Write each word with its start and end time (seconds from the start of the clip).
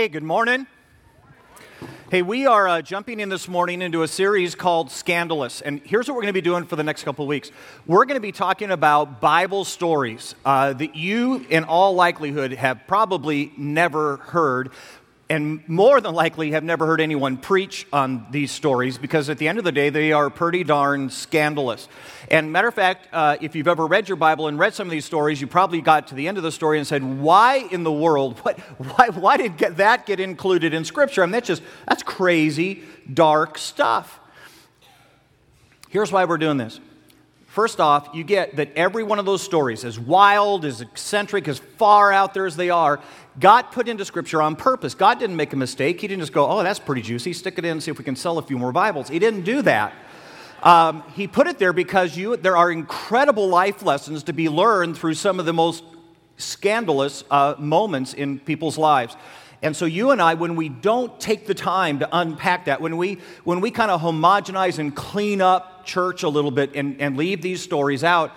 Hey, 0.00 0.08
good 0.08 0.22
morning. 0.22 0.66
Hey, 2.10 2.22
we 2.22 2.46
are 2.46 2.66
uh, 2.66 2.80
jumping 2.80 3.20
in 3.20 3.28
this 3.28 3.46
morning 3.48 3.82
into 3.82 4.02
a 4.02 4.08
series 4.08 4.54
called 4.54 4.90
Scandalous. 4.90 5.60
And 5.60 5.82
here's 5.84 6.08
what 6.08 6.14
we're 6.14 6.22
going 6.22 6.32
to 6.32 6.38
be 6.38 6.40
doing 6.40 6.64
for 6.64 6.76
the 6.76 6.82
next 6.82 7.02
couple 7.02 7.26
of 7.26 7.28
weeks. 7.28 7.50
We're 7.86 8.06
going 8.06 8.16
to 8.16 8.22
be 8.22 8.32
talking 8.32 8.70
about 8.70 9.20
Bible 9.20 9.66
stories 9.66 10.34
uh, 10.46 10.72
that 10.72 10.96
you, 10.96 11.44
in 11.50 11.64
all 11.64 11.94
likelihood, 11.94 12.52
have 12.52 12.86
probably 12.86 13.52
never 13.58 14.16
heard 14.16 14.70
and 15.30 15.66
more 15.68 16.00
than 16.00 16.12
likely 16.12 16.50
have 16.50 16.64
never 16.64 16.86
heard 16.86 17.00
anyone 17.00 17.36
preach 17.36 17.86
on 17.92 18.26
these 18.32 18.50
stories 18.50 18.98
because 18.98 19.30
at 19.30 19.38
the 19.38 19.46
end 19.46 19.58
of 19.58 19.64
the 19.64 19.70
day, 19.70 19.88
they 19.88 20.10
are 20.10 20.28
pretty 20.28 20.64
darn 20.64 21.08
scandalous. 21.08 21.88
And 22.28 22.50
matter 22.50 22.66
of 22.66 22.74
fact, 22.74 23.06
uh, 23.12 23.36
if 23.40 23.54
you've 23.54 23.68
ever 23.68 23.86
read 23.86 24.08
your 24.08 24.16
Bible 24.16 24.48
and 24.48 24.58
read 24.58 24.74
some 24.74 24.88
of 24.88 24.90
these 24.90 25.04
stories, 25.04 25.40
you 25.40 25.46
probably 25.46 25.80
got 25.82 26.08
to 26.08 26.16
the 26.16 26.26
end 26.26 26.36
of 26.36 26.42
the 26.42 26.50
story 26.50 26.78
and 26.78 26.86
said, 26.86 27.04
"Why 27.20 27.68
in 27.70 27.84
the 27.84 27.92
world? 27.92 28.40
What, 28.40 28.58
why, 28.58 29.08
why 29.10 29.36
did 29.36 29.56
get, 29.56 29.76
that 29.76 30.04
get 30.04 30.18
included 30.18 30.74
in 30.74 30.84
Scripture?" 30.84 31.22
I 31.22 31.26
mean, 31.26 31.32
that's 31.32 31.46
just 31.46 31.62
that's 31.86 32.02
crazy, 32.02 32.82
dark 33.12 33.56
stuff. 33.56 34.18
Here's 35.90 36.10
why 36.10 36.24
we're 36.24 36.38
doing 36.38 36.56
this. 36.56 36.80
First 37.50 37.80
off, 37.80 38.10
you 38.14 38.22
get 38.22 38.56
that 38.56 38.70
every 38.76 39.02
one 39.02 39.18
of 39.18 39.26
those 39.26 39.42
stories, 39.42 39.84
as 39.84 39.98
wild, 39.98 40.64
as 40.64 40.80
eccentric, 40.80 41.48
as 41.48 41.58
far 41.58 42.12
out 42.12 42.32
there 42.32 42.46
as 42.46 42.54
they 42.54 42.70
are, 42.70 43.00
got 43.40 43.72
put 43.72 43.88
into 43.88 44.04
Scripture 44.04 44.40
on 44.42 44.54
purpose. 44.54 44.94
God 44.94 45.18
didn't 45.18 45.36
make 45.36 45.52
a 45.52 45.56
mistake. 45.56 46.00
He 46.00 46.06
didn't 46.06 46.20
just 46.20 46.32
go, 46.32 46.48
oh, 46.48 46.62
that's 46.62 46.78
pretty 46.78 47.02
juicy, 47.02 47.32
stick 47.32 47.58
it 47.58 47.64
in 47.64 47.72
and 47.72 47.82
see 47.82 47.90
if 47.90 47.98
we 47.98 48.04
can 48.04 48.16
sell 48.16 48.38
a 48.38 48.42
few 48.42 48.58
more 48.58 48.72
Bibles. 48.72 49.08
He 49.08 49.18
didn't 49.18 49.42
do 49.42 49.62
that. 49.62 49.94
Um, 50.62 51.02
he 51.14 51.26
put 51.26 51.46
it 51.46 51.58
there 51.58 51.72
because 51.72 52.16
you, 52.16 52.36
there 52.36 52.56
are 52.56 52.70
incredible 52.70 53.48
life 53.48 53.82
lessons 53.82 54.24
to 54.24 54.34
be 54.34 54.48
learned 54.48 54.98
through 54.98 55.14
some 55.14 55.40
of 55.40 55.46
the 55.46 55.54
most 55.54 55.82
scandalous 56.36 57.24
uh, 57.30 57.54
moments 57.58 58.12
in 58.12 58.38
people's 58.38 58.76
lives. 58.76 59.16
And 59.62 59.76
so 59.76 59.84
you 59.84 60.10
and 60.10 60.20
I, 60.22 60.34
when 60.34 60.56
we 60.56 60.68
don't 60.68 61.18
take 61.20 61.46
the 61.46 61.54
time 61.54 61.98
to 61.98 62.08
unpack 62.12 62.66
that, 62.66 62.80
when 62.80 62.96
we, 62.96 63.18
when 63.44 63.60
we 63.60 63.70
kind 63.70 63.90
of 63.90 64.00
homogenize 64.00 64.78
and 64.78 64.94
clean 64.94 65.40
up 65.40 65.84
church 65.84 66.22
a 66.22 66.28
little 66.28 66.50
bit 66.50 66.74
and, 66.74 67.00
and 67.00 67.16
leave 67.16 67.42
these 67.42 67.62
stories 67.62 68.04
out, 68.04 68.32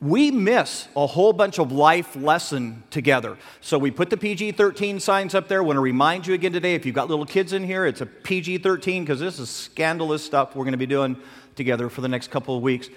we 0.00 0.30
miss 0.30 0.86
a 0.94 1.06
whole 1.06 1.32
bunch 1.32 1.58
of 1.58 1.72
life 1.72 2.14
lesson 2.14 2.84
together. 2.90 3.36
So 3.60 3.78
we 3.78 3.90
put 3.90 4.10
the 4.10 4.16
PG 4.16 4.52
13 4.52 5.00
signs 5.00 5.34
up 5.34 5.48
there. 5.48 5.58
I 5.58 5.64
want 5.64 5.76
to 5.76 5.80
remind 5.80 6.26
you 6.26 6.34
again 6.34 6.52
today 6.52 6.74
if 6.74 6.86
you've 6.86 6.94
got 6.94 7.08
little 7.08 7.26
kids 7.26 7.52
in 7.52 7.64
here, 7.64 7.84
it's 7.84 8.00
a 8.00 8.06
PG 8.06 8.58
13 8.58 9.02
because 9.02 9.18
this 9.18 9.40
is 9.40 9.50
scandalous 9.50 10.24
stuff 10.24 10.54
we're 10.54 10.64
going 10.64 10.72
to 10.72 10.78
be 10.78 10.86
doing 10.86 11.16
together 11.56 11.88
for 11.88 12.00
the 12.00 12.08
next 12.08 12.30
couple 12.30 12.56
of 12.56 12.62
weeks. 12.62 12.88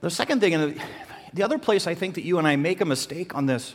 The 0.00 0.10
second 0.10 0.40
thing, 0.40 0.54
and 0.54 0.80
the 1.34 1.42
other 1.42 1.58
place 1.58 1.88
I 1.88 1.94
think 1.94 2.14
that 2.14 2.22
you 2.22 2.38
and 2.38 2.46
I 2.46 2.54
make 2.54 2.80
a 2.80 2.84
mistake 2.84 3.34
on 3.34 3.46
this 3.46 3.74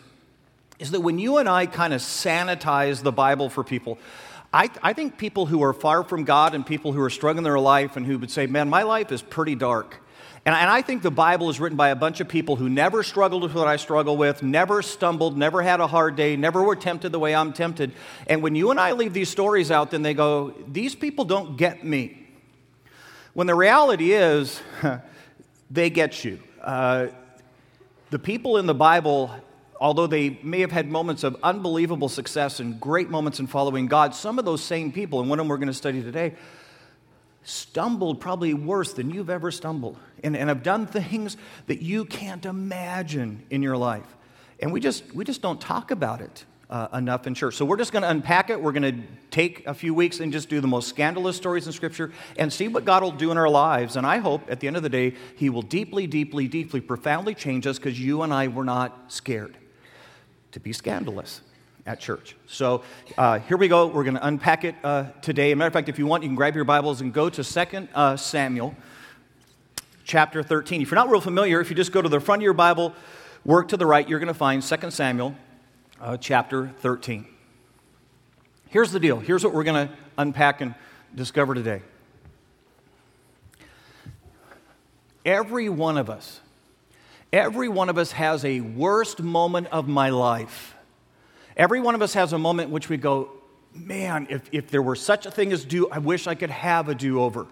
is 0.80 0.92
that 0.92 1.02
when 1.02 1.20
you 1.20 1.38
and 1.38 1.50
I 1.50 1.66
kind 1.66 1.94
of 1.94 2.00
sanitize 2.00 3.04
the 3.04 3.12
Bible 3.12 3.50
for 3.50 3.66
people, 3.66 4.00
I, 4.54 4.70
I, 4.82 4.94
think 4.94 5.18
people 5.18 5.48
who 5.48 5.64
are 5.64 5.74
far 5.74 6.04
from 6.04 6.24
God 6.24 6.54
and 6.54 6.66
people 6.66 6.94
who 6.94 7.02
are 7.02 7.10
struggling 7.10 7.44
their 7.44 7.60
life 7.60 7.98
and 7.98 8.06
who 8.06 8.20
would 8.20 8.32
say, 8.32 8.48
Man, 8.48 8.70
my 8.70 8.84
life 8.84 9.12
is 9.12 9.22
pretty 9.22 9.56
dark. 9.56 10.03
And, 10.46 10.54
and 10.54 10.70
I 10.70 10.82
think 10.82 11.04
the 11.04 11.12
Bible 11.12 11.50
is 11.50 11.60
written 11.60 11.78
by 11.78 11.90
a 11.90 11.96
bunch 11.96 12.20
of 12.20 12.28
people 12.28 12.56
who 12.56 12.70
never 12.70 13.02
struggled 13.02 13.44
with 13.44 13.54
what 13.54 13.68
I 13.68 13.78
struggle 13.78 14.18
with, 14.18 14.44
never 14.44 14.82
stumbled, 14.82 15.38
never 15.38 15.62
had 15.62 15.80
a 15.80 15.88
hard 15.88 16.16
day, 16.16 16.36
never 16.36 16.62
were 16.62 16.76
tempted 16.76 17.12
the 17.12 17.20
way 17.20 17.34
I'm 17.34 17.54
tempted. 17.54 17.94
And 18.28 18.44
when 18.44 18.56
you 18.56 18.72
and 18.72 18.80
I 18.80 18.92
leave 18.92 19.14
these 19.14 19.30
stories 19.30 19.72
out, 19.72 19.92
then 19.92 20.02
they 20.02 20.14
go, 20.14 20.54
These 20.68 20.96
people 20.96 21.26
don't 21.26 21.58
get 21.58 21.84
me. 21.86 22.28
When 23.34 23.48
the 23.48 23.56
reality 23.56 24.12
is, 24.12 24.62
they 25.72 25.90
get 25.90 26.24
you. 26.26 26.40
Uh, 26.62 27.08
the 28.10 28.20
people 28.20 28.58
in 28.58 28.66
the 28.66 28.76
Bible 28.76 29.32
although 29.84 30.08
they 30.08 30.40
may 30.42 30.62
have 30.62 30.72
had 30.72 30.90
moments 30.90 31.26
of 31.26 31.36
unbelievable 31.44 32.08
success 32.08 32.62
and 32.62 32.80
great 32.80 33.10
moments 33.10 33.42
in 33.42 33.48
following 33.48 33.86
God, 33.86 34.16
some 34.16 34.40
of 34.40 34.46
those 34.46 34.64
same 34.64 34.94
people, 34.94 35.20
and 35.20 35.30
one 35.30 35.40
of 35.40 35.44
them 35.44 35.50
we're 35.50 35.58
going 35.58 35.68
to 35.68 35.74
study 35.74 36.02
today, 36.02 36.36
stumbled 37.44 38.20
probably 38.20 38.54
worse 38.54 38.94
than 38.94 39.10
you've 39.10 39.30
ever 39.30 39.52
stumbled 39.52 39.98
and, 40.24 40.36
and 40.36 40.50
have 40.50 40.64
done 40.64 40.88
things 40.88 41.38
that 41.68 41.82
you 41.82 42.06
can't 42.06 42.46
imagine 42.46 43.44
in 43.50 43.62
your 43.62 43.78
life. 43.78 44.06
And 44.60 44.72
we 44.72 44.80
just, 44.80 45.14
we 45.14 45.26
just 45.26 45.42
don't 45.42 45.60
talk 45.60 45.92
about 45.92 46.22
it 46.22 46.46
uh, 46.70 46.88
enough 46.94 47.28
in 47.28 47.36
church. 47.36 47.56
So 47.56 47.66
we're 47.66 47.78
just 47.78 47.92
going 47.92 48.04
to 48.04 48.10
unpack 48.10 48.50
it. 48.50 48.62
We're 48.62 48.72
going 48.72 48.96
to 48.96 49.08
take 49.30 49.68
a 49.68 49.74
few 49.74 49.94
weeks 49.94 50.20
and 50.20 50.32
just 50.32 50.50
do 50.50 50.62
the 50.62 50.68
most 50.68 50.88
scandalous 50.88 51.36
stories 51.36 51.68
in 51.68 51.74
Scripture 51.74 52.12
and 52.38 52.52
see 52.52 52.68
what 52.68 52.86
God 52.86 53.04
will 53.04 53.12
do 53.12 53.30
in 53.32 53.38
our 53.38 53.50
lives. 53.50 53.96
And 53.96 54.08
I 54.08 54.18
hope 54.18 54.50
at 54.50 54.60
the 54.60 54.68
end 54.68 54.78
of 54.78 54.84
the 54.84 54.90
day, 54.90 55.14
He 55.36 55.50
will 55.50 55.62
deeply, 55.62 56.08
deeply, 56.08 56.48
deeply, 56.48 56.82
profoundly 56.82 57.36
change 57.36 57.68
us 57.68 57.78
because 57.78 58.00
you 58.00 58.22
and 58.22 58.34
I 58.34 58.48
were 58.48 58.64
not 58.64 59.12
scared 59.12 59.58
to 60.52 60.60
be 60.60 60.74
scandalous 60.74 61.42
at 61.86 62.00
church. 62.00 62.36
So 62.48 62.84
uh, 63.18 63.40
here 63.40 63.58
we 63.58 63.68
go. 63.68 63.88
We're 63.88 64.04
going 64.04 64.16
to 64.16 64.26
unpack 64.26 64.64
it 64.64 64.76
uh, 64.84 65.06
today. 65.22 65.52
As 65.52 65.54
a 65.54 65.56
matter 65.58 65.68
of 65.68 65.74
fact, 65.74 65.90
if 65.90 66.00
you 66.00 66.08
want, 66.08 66.24
you 66.24 66.30
can 66.30 66.36
grab 66.36 66.56
your 66.56 66.66
Bibles 66.66 67.02
and 67.02 67.14
go 67.14 67.30
to 67.30 67.44
2 67.44 67.88
uh, 67.94 68.16
Samuel 68.16 68.76
chapter 70.04 70.44
13. 70.44 70.82
If 70.82 70.92
you're 70.92 70.96
not 70.96 71.10
real 71.10 71.22
familiar, 71.22 71.60
if 71.60 71.70
you 71.70 71.76
just 71.76 71.92
go 71.92 72.02
to 72.02 72.10
the 72.10 72.20
front 72.20 72.42
of 72.42 72.44
your 72.44 72.54
Bible, 72.54 72.94
work 73.46 73.70
to 73.70 73.78
the 73.78 73.86
right, 73.86 74.08
you're 74.08 74.20
going 74.20 74.28
to 74.28 74.34
find 74.34 74.64
2 74.64 74.92
Samuel 74.92 75.36
uh, 76.00 76.18
chapter 76.18 76.70
13. 76.80 77.26
Here's 78.70 78.92
the 78.92 79.00
deal. 79.00 79.20
Here's 79.20 79.44
what 79.44 79.54
we're 79.54 79.64
going 79.64 79.88
to 79.88 79.94
unpack 80.18 80.62
and 80.62 80.76
discover 81.14 81.54
today. 81.54 81.82
Every 85.26 85.70
one 85.70 85.98
of 85.98 86.10
us 86.10 86.40
Every 87.34 87.68
one 87.68 87.90
of 87.90 87.98
us 87.98 88.12
has 88.12 88.46
a 88.46 88.62
worst 88.62 89.20
moment 89.20 89.66
of 89.72 89.88
my 89.88 90.12
life. 90.12 90.73
Every 91.56 91.80
one 91.80 91.96
of 91.96 92.02
us 92.02 92.14
has 92.14 92.34
a 92.34 92.38
moment 92.38 92.68
in 92.68 92.74
which 92.74 92.90
we 92.90 92.98
go, 92.98 93.30
man, 93.74 94.28
if, 94.30 94.42
if 94.52 94.70
there 94.70 94.82
were 94.82 94.96
such 94.96 95.26
a 95.26 95.32
thing 95.32 95.52
as 95.52 95.66
do, 95.66 95.90
I 95.90 96.00
wish 96.00 96.28
I 96.28 96.36
could 96.36 96.50
have 96.50 96.90
a 96.90 96.96
do 96.96 97.22
over. 97.22 97.48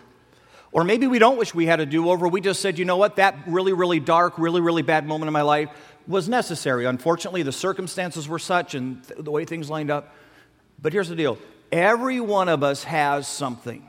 Or 0.71 0.83
maybe 0.83 1.07
we 1.07 1.19
don't 1.19 1.37
wish 1.37 1.53
we 1.53 1.65
had 1.65 1.79
a 1.79 1.85
do 1.85 2.09
over. 2.09 2.27
We 2.27 2.41
just 2.41 2.61
said, 2.61 2.79
you 2.79 2.85
know 2.85 2.97
what, 2.97 3.17
that 3.17 3.35
really, 3.45 3.73
really 3.73 3.99
dark, 3.99 4.37
really, 4.37 4.61
really 4.61 4.81
bad 4.81 5.05
moment 5.05 5.27
in 5.27 5.33
my 5.33 5.41
life 5.41 5.69
was 6.07 6.29
necessary. 6.29 6.85
Unfortunately, 6.85 7.43
the 7.43 7.51
circumstances 7.51 8.27
were 8.27 8.39
such 8.39 8.73
and 8.73 9.05
th- 9.05 9.19
the 9.19 9.31
way 9.31 9.45
things 9.45 9.69
lined 9.69 9.91
up. 9.91 10.15
But 10.81 10.93
here's 10.93 11.09
the 11.09 11.15
deal 11.15 11.37
every 11.71 12.19
one 12.19 12.49
of 12.49 12.63
us 12.63 12.83
has 12.85 13.27
something 13.27 13.87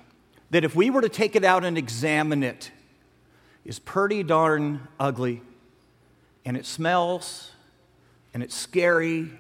that 0.51 0.65
if 0.65 0.75
we 0.75 0.91
were 0.91 1.01
to 1.01 1.09
take 1.09 1.37
it 1.37 1.45
out 1.45 1.65
and 1.65 1.79
examine 1.79 2.43
it, 2.43 2.71
is 3.65 3.79
pretty 3.79 4.23
darn 4.23 4.89
ugly 4.99 5.41
and 6.45 6.57
it 6.57 6.67
smells 6.67 7.53
and 8.35 8.43
it's 8.43 8.55
scary. 8.55 9.31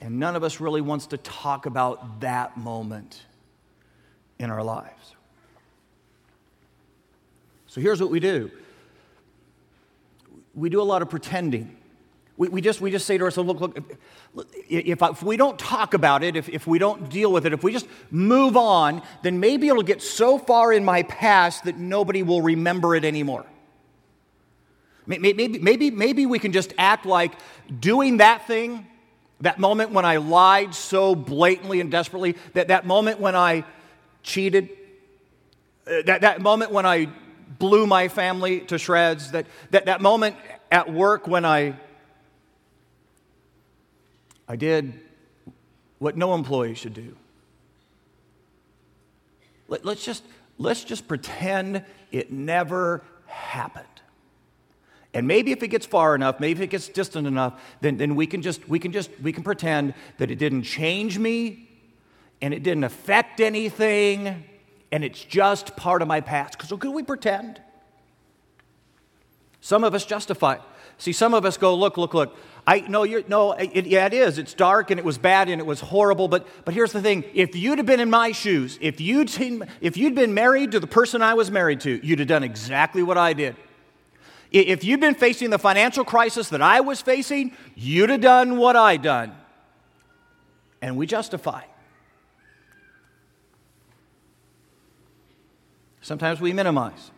And 0.00 0.18
none 0.18 0.36
of 0.36 0.42
us 0.42 0.60
really 0.60 0.80
wants 0.80 1.06
to 1.08 1.18
talk 1.18 1.66
about 1.66 2.20
that 2.20 2.56
moment 2.56 3.22
in 4.38 4.50
our 4.50 4.62
lives. 4.62 5.14
So 7.66 7.80
here's 7.80 8.00
what 8.00 8.10
we 8.10 8.20
do 8.20 8.50
we 10.54 10.68
do 10.68 10.80
a 10.80 10.84
lot 10.84 11.02
of 11.02 11.10
pretending. 11.10 11.76
We, 12.36 12.48
we, 12.48 12.60
just, 12.60 12.80
we 12.80 12.90
just 12.90 13.06
say 13.06 13.18
to 13.18 13.24
ourselves, 13.24 13.48
look, 13.48 13.60
look, 13.60 14.48
if, 14.68 15.02
if 15.02 15.22
we 15.22 15.36
don't 15.36 15.58
talk 15.58 15.92
about 15.92 16.24
it, 16.24 16.36
if, 16.36 16.48
if 16.48 16.66
we 16.66 16.78
don't 16.78 17.10
deal 17.10 17.30
with 17.30 17.44
it, 17.44 17.52
if 17.52 17.62
we 17.62 17.70
just 17.70 17.86
move 18.10 18.56
on, 18.56 19.02
then 19.22 19.40
maybe 19.40 19.68
it'll 19.68 19.82
get 19.82 20.00
so 20.00 20.38
far 20.38 20.72
in 20.72 20.84
my 20.84 21.02
past 21.02 21.64
that 21.64 21.76
nobody 21.76 22.22
will 22.22 22.40
remember 22.40 22.96
it 22.96 23.04
anymore. 23.04 23.44
Maybe, 25.06 25.58
maybe, 25.58 25.90
maybe 25.90 26.26
we 26.26 26.38
can 26.38 26.52
just 26.52 26.72
act 26.78 27.04
like 27.04 27.32
doing 27.78 28.18
that 28.18 28.46
thing, 28.46 28.86
that 29.40 29.58
moment 29.58 29.90
when 29.90 30.04
I 30.04 30.18
lied 30.18 30.74
so 30.74 31.14
blatantly 31.14 31.80
and 31.80 31.90
desperately, 31.90 32.36
that, 32.52 32.68
that 32.68 32.86
moment 32.86 33.20
when 33.20 33.34
I 33.34 33.64
cheated, 34.22 34.68
uh, 35.86 36.02
that, 36.06 36.20
that 36.22 36.40
moment 36.40 36.72
when 36.72 36.84
I 36.84 37.08
blew 37.58 37.86
my 37.86 38.08
family 38.08 38.60
to 38.60 38.78
shreds, 38.78 39.32
that, 39.32 39.46
that, 39.70 39.86
that 39.86 40.00
moment 40.00 40.36
at 40.70 40.92
work 40.92 41.26
when 41.26 41.44
I, 41.44 41.74
I 44.46 44.56
did 44.56 45.00
what 45.98 46.16
no 46.16 46.34
employee 46.34 46.74
should 46.74 46.94
do. 46.94 47.16
Let, 49.68 49.84
let's, 49.84 50.04
just, 50.04 50.24
let's 50.58 50.84
just 50.84 51.08
pretend 51.08 51.84
it 52.12 52.30
never 52.30 53.02
happened. 53.26 53.86
And 55.12 55.26
maybe 55.26 55.50
if 55.50 55.62
it 55.62 55.68
gets 55.68 55.86
far 55.86 56.14
enough, 56.14 56.38
maybe 56.38 56.60
if 56.60 56.64
it 56.64 56.70
gets 56.70 56.88
distant 56.88 57.26
enough, 57.26 57.60
then, 57.80 57.96
then 57.96 58.14
we 58.14 58.26
can 58.26 58.42
just 58.42 58.68
we 58.68 58.78
can 58.78 58.92
just 58.92 59.10
we 59.20 59.32
can 59.32 59.42
pretend 59.42 59.94
that 60.18 60.30
it 60.30 60.36
didn't 60.36 60.62
change 60.62 61.18
me 61.18 61.68
and 62.40 62.54
it 62.54 62.62
didn't 62.62 62.84
affect 62.84 63.40
anything 63.40 64.44
and 64.92 65.04
it's 65.04 65.24
just 65.24 65.76
part 65.76 66.02
of 66.02 66.08
my 66.08 66.20
past. 66.20 66.62
So 66.66 66.76
could 66.76 66.92
we 66.92 67.02
pretend? 67.02 67.60
Some 69.60 69.84
of 69.84 69.94
us 69.94 70.04
justify. 70.04 70.58
See, 70.98 71.12
some 71.12 71.34
of 71.34 71.44
us 71.44 71.56
go, 71.56 71.74
look, 71.74 71.96
look, 71.96 72.14
look. 72.14 72.36
I 72.66 72.80
no, 72.80 73.04
you're 73.04 73.22
no, 73.26 73.52
it, 73.52 73.86
yeah, 73.86 74.06
it 74.06 74.12
is. 74.12 74.38
It's 74.38 74.54
dark 74.54 74.90
and 74.90 75.00
it 75.00 75.04
was 75.04 75.18
bad 75.18 75.48
and 75.48 75.60
it 75.60 75.66
was 75.66 75.80
horrible. 75.80 76.28
But 76.28 76.46
but 76.64 76.74
here's 76.74 76.92
the 76.92 77.02
thing: 77.02 77.24
if 77.34 77.56
you'd 77.56 77.78
have 77.78 77.86
been 77.86 78.00
in 78.00 78.10
my 78.10 78.32
shoes, 78.32 78.78
if 78.80 79.00
you'd 79.00 79.30
if 79.80 79.96
you'd 79.96 80.14
been 80.14 80.34
married 80.34 80.72
to 80.72 80.80
the 80.80 80.86
person 80.86 81.22
I 81.22 81.34
was 81.34 81.50
married 81.50 81.80
to, 81.80 82.06
you'd 82.06 82.20
have 82.20 82.28
done 82.28 82.44
exactly 82.44 83.02
what 83.02 83.18
I 83.18 83.32
did. 83.32 83.56
If 84.50 84.82
you'd 84.82 85.00
been 85.00 85.14
facing 85.14 85.50
the 85.50 85.58
financial 85.58 86.04
crisis 86.04 86.48
that 86.48 86.60
I 86.60 86.80
was 86.80 87.00
facing, 87.00 87.52
you'd 87.76 88.10
have 88.10 88.20
done 88.20 88.56
what 88.56 88.76
I 88.76 88.96
done. 88.96 89.36
and 90.82 90.96
we 90.96 91.06
justify. 91.06 91.62
Sometimes 96.00 96.40
we 96.40 96.52
minimize. 96.52 97.10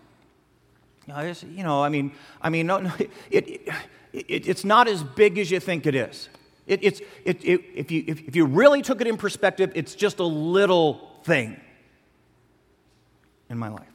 You 1.06 1.62
know, 1.62 1.82
I 1.82 1.88
mean, 1.88 2.12
I 2.40 2.50
mean, 2.50 2.66
no, 2.66 2.78
no 2.78 2.92
it, 2.98 3.10
it, 3.30 3.68
it, 4.12 4.48
it's 4.48 4.64
not 4.64 4.88
as 4.88 5.02
big 5.02 5.38
as 5.38 5.50
you 5.50 5.60
think 5.60 5.86
it 5.86 5.94
is. 5.94 6.28
It, 6.66 6.80
it's, 6.82 7.00
it, 7.24 7.44
it, 7.44 7.60
if, 7.74 7.90
you, 7.90 8.04
if, 8.06 8.20
if 8.28 8.36
you 8.36 8.46
really 8.46 8.82
took 8.82 9.00
it 9.00 9.06
in 9.06 9.16
perspective, 9.16 9.72
it's 9.74 9.94
just 9.94 10.18
a 10.20 10.24
little 10.24 11.10
thing 11.24 11.60
in 13.48 13.58
my 13.58 13.68
life. 13.68 13.86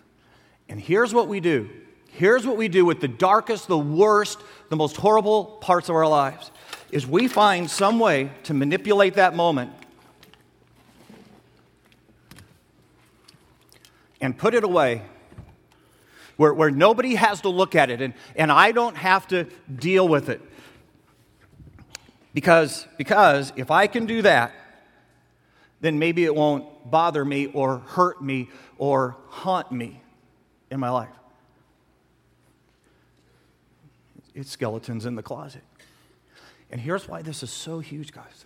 And 0.70 0.80
here's 0.80 1.14
what 1.14 1.28
we 1.28 1.40
do. 1.40 1.70
Here's 2.18 2.48
what 2.48 2.58
we 2.58 2.68
do 2.68 2.84
with 2.84 3.00
the 3.00 3.08
darkest, 3.08 3.68
the 3.68 3.78
worst, 3.78 4.40
the 4.70 4.76
most 4.76 4.98
horrible 4.98 5.46
parts 5.46 5.88
of 5.88 5.96
our 5.96 6.08
lives 6.08 6.50
is 6.92 7.06
we 7.06 7.28
find 7.28 7.70
some 7.70 8.00
way 8.00 8.32
to 8.46 8.56
manipulate 8.56 9.14
that 9.14 9.36
moment 9.36 9.70
and 14.20 14.36
put 14.36 14.56
it 14.56 14.64
away 14.64 15.04
where, 16.38 16.56
where 16.56 16.72
nobody 16.72 17.14
has 17.14 17.42
to 17.42 17.50
look 17.50 17.76
at 17.76 17.92
it 17.92 18.02
and, 18.02 18.16
and 18.36 18.52
I 18.52 18.72
don't 18.72 18.98
have 18.98 19.28
to 19.28 19.44
deal 19.76 20.08
with 20.08 20.30
it. 20.30 20.42
Because, 22.34 22.88
because 22.98 23.54
if 23.56 23.70
I 23.70 23.86
can 23.86 24.08
do 24.08 24.24
that, 24.24 24.54
then 25.82 26.00
maybe 26.00 26.26
it 26.26 26.34
won't 26.34 26.90
bother 26.90 27.24
me 27.24 27.46
or 27.46 27.78
hurt 27.78 28.24
me 28.24 28.50
or 28.80 29.18
haunt 29.28 29.72
me 29.72 30.02
in 30.72 30.80
my 30.80 30.90
life. 30.90 31.10
It's 34.38 34.52
skeletons 34.52 35.06
in 35.06 35.16
the 35.16 35.24
closet. 35.24 35.64
And 36.70 36.80
here's 36.80 37.08
why 37.08 37.24
this 37.24 37.42
is 37.42 37.50
so 37.50 37.80
huge, 37.80 38.12
guys. 38.12 38.46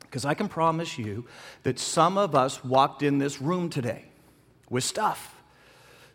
Because 0.00 0.24
I 0.24 0.32
can 0.32 0.48
promise 0.48 0.96
you 0.96 1.26
that 1.62 1.78
some 1.78 2.16
of 2.16 2.34
us 2.34 2.64
walked 2.64 3.02
in 3.02 3.18
this 3.18 3.40
room 3.40 3.68
today 3.68 4.06
with 4.70 4.82
stuff 4.82 5.30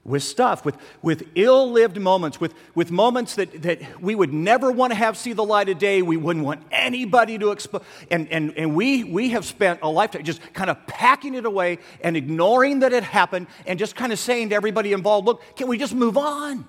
with 0.06 0.24
stuff, 0.24 0.64
with, 0.64 0.78
with 1.02 1.28
ill 1.36 1.72
lived 1.72 2.00
moments, 2.00 2.40
with, 2.40 2.54
with 2.74 2.90
moments 2.90 3.36
that, 3.36 3.62
that 3.62 4.02
we 4.02 4.16
would 4.16 4.34
never 4.34 4.72
want 4.72 4.92
to 4.92 4.96
have 4.96 5.18
see 5.18 5.34
the 5.34 5.44
light 5.44 5.68
of 5.70 5.78
day. 5.78 6.02
We 6.02 6.18
wouldn't 6.18 6.46
want 6.46 6.64
anybody 6.72 7.38
to 7.38 7.52
expose. 7.52 7.84
And, 8.10 8.28
and, 8.32 8.54
and 8.58 8.76
we, 8.76 9.04
we 9.04 9.30
have 9.32 9.46
spent 9.46 9.82
a 9.84 9.90
lifetime 9.90 10.24
just 10.24 10.42
kind 10.54 10.70
of 10.70 10.88
packing 10.88 11.36
it 11.36 11.46
away 11.46 11.80
and 12.02 12.16
ignoring 12.16 12.80
that 12.80 12.94
it 12.94 13.04
happened 13.04 13.48
and 13.68 13.78
just 13.78 13.96
kind 13.96 14.14
of 14.14 14.20
saying 14.20 14.50
to 14.50 14.56
everybody 14.56 14.94
involved, 14.94 15.28
look, 15.28 15.44
can 15.58 15.68
we 15.68 15.78
just 15.78 15.94
move 15.94 16.18
on? 16.18 16.66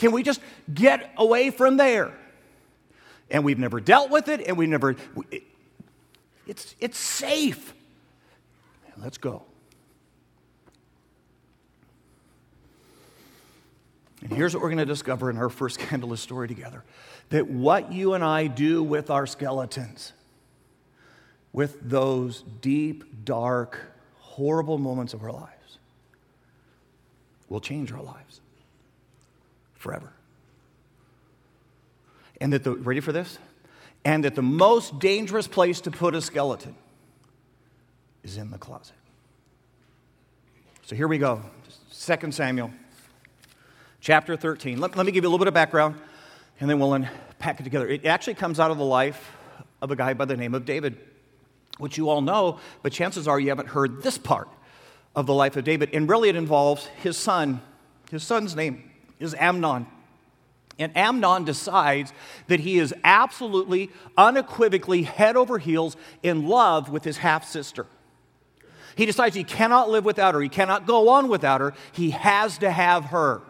Can 0.00 0.12
we 0.12 0.22
just 0.22 0.40
get 0.72 1.12
away 1.18 1.50
from 1.50 1.76
there? 1.76 2.10
And 3.30 3.44
we've 3.44 3.58
never 3.58 3.80
dealt 3.80 4.10
with 4.10 4.28
it 4.28 4.40
and 4.48 4.56
we 4.56 4.66
never, 4.66 4.96
it, 5.30 5.42
it's, 6.46 6.74
it's 6.80 6.96
safe. 6.96 7.74
Let's 8.96 9.18
go. 9.18 9.42
And 14.22 14.32
here's 14.32 14.54
what 14.54 14.62
we're 14.62 14.70
going 14.70 14.78
to 14.78 14.86
discover 14.86 15.28
in 15.28 15.36
our 15.36 15.50
first 15.50 15.78
scandalous 15.82 16.22
story 16.22 16.48
together 16.48 16.82
that 17.28 17.46
what 17.46 17.92
you 17.92 18.14
and 18.14 18.24
I 18.24 18.46
do 18.46 18.82
with 18.82 19.10
our 19.10 19.26
skeletons, 19.26 20.14
with 21.52 21.76
those 21.82 22.42
deep, 22.62 23.26
dark, 23.26 23.78
horrible 24.16 24.78
moments 24.78 25.12
of 25.12 25.22
our 25.22 25.32
lives, 25.32 25.78
will 27.50 27.60
change 27.60 27.92
our 27.92 28.02
lives 28.02 28.40
forever. 29.80 30.12
And 32.40 32.52
that 32.52 32.64
the, 32.64 32.72
ready 32.72 33.00
for 33.00 33.12
this? 33.12 33.38
And 34.04 34.24
that 34.24 34.34
the 34.34 34.42
most 34.42 34.98
dangerous 34.98 35.48
place 35.48 35.80
to 35.82 35.90
put 35.90 36.14
a 36.14 36.20
skeleton 36.20 36.74
is 38.22 38.36
in 38.36 38.50
the 38.50 38.58
closet. 38.58 38.94
So 40.84 40.94
here 40.94 41.08
we 41.08 41.18
go. 41.18 41.42
2 41.98 42.30
Samuel 42.30 42.70
chapter 44.00 44.36
13. 44.36 44.78
Let, 44.78 44.96
let 44.96 45.06
me 45.06 45.12
give 45.12 45.24
you 45.24 45.28
a 45.28 45.30
little 45.30 45.42
bit 45.42 45.48
of 45.48 45.54
background, 45.54 45.96
and 46.60 46.68
then 46.68 46.78
we'll 46.78 46.94
unpack 46.94 47.60
it 47.60 47.64
together. 47.64 47.88
It 47.88 48.04
actually 48.04 48.34
comes 48.34 48.60
out 48.60 48.70
of 48.70 48.78
the 48.78 48.84
life 48.84 49.32
of 49.80 49.90
a 49.90 49.96
guy 49.96 50.12
by 50.12 50.26
the 50.26 50.36
name 50.36 50.54
of 50.54 50.66
David, 50.66 50.98
which 51.78 51.96
you 51.96 52.10
all 52.10 52.20
know, 52.20 52.60
but 52.82 52.92
chances 52.92 53.26
are 53.26 53.40
you 53.40 53.48
haven't 53.48 53.68
heard 53.68 54.02
this 54.02 54.18
part 54.18 54.48
of 55.16 55.24
the 55.24 55.34
life 55.34 55.56
of 55.56 55.64
David. 55.64 55.90
And 55.94 56.08
really, 56.08 56.28
it 56.28 56.36
involves 56.36 56.86
his 57.02 57.16
son. 57.16 57.62
His 58.10 58.22
son's 58.22 58.54
name 58.54 58.89
is 59.20 59.34
Amnon. 59.38 59.86
And 60.78 60.96
Amnon 60.96 61.44
decides 61.44 62.12
that 62.48 62.60
he 62.60 62.78
is 62.78 62.94
absolutely, 63.04 63.90
unequivocally, 64.16 65.02
head 65.02 65.36
over 65.36 65.58
heels 65.58 65.96
in 66.22 66.48
love 66.48 66.88
with 66.88 67.04
his 67.04 67.18
half 67.18 67.46
sister. 67.46 67.86
He 68.96 69.06
decides 69.06 69.36
he 69.36 69.44
cannot 69.44 69.90
live 69.90 70.04
without 70.04 70.34
her. 70.34 70.40
He 70.40 70.48
cannot 70.48 70.86
go 70.86 71.10
on 71.10 71.28
without 71.28 71.60
her. 71.60 71.74
He 71.92 72.10
has 72.10 72.58
to 72.58 72.70
have 72.70 73.06
her. 73.06 73.42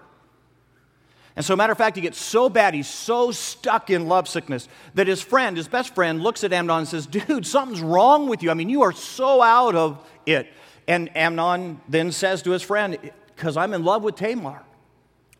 And 1.36 1.44
so, 1.44 1.54
matter 1.54 1.72
of 1.72 1.78
fact, 1.78 1.96
he 1.96 2.02
gets 2.02 2.20
so 2.20 2.48
bad, 2.48 2.74
he's 2.74 2.88
so 2.88 3.30
stuck 3.30 3.88
in 3.88 4.08
lovesickness 4.08 4.68
that 4.94 5.06
his 5.06 5.22
friend, 5.22 5.56
his 5.56 5.68
best 5.68 5.94
friend, 5.94 6.20
looks 6.22 6.42
at 6.44 6.52
Amnon 6.52 6.78
and 6.78 6.88
says, 6.88 7.06
Dude, 7.06 7.46
something's 7.46 7.80
wrong 7.80 8.28
with 8.28 8.42
you. 8.42 8.50
I 8.50 8.54
mean, 8.54 8.68
you 8.68 8.82
are 8.82 8.92
so 8.92 9.40
out 9.40 9.74
of 9.74 10.04
it. 10.26 10.52
And 10.88 11.16
Amnon 11.16 11.80
then 11.88 12.10
says 12.10 12.42
to 12.42 12.50
his 12.50 12.62
friend, 12.62 12.98
Because 13.34 13.56
I'm 13.56 13.72
in 13.72 13.84
love 13.84 14.02
with 14.02 14.16
Tamar. 14.16 14.62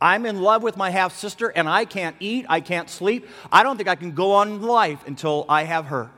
I'm 0.01 0.25
in 0.25 0.41
love 0.41 0.63
with 0.63 0.77
my 0.77 0.91
half 0.91 1.15
sister, 1.15 1.49
and 1.49 1.69
I 1.69 1.85
can't 1.85 2.17
eat, 2.21 2.47
I 2.49 2.61
can't 2.61 2.89
sleep. 2.89 3.29
I 3.53 3.63
don't 3.63 3.77
think 3.77 3.89
I 3.89 3.97
can 3.97 4.13
go 4.13 4.33
on 4.33 4.63
life 4.63 5.07
until 5.07 5.45
I 5.49 5.65
have 5.65 5.87
her. 5.87 6.03
And 6.03 6.11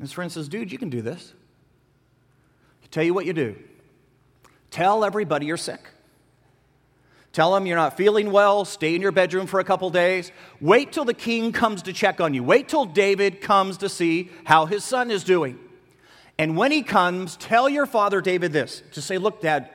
his 0.00 0.12
friend 0.12 0.32
says, 0.32 0.48
Dude, 0.48 0.72
you 0.72 0.78
can 0.78 0.90
do 0.90 1.02
this. 1.02 1.32
I 2.82 2.86
tell 2.90 3.04
you 3.04 3.14
what 3.14 3.26
you 3.26 3.32
do 3.32 3.56
tell 4.70 5.04
everybody 5.04 5.46
you're 5.46 5.56
sick. 5.56 5.80
Tell 7.32 7.54
them 7.54 7.64
you're 7.64 7.76
not 7.76 7.96
feeling 7.96 8.32
well. 8.32 8.64
Stay 8.64 8.94
in 8.94 9.02
your 9.02 9.12
bedroom 9.12 9.46
for 9.46 9.60
a 9.60 9.64
couple 9.64 9.88
days. 9.90 10.32
Wait 10.60 10.92
till 10.92 11.04
the 11.04 11.14
king 11.14 11.52
comes 11.52 11.82
to 11.82 11.92
check 11.92 12.20
on 12.20 12.34
you. 12.34 12.42
Wait 12.42 12.68
till 12.68 12.84
David 12.84 13.40
comes 13.40 13.78
to 13.78 13.88
see 13.88 14.30
how 14.44 14.66
his 14.66 14.84
son 14.84 15.12
is 15.12 15.22
doing. 15.22 15.58
And 16.38 16.56
when 16.56 16.72
he 16.72 16.82
comes, 16.82 17.36
tell 17.36 17.68
your 17.68 17.86
father 17.86 18.20
David 18.20 18.52
this. 18.52 18.82
Just 18.92 19.06
say, 19.06 19.18
Look, 19.18 19.40
Dad, 19.40 19.68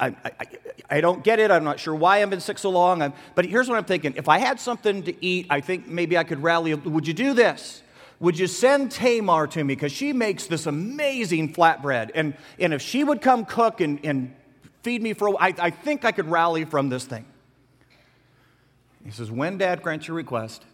I, 0.00 0.08
I, 0.08 0.46
I 0.90 1.00
don't 1.00 1.22
get 1.22 1.38
it. 1.38 1.50
I'm 1.50 1.64
not 1.64 1.78
sure 1.78 1.94
why 1.94 2.20
I've 2.20 2.30
been 2.30 2.40
sick 2.40 2.58
so 2.58 2.70
long. 2.70 3.00
I'm, 3.00 3.12
but 3.34 3.44
here's 3.44 3.68
what 3.68 3.78
I'm 3.78 3.84
thinking. 3.84 4.14
If 4.16 4.28
I 4.28 4.38
had 4.38 4.58
something 4.58 5.02
to 5.04 5.24
eat, 5.24 5.46
I 5.50 5.60
think 5.60 5.86
maybe 5.86 6.18
I 6.18 6.24
could 6.24 6.42
rally. 6.42 6.74
Would 6.74 7.06
you 7.06 7.14
do 7.14 7.32
this? 7.32 7.82
Would 8.20 8.38
you 8.38 8.46
send 8.46 8.90
Tamar 8.90 9.46
to 9.48 9.62
me? 9.62 9.74
Because 9.74 9.92
she 9.92 10.12
makes 10.12 10.46
this 10.46 10.66
amazing 10.66 11.54
flatbread. 11.54 12.10
And, 12.14 12.34
and 12.58 12.74
if 12.74 12.82
she 12.82 13.04
would 13.04 13.20
come 13.20 13.44
cook 13.44 13.80
and, 13.80 14.04
and 14.04 14.34
feed 14.84 15.02
me 15.02 15.14
for 15.14 15.26
a 15.26 15.30
while. 15.32 15.42
I, 15.42 15.54
I 15.58 15.70
think 15.70 16.04
I 16.04 16.12
could 16.12 16.30
rally 16.30 16.64
from 16.64 16.90
this 16.90 17.04
thing. 17.04 17.24
He 19.04 19.10
says, 19.10 19.30
When 19.30 19.58
dad 19.58 19.82
grants 19.82 20.06
your 20.06 20.16
request, 20.16 20.64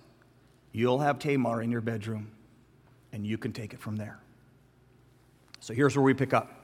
you'll 0.72 0.98
have 0.98 1.18
Tamar 1.18 1.62
in 1.62 1.70
your 1.70 1.80
bedroom 1.80 2.32
and 3.12 3.26
you 3.26 3.38
can 3.38 3.52
take 3.52 3.72
it 3.72 3.80
from 3.80 3.96
there. 3.96 4.18
So 5.60 5.72
here's 5.72 5.96
where 5.96 6.04
we 6.04 6.14
pick 6.14 6.34
up 6.34 6.59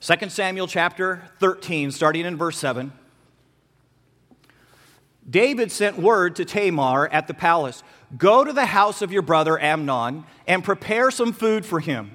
2 0.00 0.28
Samuel 0.28 0.66
chapter 0.66 1.22
13, 1.40 1.90
starting 1.90 2.26
in 2.26 2.36
verse 2.36 2.58
7. 2.58 2.92
David 5.28 5.72
sent 5.72 5.98
word 5.98 6.36
to 6.36 6.44
Tamar 6.44 7.08
at 7.08 7.26
the 7.26 7.34
palace 7.34 7.82
Go 8.16 8.44
to 8.44 8.52
the 8.52 8.66
house 8.66 9.02
of 9.02 9.10
your 9.10 9.22
brother 9.22 9.60
Amnon 9.60 10.24
and 10.46 10.62
prepare 10.62 11.10
some 11.10 11.32
food 11.32 11.66
for 11.66 11.80
him. 11.80 12.12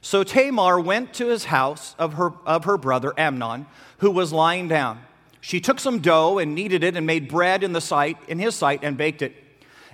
So 0.00 0.24
Tamar 0.24 0.80
went 0.80 1.14
to 1.14 1.28
his 1.28 1.44
house 1.44 1.94
of 1.98 2.14
her, 2.14 2.32
of 2.44 2.64
her 2.64 2.76
brother 2.76 3.12
Amnon, 3.16 3.66
who 3.98 4.10
was 4.10 4.32
lying 4.32 4.66
down. 4.66 5.00
She 5.40 5.60
took 5.60 5.78
some 5.78 6.00
dough 6.00 6.38
and 6.38 6.54
kneaded 6.54 6.82
it 6.82 6.96
and 6.96 7.06
made 7.06 7.28
bread 7.28 7.62
in 7.62 7.72
the 7.72 7.80
sight 7.80 8.16
in 8.26 8.38
his 8.38 8.54
sight 8.54 8.80
and 8.82 8.96
baked 8.96 9.22
it. 9.22 9.34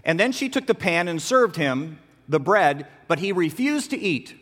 And 0.04 0.18
then 0.18 0.32
she 0.32 0.48
took 0.48 0.66
the 0.66 0.74
pan 0.74 1.08
and 1.08 1.20
served 1.20 1.56
him 1.56 1.98
the 2.28 2.40
bread, 2.40 2.86
but 3.08 3.18
he 3.18 3.32
refused 3.32 3.90
to 3.90 3.98
eat. 3.98 4.34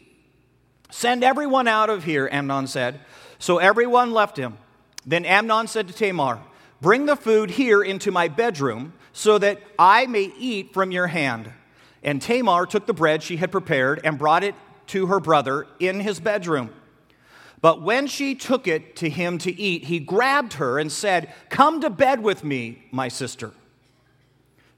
Send 0.96 1.24
everyone 1.24 1.66
out 1.66 1.90
of 1.90 2.04
here, 2.04 2.28
Amnon 2.30 2.68
said. 2.68 3.00
So 3.40 3.58
everyone 3.58 4.12
left 4.12 4.36
him. 4.36 4.58
Then 5.04 5.24
Amnon 5.24 5.66
said 5.66 5.88
to 5.88 5.92
Tamar, 5.92 6.38
Bring 6.80 7.06
the 7.06 7.16
food 7.16 7.50
here 7.50 7.82
into 7.82 8.12
my 8.12 8.28
bedroom 8.28 8.92
so 9.12 9.36
that 9.38 9.60
I 9.76 10.06
may 10.06 10.32
eat 10.38 10.72
from 10.72 10.92
your 10.92 11.08
hand. 11.08 11.50
And 12.04 12.22
Tamar 12.22 12.66
took 12.66 12.86
the 12.86 12.94
bread 12.94 13.24
she 13.24 13.38
had 13.38 13.50
prepared 13.50 14.02
and 14.04 14.16
brought 14.16 14.44
it 14.44 14.54
to 14.86 15.06
her 15.06 15.18
brother 15.18 15.66
in 15.80 15.98
his 15.98 16.20
bedroom. 16.20 16.70
But 17.60 17.82
when 17.82 18.06
she 18.06 18.36
took 18.36 18.68
it 18.68 18.94
to 18.94 19.10
him 19.10 19.38
to 19.38 19.52
eat, 19.52 19.86
he 19.86 19.98
grabbed 19.98 20.54
her 20.54 20.78
and 20.78 20.92
said, 20.92 21.34
Come 21.48 21.80
to 21.80 21.90
bed 21.90 22.22
with 22.22 22.44
me, 22.44 22.84
my 22.92 23.08
sister. 23.08 23.50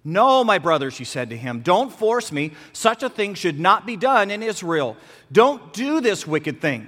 No, 0.07 0.45
my 0.45 0.59
brother, 0.59 0.93
she 0.93 1.03
said 1.03 1.31
to 1.31 1.37
him, 1.37 1.63
don't 1.63 1.91
force 1.93 2.31
me. 2.31 2.53
Such 2.73 3.03
a 3.03 3.11
thing 3.11 3.35
should 3.35 3.59
not 3.59 3.85
be 3.85 3.97
done 3.97 4.31
in 4.31 4.41
Israel. 4.41 4.97
Don't 5.33 5.73
do 5.73 6.01
this 6.01 6.25
wicked 6.25 6.61
thing. 6.61 6.87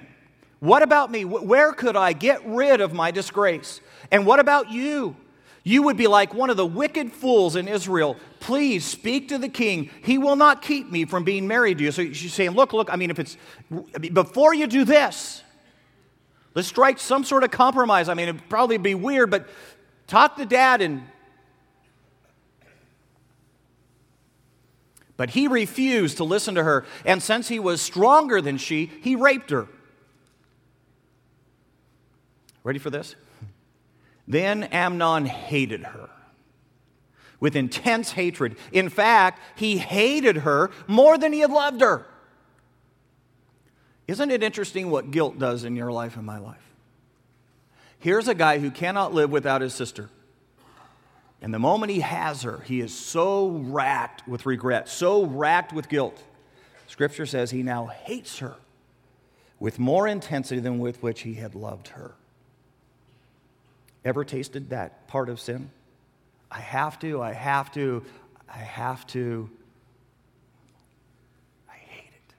What 0.61 0.85
about 0.85 1.11
me? 1.11 1.25
Where 1.25 1.73
could 1.73 1.97
I 1.97 2.13
get 2.13 2.47
rid 2.47 2.81
of 2.81 2.93
my 2.93 3.11
disgrace? 3.11 3.81
And 4.13 4.25
what 4.25 4.39
about 4.39 4.71
you? 4.71 5.17
You 5.65 5.83
would 5.83 5.97
be 5.97 6.07
like 6.07 6.33
one 6.33 6.49
of 6.49 6.57
the 6.57 6.65
wicked 6.65 7.13
fools 7.13 7.57
in 7.57 7.67
Israel. 7.67 8.17
Please 8.39 8.85
speak 8.85 9.31
to 9.31 9.39
the 9.39 9.49
king. 9.49 9.91
He 10.05 10.17
will 10.17 10.37
not 10.37 10.63
keep 10.63 10.89
me 10.89 11.05
from 11.05 11.25
being 11.25 11.49
married 11.49 11.79
to 11.79 11.85
you. 11.85 11.91
So 11.91 12.13
she's 12.13 12.33
saying, 12.33 12.53
Look, 12.53 12.73
look, 12.73 12.89
I 12.89 12.95
mean, 12.95 13.11
if 13.11 13.19
it's 13.19 13.37
before 14.13 14.55
you 14.55 14.69
do 14.69 14.85
this, 14.85 15.43
let's 16.55 16.69
strike 16.69 17.01
some 17.01 17.25
sort 17.25 17.43
of 17.43 17.51
compromise. 17.51 18.09
I 18.09 18.15
mean, 18.15 18.29
it'd 18.29 18.49
probably 18.49 18.79
be 18.79 18.95
weird, 18.95 19.29
but 19.29 19.49
talk 20.07 20.37
to 20.37 20.47
dad 20.47 20.83
and. 20.83 21.03
But 25.19 25.31
he 25.31 25.49
refused 25.49 26.17
to 26.19 26.25
listen 26.25 26.55
to 26.55 26.63
her, 26.63 26.87
and 27.05 27.21
since 27.23 27.49
he 27.49 27.59
was 27.59 27.83
stronger 27.83 28.41
than 28.41 28.57
she, 28.57 28.91
he 29.03 29.17
raped 29.17 29.51
her. 29.51 29.67
Ready 32.63 32.79
for 32.79 32.89
this? 32.89 33.17
Then 34.29 34.63
Amnon 34.63 35.27
hated 35.27 35.83
her 35.83 36.09
with 37.41 37.57
intense 37.57 38.13
hatred. 38.13 38.57
In 38.73 38.89
fact, 38.89 39.41
he 39.57 39.79
hated 39.79 40.39
her 40.39 40.71
more 40.87 41.19
than 41.19 41.33
he 41.33 41.41
had 41.41 41.51
loved 41.51 41.81
her. 41.81 42.07
Isn't 44.07 44.31
it 44.31 44.43
interesting 44.43 44.89
what 44.89 45.11
guilt 45.11 45.37
does 45.39 45.65
in 45.65 45.75
your 45.75 45.91
life 45.91 46.17
and 46.17 46.25
my 46.25 46.39
life? 46.39 46.63
Here's 47.99 48.29
a 48.29 48.35
guy 48.35 48.61
who 48.61 48.71
cannot 48.71 49.13
live 49.13 49.31
without 49.31 49.63
his 49.63 49.75
sister. 49.75 50.11
And 51.40 51.54
the 51.54 51.59
moment 51.59 51.92
he 51.92 52.00
has 52.00 52.42
her, 52.42 52.61
he 52.66 52.80
is 52.80 52.92
so 52.92 53.49
racked 53.49 54.26
with 54.26 54.45
regret, 54.45 54.88
so 54.88 55.25
racked 55.25 55.73
with 55.73 55.88
guilt. 55.88 56.23
Scripture 56.88 57.26
says 57.26 57.50
he 57.50 57.62
now 57.62 57.87
hates 57.87 58.38
her 58.38 58.57
with 59.61 59.78
more 59.78 60.07
intensity 60.07 60.61
than 60.61 60.78
with 60.78 61.02
which 61.02 61.23
he 61.23 61.35
had 61.35 61.54
loved 61.54 61.88
her. 61.88 62.14
Ever 64.04 64.25
tasted 64.25 64.71
that 64.71 65.07
part 65.09 65.28
of 65.28 65.40
sin? 65.40 65.71
I 66.50 66.61
have 66.61 66.99
to, 67.00 67.21
I 67.23 67.33
have 67.33 67.73
to, 67.73 68.04
I 68.49 68.59
have 68.59 69.07
to. 69.09 69.50
I 71.68 71.75
hate 71.75 72.11
it. 72.14 72.35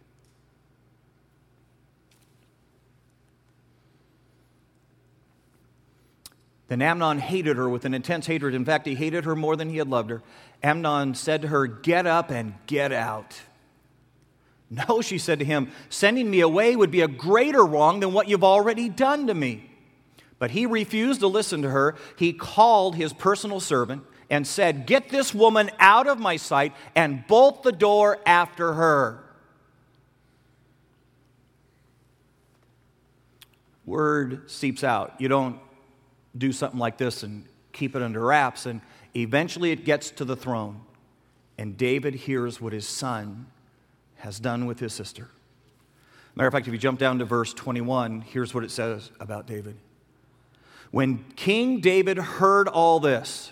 Then 6.69 6.83
Amnon 6.83 7.17
hated 7.17 7.57
her 7.57 7.67
with 7.67 7.83
an 7.85 7.95
intense 7.95 8.27
hatred. 8.27 8.53
In 8.53 8.63
fact, 8.63 8.85
he 8.85 8.93
hated 8.93 9.25
her 9.25 9.35
more 9.35 9.55
than 9.55 9.69
he 9.69 9.77
had 9.77 9.89
loved 9.89 10.11
her. 10.11 10.21
Amnon 10.61 11.15
said 11.15 11.41
to 11.41 11.47
her, 11.47 11.65
Get 11.65 12.05
up 12.05 12.29
and 12.29 12.53
get 12.67 12.91
out. 12.91 13.41
No, 14.69 15.01
she 15.01 15.17
said 15.17 15.39
to 15.39 15.45
him, 15.45 15.71
sending 15.89 16.29
me 16.29 16.41
away 16.41 16.75
would 16.75 16.91
be 16.91 17.01
a 17.01 17.07
greater 17.07 17.65
wrong 17.65 18.01
than 18.01 18.13
what 18.13 18.27
you've 18.27 18.43
already 18.43 18.87
done 18.87 19.25
to 19.25 19.33
me. 19.33 19.67
But 20.37 20.51
he 20.51 20.67
refused 20.67 21.21
to 21.21 21.27
listen 21.27 21.63
to 21.63 21.69
her. 21.71 21.95
He 22.17 22.33
called 22.33 22.95
his 22.95 23.11
personal 23.11 23.59
servant 23.59 24.03
and 24.29 24.45
said, 24.45 24.85
Get 24.85 25.09
this 25.09 25.33
woman 25.33 25.71
out 25.79 26.05
of 26.05 26.19
my 26.19 26.37
sight 26.37 26.73
and 26.93 27.25
bolt 27.25 27.63
the 27.63 27.71
door 27.71 28.19
after 28.27 28.73
her. 28.73 29.23
Word 33.87 34.51
seeps 34.51 34.83
out. 34.83 35.15
You 35.17 35.29
don't 35.29 35.59
do 36.39 36.51
something 36.51 36.79
like 36.79 36.97
this 36.97 37.23
and 37.23 37.45
keep 37.73 37.95
it 37.95 38.01
under 38.01 38.21
wraps. 38.21 38.65
And 38.65 38.81
eventually 39.15 39.71
it 39.71 39.85
gets 39.85 40.09
to 40.11 40.25
the 40.25 40.35
throne. 40.35 40.81
And 41.57 41.77
David 41.77 42.15
hears 42.15 42.59
what 42.61 42.73
his 42.73 42.87
son 42.87 43.47
has 44.17 44.39
done 44.39 44.65
with 44.65 44.79
his 44.79 44.93
sister. 44.93 45.27
Matter 46.35 46.47
of 46.47 46.53
fact, 46.53 46.67
if 46.67 46.73
you 46.73 46.79
jump 46.79 46.99
down 46.99 47.19
to 47.19 47.25
verse 47.25 47.53
21, 47.53 48.21
here's 48.21 48.53
what 48.53 48.63
it 48.63 48.71
says 48.71 49.11
about 49.19 49.45
David. 49.45 49.75
When 50.91 51.25
King 51.35 51.81
David 51.81 52.17
heard 52.17 52.67
all 52.67 52.99
this, 52.99 53.51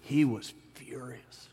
he 0.00 0.24
was 0.24 0.54
furious. 0.74 1.48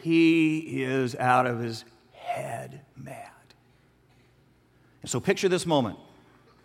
He 0.00 0.82
is 0.82 1.14
out 1.16 1.46
of 1.46 1.60
his 1.60 1.84
head 2.12 2.80
mad. 2.96 3.30
And 5.02 5.10
so 5.10 5.20
picture 5.20 5.48
this 5.48 5.66
moment. 5.66 5.98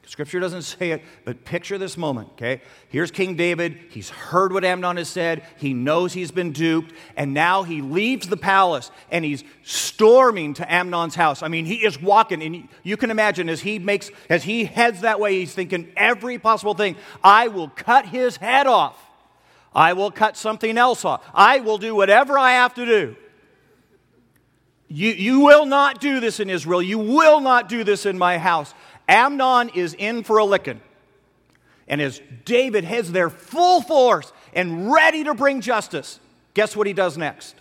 Scripture 0.10 0.40
doesn't 0.40 0.64
say 0.64 0.90
it, 0.90 1.04
but 1.24 1.46
picture 1.46 1.78
this 1.78 1.96
moment, 1.96 2.30
okay? 2.32 2.64
Here's 2.88 3.12
King 3.12 3.36
David. 3.36 3.78
He's 3.92 4.10
heard 4.10 4.52
what 4.52 4.66
Amnon 4.66 4.98
has 4.98 5.08
said. 5.08 5.46
He 5.58 5.72
knows 5.72 6.14
he's 6.14 6.32
been 6.32 6.52
duped. 6.52 6.96
And 7.16 7.36
now 7.36 7.62
he 7.62 7.84
leaves 7.84 8.28
the 8.28 8.36
palace 8.36 8.90
and 9.12 9.24
he's 9.24 9.44
storming 9.62 10.56
to 10.56 10.74
Amnon's 10.74 11.14
house. 11.14 11.44
I 11.44 11.48
mean, 11.48 11.66
he 11.66 11.86
is 11.86 12.02
walking. 12.02 12.42
And 12.42 12.68
you 12.82 12.98
can 12.98 13.12
imagine 13.12 13.50
as 13.50 13.62
he 13.62 13.78
makes, 13.78 14.10
as 14.32 14.42
he 14.42 14.66
heads 14.66 15.02
that 15.02 15.20
way, 15.20 15.42
he's 15.42 15.54
thinking 15.54 15.92
every 15.96 16.40
possible 16.40 16.74
thing. 16.74 16.96
I 17.24 17.48
will 17.48 17.70
cut 17.70 18.08
his 18.08 18.38
head 18.38 18.66
off. 18.66 19.00
I 19.76 19.94
will 19.94 20.10
cut 20.10 20.36
something 20.36 20.76
else 20.76 21.06
off. 21.06 21.24
I 21.36 21.60
will 21.60 21.78
do 21.78 21.94
whatever 21.94 22.36
I 22.36 22.54
have 22.54 22.74
to 22.74 22.86
do. 22.88 23.16
You, 24.92 25.12
you 25.12 25.42
will 25.42 25.68
not 25.68 26.02
do 26.02 26.20
this 26.20 26.40
in 26.40 26.50
Israel. 26.50 26.82
You 26.82 26.98
will 26.98 27.42
not 27.42 27.70
do 27.70 27.84
this 27.84 28.08
in 28.08 28.18
my 28.18 28.40
house. 28.40 28.74
Amnon 29.10 29.70
is 29.70 29.96
in 29.96 30.24
for 30.24 30.38
a 30.38 30.46
licking. 30.46 30.80
And 31.88 32.00
as 32.00 32.22
David 32.46 32.84
heads 32.84 33.12
there 33.12 33.32
full 33.32 33.82
force 33.82 34.32
and 34.54 34.92
ready 34.92 35.24
to 35.24 35.34
bring 35.34 35.60
justice, 35.60 36.20
guess 36.54 36.76
what 36.76 36.86
he 36.86 36.94
does 36.94 37.18
next? 37.18 37.56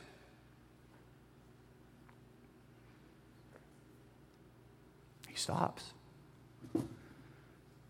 He 5.26 5.34
stops. 5.34 5.94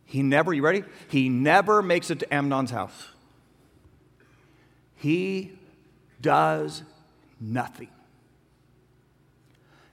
He 0.04 0.22
never, 0.22 0.54
you 0.54 0.62
ready? 0.62 0.84
He 1.08 1.28
never 1.28 1.82
makes 1.82 2.10
it 2.10 2.20
to 2.20 2.32
Amnon's 2.32 2.70
house. 2.70 3.08
He 4.94 5.52
does 6.20 6.82
nothing. 7.40 7.88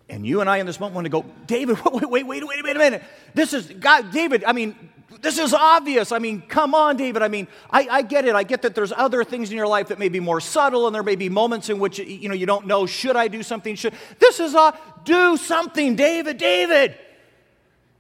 And 0.08 0.26
you 0.26 0.42
and 0.42 0.50
I 0.50 0.58
in 0.58 0.66
this 0.66 0.80
moment 0.80 0.96
want 0.96 1.06
to 1.06 1.10
go, 1.10 1.26
David, 1.48 1.78
wait, 1.84 2.10
wait, 2.10 2.28
wait, 2.28 2.48
wait, 2.48 2.64
wait 2.64 2.76
a 2.76 2.80
minute. 2.80 3.04
This 3.36 3.54
is, 3.54 3.68
God, 3.68 4.12
David, 4.12 4.44
I 4.46 4.54
mean, 4.54 4.76
this 5.22 5.38
is 5.38 5.54
obvious. 5.54 6.12
I 6.12 6.20
mean, 6.20 6.42
come 6.42 6.74
on, 6.74 6.98
David. 6.98 7.22
I 7.22 7.28
mean, 7.28 7.48
I, 7.70 7.88
I 7.92 8.02
get 8.02 8.26
it. 8.26 8.34
I 8.34 8.44
get 8.44 8.62
that 8.62 8.76
there's 8.76 8.94
other 8.94 9.24
things 9.24 9.52
in 9.52 9.58
your 9.58 9.68
life 9.68 9.90
that 9.90 10.00
may 10.00 10.10
be 10.10 10.20
more 10.20 10.40
subtle, 10.40 10.88
and 10.88 10.96
there 10.96 11.04
may 11.04 11.16
be 11.16 11.30
moments 11.30 11.70
in 11.70 11.78
which, 11.78 12.00
you 12.00 12.30
know, 12.30 12.36
you 12.36 12.46
don't 12.46 12.66
know, 12.66 12.86
should 12.86 13.16
I 13.16 13.28
do 13.28 13.44
something? 13.44 13.76
Should, 13.76 13.94
this 14.20 14.40
is 14.40 14.56
a, 14.56 14.78
do 15.04 15.36
something, 15.38 15.96
David, 15.96 16.38
David. 16.38 16.98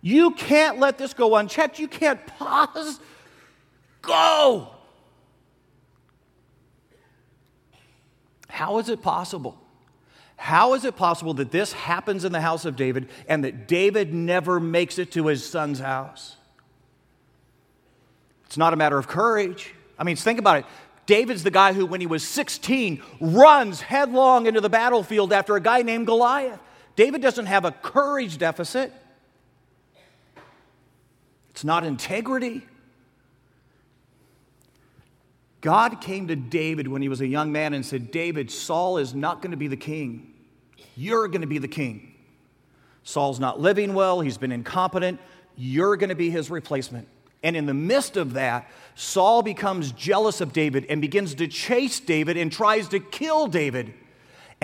You 0.01 0.31
can't 0.31 0.79
let 0.79 0.97
this 0.97 1.13
go 1.13 1.35
unchecked. 1.35 1.79
You 1.79 1.87
can't 1.87 2.25
pause. 2.27 2.99
Go. 4.01 4.69
How 8.47 8.77
is 8.77 8.87
it 8.87 9.01
possible? 9.01 9.59
How 10.37 10.73
is 10.73 10.85
it 10.85 10.95
possible 10.95 11.33
that 11.35 11.51
this 11.51 11.73
happens 11.73 12.25
in 12.25 12.31
the 12.31 12.41
house 12.41 12.65
of 12.65 12.75
David 12.75 13.09
and 13.27 13.43
that 13.43 13.67
David 13.67 14.13
never 14.13 14.59
makes 14.59 14.99
it 14.99 15.11
to 15.13 15.27
his 15.27 15.45
son's 15.45 15.79
house? 15.79 16.35
It's 18.45 18.57
not 18.57 18.73
a 18.73 18.75
matter 18.75 18.97
of 18.97 19.07
courage. 19.07 19.73
I 19.97 20.03
mean, 20.03 20.15
think 20.15 20.39
about 20.39 20.59
it. 20.59 20.65
David's 21.05 21.43
the 21.43 21.51
guy 21.51 21.73
who, 21.73 21.85
when 21.85 22.01
he 22.01 22.07
was 22.07 22.27
16, 22.27 23.01
runs 23.21 23.81
headlong 23.81 24.47
into 24.47 24.59
the 24.59 24.69
battlefield 24.69 25.31
after 25.31 25.55
a 25.55 25.61
guy 25.61 25.81
named 25.81 26.07
Goliath. 26.07 26.59
David 26.95 27.21
doesn't 27.21 27.45
have 27.45 27.65
a 27.65 27.71
courage 27.71 28.37
deficit, 28.37 28.91
it's 31.51 31.63
not 31.63 31.85
integrity. 31.85 32.65
God 35.65 35.99
came 35.99 36.27
to 36.27 36.35
David 36.35 36.87
when 36.87 37.01
he 37.01 37.09
was 37.09 37.21
a 37.21 37.27
young 37.27 37.51
man 37.51 37.73
and 37.73 37.83
said, 37.83 38.11
David, 38.11 38.51
Saul 38.51 38.99
is 38.99 39.15
not 39.15 39.41
going 39.41 39.49
to 39.49 39.57
be 39.57 39.67
the 39.67 39.75
king. 39.75 40.31
You're 40.95 41.27
going 41.27 41.41
to 41.41 41.47
be 41.47 41.57
the 41.57 41.67
king. 41.67 42.13
Saul's 43.01 43.39
not 43.39 43.59
living 43.59 43.95
well, 43.95 44.21
he's 44.21 44.37
been 44.37 44.51
incompetent. 44.51 45.19
You're 45.55 45.97
going 45.97 46.11
to 46.11 46.15
be 46.15 46.29
his 46.29 46.51
replacement. 46.51 47.07
And 47.41 47.57
in 47.57 47.65
the 47.65 47.73
midst 47.73 48.15
of 48.15 48.33
that, 48.33 48.69
Saul 48.93 49.41
becomes 49.41 49.91
jealous 49.91 50.39
of 50.39 50.53
David 50.53 50.85
and 50.87 51.01
begins 51.01 51.33
to 51.33 51.47
chase 51.47 51.99
David 51.99 52.37
and 52.37 52.51
tries 52.51 52.87
to 52.89 52.99
kill 52.99 53.47
David. 53.47 53.91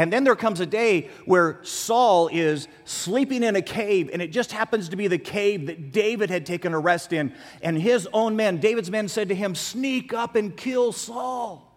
And 0.01 0.11
then 0.11 0.23
there 0.23 0.35
comes 0.35 0.59
a 0.59 0.65
day 0.65 1.11
where 1.25 1.59
Saul 1.61 2.27
is 2.29 2.67
sleeping 2.85 3.43
in 3.43 3.55
a 3.55 3.61
cave, 3.61 4.09
and 4.11 4.19
it 4.19 4.31
just 4.31 4.51
happens 4.51 4.89
to 4.89 4.95
be 4.95 5.07
the 5.07 5.19
cave 5.19 5.67
that 5.67 5.91
David 5.91 6.31
had 6.31 6.43
taken 6.43 6.73
a 6.73 6.79
rest 6.79 7.13
in. 7.13 7.35
And 7.61 7.79
his 7.79 8.07
own 8.11 8.35
men, 8.35 8.57
David's 8.57 8.89
men, 8.89 9.07
said 9.07 9.29
to 9.29 9.35
him, 9.35 9.53
Sneak 9.53 10.11
up 10.11 10.35
and 10.35 10.57
kill 10.57 10.91
Saul. 10.91 11.71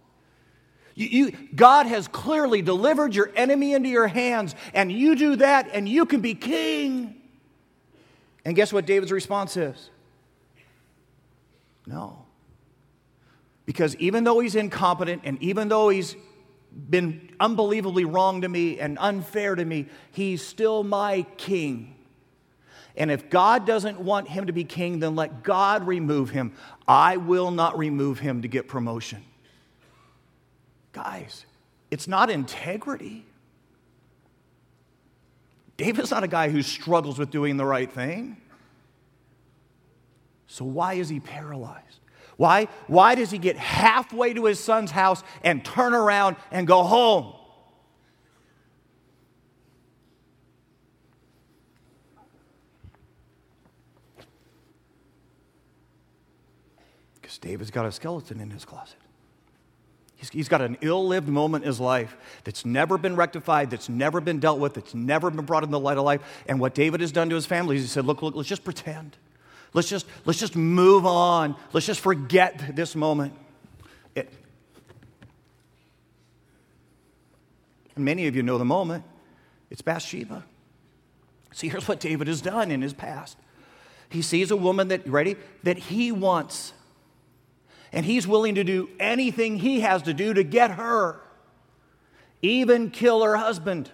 You, 0.94 1.06
you, 1.06 1.32
God 1.54 1.84
has 1.84 2.08
clearly 2.08 2.62
delivered 2.62 3.14
your 3.14 3.30
enemy 3.36 3.74
into 3.74 3.90
your 3.90 4.06
hands, 4.06 4.54
and 4.72 4.90
you 4.90 5.16
do 5.16 5.36
that, 5.36 5.68
and 5.74 5.86
you 5.86 6.06
can 6.06 6.22
be 6.22 6.34
king. 6.34 7.20
And 8.42 8.56
guess 8.56 8.72
what 8.72 8.86
David's 8.86 9.12
response 9.12 9.54
is? 9.58 9.90
No. 11.86 12.24
Because 13.66 13.94
even 13.96 14.24
though 14.24 14.40
he's 14.40 14.54
incompetent, 14.54 15.20
and 15.26 15.42
even 15.42 15.68
though 15.68 15.90
he's 15.90 16.16
been 16.74 17.30
unbelievably 17.40 18.04
wrong 18.04 18.40
to 18.42 18.48
me 18.48 18.80
and 18.80 18.98
unfair 19.00 19.54
to 19.54 19.64
me, 19.64 19.86
he's 20.10 20.44
still 20.44 20.82
my 20.82 21.22
king. 21.36 21.94
And 22.96 23.10
if 23.10 23.28
God 23.28 23.66
doesn't 23.66 24.00
want 24.00 24.28
him 24.28 24.46
to 24.46 24.52
be 24.52 24.64
king, 24.64 25.00
then 25.00 25.16
let 25.16 25.42
God 25.42 25.86
remove 25.86 26.30
him. 26.30 26.52
I 26.86 27.16
will 27.16 27.50
not 27.50 27.76
remove 27.76 28.20
him 28.20 28.42
to 28.42 28.48
get 28.48 28.68
promotion. 28.68 29.24
Guys, 30.92 31.44
it's 31.90 32.06
not 32.06 32.30
integrity. 32.30 33.24
David's 35.76 36.12
not 36.12 36.22
a 36.22 36.28
guy 36.28 36.50
who 36.50 36.62
struggles 36.62 37.18
with 37.18 37.30
doing 37.30 37.56
the 37.56 37.64
right 37.64 37.90
thing. 37.90 38.36
So, 40.46 40.64
why 40.64 40.94
is 40.94 41.08
he 41.08 41.18
paralyzed? 41.18 41.98
Why, 42.36 42.68
why 42.86 43.14
does 43.14 43.30
he 43.30 43.38
get 43.38 43.56
halfway 43.56 44.34
to 44.34 44.46
his 44.46 44.58
son's 44.58 44.90
house 44.90 45.22
and 45.42 45.64
turn 45.64 45.94
around 45.94 46.36
and 46.50 46.66
go 46.66 46.82
home? 46.82 47.34
Because 57.14 57.38
David's 57.38 57.70
got 57.70 57.86
a 57.86 57.92
skeleton 57.92 58.40
in 58.40 58.50
his 58.50 58.64
closet. 58.64 58.96
He's, 60.32 60.48
got 60.48 60.62
an 60.62 60.78
ill 60.80 61.06
lived 61.06 61.28
moment 61.28 61.64
in 61.64 61.68
his 61.68 61.80
life 61.80 62.16
that's 62.44 62.64
never 62.64 62.96
been 62.96 63.14
rectified, 63.14 63.70
that's 63.70 63.90
never 63.90 64.22
been 64.22 64.38
dealt 64.38 64.58
with, 64.58 64.74
that's 64.74 64.94
never 64.94 65.30
been 65.30 65.44
brought 65.44 65.64
in 65.64 65.70
the 65.70 65.78
light 65.78 65.98
of 65.98 66.04
life. 66.04 66.22
And 66.48 66.58
what 66.58 66.74
David 66.74 67.02
has 67.02 67.12
done 67.12 67.28
to 67.28 67.34
his 67.34 67.44
family 67.44 67.76
is 67.76 67.82
he 67.82 67.88
said, 67.88 68.06
Look, 68.06 68.22
look, 68.22 68.34
let's 68.34 68.48
just 68.48 68.64
pretend. 68.64 69.18
Let's 69.74 69.88
just, 69.88 70.06
let's 70.24 70.38
just 70.38 70.56
move 70.56 71.04
on. 71.04 71.56
Let's 71.72 71.86
just 71.86 72.00
forget 72.00 72.74
this 72.74 72.94
moment. 72.94 73.34
It, 74.14 74.32
many 77.96 78.28
of 78.28 78.36
you 78.36 78.42
know 78.42 78.56
the 78.56 78.64
moment. 78.64 79.04
It's 79.70 79.82
Bathsheba. 79.82 80.44
See, 81.52 81.68
here's 81.68 81.88
what 81.88 82.00
David 82.00 82.28
has 82.28 82.40
done 82.40 82.70
in 82.70 82.82
his 82.82 82.92
past. 82.92 83.36
He 84.08 84.22
sees 84.22 84.52
a 84.52 84.56
woman 84.56 84.88
that, 84.88 85.06
ready, 85.08 85.36
that 85.64 85.76
he 85.76 86.12
wants. 86.12 86.72
And 87.92 88.06
he's 88.06 88.26
willing 88.26 88.54
to 88.54 88.64
do 88.64 88.88
anything 89.00 89.58
he 89.58 89.80
has 89.80 90.02
to 90.02 90.14
do 90.14 90.34
to 90.34 90.44
get 90.44 90.72
her, 90.72 91.20
even 92.42 92.90
kill 92.90 93.22
her 93.24 93.36
husband. 93.36 93.90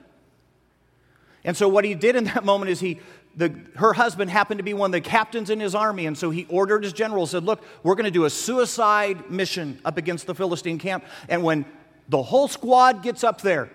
And 1.45 1.57
so, 1.57 1.69
what 1.69 1.85
he 1.85 1.95
did 1.95 2.17
in 2.17 2.25
that 2.25 2.45
moment 2.45 2.71
is 2.71 2.81
he 2.81 3.01
the, 3.37 3.55
her 3.77 3.93
husband 3.93 4.31
happened 4.31 4.59
to 4.59 4.65
be 4.65 4.75
one 4.75 4.89
of 4.89 4.93
the 4.93 5.01
captains 5.01 5.51
in 5.51 5.61
his 5.61 5.75
army, 5.75 6.07
and 6.07 6.19
so 6.19 6.31
he 6.31 6.47
ordered 6.49 6.83
his 6.83 6.93
general, 6.93 7.27
said, 7.27 7.45
Look, 7.45 7.63
we're 7.83 7.95
going 7.95 8.05
to 8.05 8.11
do 8.11 8.25
a 8.25 8.31
suicide 8.31 9.31
mission 9.31 9.79
up 9.85 9.97
against 9.97 10.27
the 10.27 10.35
Philistine 10.35 10.79
camp. 10.79 11.05
And 11.29 11.43
when 11.43 11.65
the 12.09 12.23
whole 12.23 12.49
squad 12.49 13.03
gets 13.03 13.23
up 13.23 13.41
there, 13.41 13.71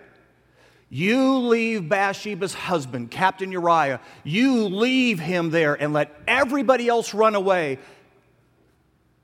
you 0.90 1.38
leave 1.38 1.90
Bathsheba's 1.90 2.54
husband, 2.54 3.12
Captain 3.12 3.52
Uriah, 3.52 4.02
you 4.24 4.66
leave 4.66 5.20
him 5.20 5.50
there 5.50 5.74
and 5.74 5.94
let 5.94 6.12
everybody 6.28 6.88
else 6.88 7.14
run 7.14 7.34
away, 7.34 7.80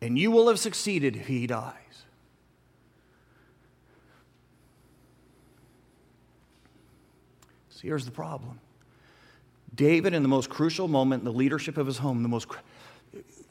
and 0.02 0.18
you 0.18 0.32
will 0.32 0.48
have 0.48 0.60
succeeded 0.60 1.16
if 1.16 1.28
he 1.28 1.46
dies. 1.46 1.76
See, 7.70 7.88
here's 7.88 8.06
the 8.06 8.12
problem 8.12 8.60
David, 9.74 10.14
in 10.14 10.22
the 10.22 10.30
most 10.30 10.50
crucial 10.50 10.88
moment 10.88 11.24
the 11.24 11.32
leadership 11.32 11.78
of 11.78 11.88
his 11.88 11.98
home, 11.98 12.24
the 12.24 12.30
most 12.30 12.48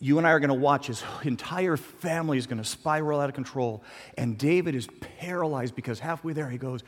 you 0.01 0.17
and 0.17 0.27
I 0.27 0.31
are 0.31 0.41
going 0.41 0.49
to 0.49 0.55
watch 0.55 0.87
his 0.87 1.05
entire 1.25 1.77
family 1.77 2.39
is 2.39 2.47
going 2.47 2.63
to 2.63 2.69
spiral 2.69 3.21
out 3.21 3.29
of 3.29 3.35
control. 3.35 3.85
And 4.17 4.39
David 4.39 4.75
is 4.75 4.89
paralyzed 5.19 5.75
because 5.75 6.01
halfway 6.01 6.33
there 6.33 6.49
he 6.49 6.57
goes, 6.57 6.83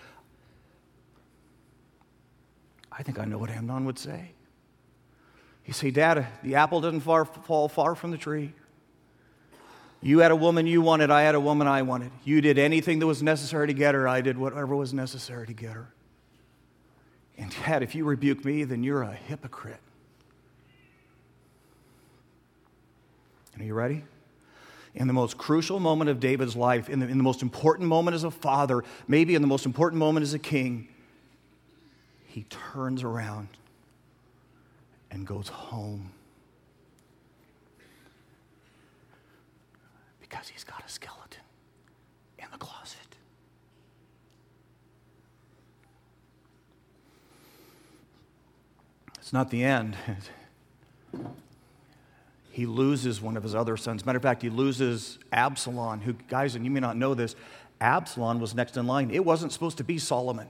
I 2.90 3.02
think 3.02 3.18
I 3.18 3.24
know 3.24 3.38
what 3.38 3.50
Amnon 3.50 3.84
would 3.84 3.98
say. 3.98 4.32
He'd 5.62 5.74
say, 5.74 5.90
Dad, 5.90 6.26
the 6.42 6.56
apple 6.56 6.80
doesn't 6.80 7.00
far, 7.00 7.24
fall 7.24 7.68
far 7.68 7.94
from 7.94 8.10
the 8.10 8.18
tree. 8.18 8.52
You 10.00 10.18
had 10.18 10.32
a 10.32 10.36
woman 10.36 10.66
you 10.66 10.82
wanted, 10.82 11.10
I 11.10 11.22
had 11.22 11.36
a 11.36 11.40
woman 11.40 11.68
I 11.68 11.82
wanted. 11.82 12.10
You 12.24 12.40
did 12.40 12.58
anything 12.58 12.98
that 12.98 13.06
was 13.06 13.22
necessary 13.22 13.68
to 13.68 13.72
get 13.72 13.94
her, 13.94 14.08
I 14.08 14.20
did 14.20 14.36
whatever 14.36 14.74
was 14.74 14.92
necessary 14.92 15.46
to 15.46 15.52
get 15.52 15.72
her. 15.72 15.94
And 17.38 17.50
Dad, 17.64 17.82
if 17.82 17.94
you 17.94 18.04
rebuke 18.04 18.44
me, 18.44 18.64
then 18.64 18.82
you're 18.82 19.02
a 19.02 19.12
hypocrite. 19.12 19.80
Are 23.58 23.64
you 23.64 23.74
ready? 23.74 24.04
In 24.94 25.06
the 25.06 25.12
most 25.12 25.38
crucial 25.38 25.80
moment 25.80 26.10
of 26.10 26.20
David's 26.20 26.54
life, 26.56 26.90
in 26.90 27.00
the, 27.00 27.06
in 27.06 27.16
the 27.16 27.24
most 27.24 27.42
important 27.42 27.88
moment 27.88 28.14
as 28.14 28.24
a 28.24 28.30
father, 28.30 28.84
maybe 29.08 29.34
in 29.34 29.42
the 29.42 29.48
most 29.48 29.64
important 29.64 29.98
moment 29.98 30.22
as 30.22 30.34
a 30.34 30.38
king, 30.38 30.88
he 32.26 32.44
turns 32.44 33.02
around 33.02 33.48
and 35.10 35.26
goes 35.26 35.48
home. 35.48 36.10
Because 40.20 40.48
he's 40.48 40.64
got 40.64 40.82
a 40.84 40.88
skeleton 40.88 41.42
in 42.38 42.46
the 42.52 42.58
closet. 42.58 43.01
It's 49.32 49.34
not 49.34 49.48
the 49.48 49.64
end. 49.64 49.96
he 52.50 52.66
loses 52.66 53.22
one 53.22 53.38
of 53.38 53.42
his 53.42 53.54
other 53.54 53.78
sons. 53.78 54.04
Matter 54.04 54.18
of 54.18 54.22
fact, 54.22 54.42
he 54.42 54.50
loses 54.50 55.18
Absalom, 55.32 56.02
who, 56.02 56.12
guys, 56.28 56.54
and 56.54 56.66
you 56.66 56.70
may 56.70 56.80
not 56.80 56.98
know 56.98 57.14
this, 57.14 57.34
Absalom 57.80 58.40
was 58.40 58.54
next 58.54 58.76
in 58.76 58.86
line. 58.86 59.10
It 59.10 59.24
wasn't 59.24 59.50
supposed 59.50 59.78
to 59.78 59.84
be 59.84 59.96
Solomon. 59.96 60.48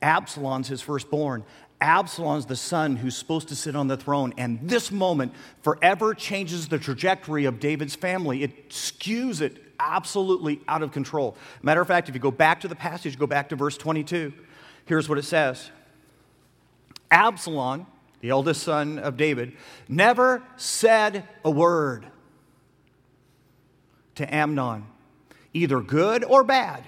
Absalom's 0.00 0.68
his 0.68 0.80
firstborn. 0.80 1.42
Absalom's 1.80 2.46
the 2.46 2.54
son 2.54 2.94
who's 2.94 3.16
supposed 3.16 3.48
to 3.48 3.56
sit 3.56 3.74
on 3.74 3.88
the 3.88 3.96
throne. 3.96 4.32
And 4.38 4.60
this 4.62 4.92
moment 4.92 5.32
forever 5.62 6.14
changes 6.14 6.68
the 6.68 6.78
trajectory 6.78 7.46
of 7.46 7.58
David's 7.58 7.96
family. 7.96 8.44
It 8.44 8.70
skews 8.70 9.40
it 9.40 9.60
absolutely 9.80 10.60
out 10.68 10.82
of 10.82 10.92
control. 10.92 11.36
Matter 11.62 11.80
of 11.80 11.88
fact, 11.88 12.08
if 12.08 12.14
you 12.14 12.20
go 12.20 12.30
back 12.30 12.60
to 12.60 12.68
the 12.68 12.76
passage, 12.76 13.18
go 13.18 13.26
back 13.26 13.48
to 13.48 13.56
verse 13.56 13.76
22, 13.76 14.32
here's 14.86 15.08
what 15.08 15.18
it 15.18 15.24
says 15.24 15.72
Absalom, 17.12 17.86
the 18.20 18.30
eldest 18.30 18.62
son 18.62 18.98
of 18.98 19.16
David, 19.16 19.52
never 19.86 20.42
said 20.56 21.28
a 21.44 21.50
word 21.50 22.06
to 24.14 24.34
Amnon, 24.34 24.86
either 25.52 25.80
good 25.80 26.24
or 26.24 26.42
bad. 26.42 26.84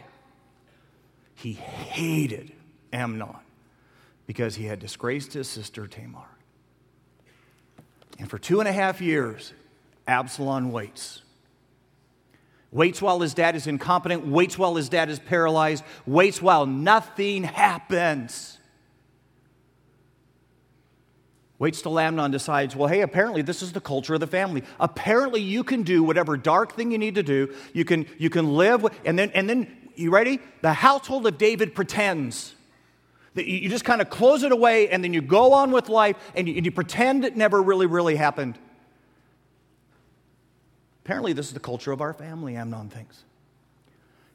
He 1.35 1.53
hated 1.53 2.53
Amnon 2.93 3.37
because 4.27 4.55
he 4.55 4.65
had 4.65 4.79
disgraced 4.79 5.35
his 5.35 5.47
sister 5.47 5.87
Tamar. 5.87 6.25
And 8.19 8.31
for 8.31 8.39
two 8.39 8.61
and 8.61 8.69
a 8.69 8.73
half 8.73 9.01
years, 9.01 9.53
Absalom 10.07 10.73
waits. 10.73 11.23
Waits 12.71 13.03
while 13.03 13.21
his 13.21 13.35
dad 13.35 13.55
is 13.57 13.67
incompetent, 13.67 14.27
waits 14.27 14.59
while 14.59 14.75
his 14.75 14.89
dad 14.89 15.11
is 15.11 15.19
paralyzed, 15.19 15.85
waits 16.07 16.41
while 16.41 16.67
nothing 16.67 17.45
happens. 17.45 18.59
Waits 21.65 21.81
till 21.81 21.99
Amnon 21.99 22.31
decides, 22.31 22.77
well, 22.77 22.91
hey, 22.91 23.01
apparently 23.01 23.41
this 23.41 23.63
is 23.63 23.73
the 23.73 23.81
culture 23.81 24.13
of 24.13 24.21
the 24.21 24.27
family. 24.27 24.63
Apparently 24.79 25.41
you 25.41 25.65
can 25.65 25.83
do 25.83 26.03
whatever 26.03 26.37
dark 26.37 26.75
thing 26.75 26.93
you 26.93 26.99
need 26.99 27.15
to 27.15 27.23
do. 27.23 27.55
You 27.73 27.87
can, 27.87 28.05
you 28.19 28.29
can 28.29 28.53
live, 28.53 28.85
and 29.07 29.19
then, 29.19 29.31
and 29.31 29.49
then, 29.49 29.75
you 29.95 30.11
ready? 30.11 30.41
The 30.61 30.75
household 30.75 31.27
of 31.27 31.39
David 31.39 31.75
pretends. 31.75 32.55
That 33.33 33.47
you 33.47 33.71
just 33.71 33.87
kind 33.87 34.03
of 34.03 34.11
close 34.11 34.43
it 34.43 34.53
away 34.53 34.91
and 34.91 35.03
then 35.03 35.15
you 35.15 35.23
go 35.23 35.55
on 35.55 35.71
with 35.71 35.89
life 35.89 36.17
and 36.37 36.47
you, 36.47 36.55
and 36.57 36.67
you 36.67 36.71
pretend 36.71 37.25
it 37.25 37.35
never 37.35 37.63
really, 37.63 37.87
really 37.87 38.17
happened. 38.17 38.59
Apparently, 41.03 41.33
this 41.33 41.47
is 41.47 41.55
the 41.55 41.61
culture 41.61 41.93
of 41.93 42.03
our 42.03 42.13
family, 42.13 42.57
Amnon 42.57 42.91
thinks. 42.91 43.25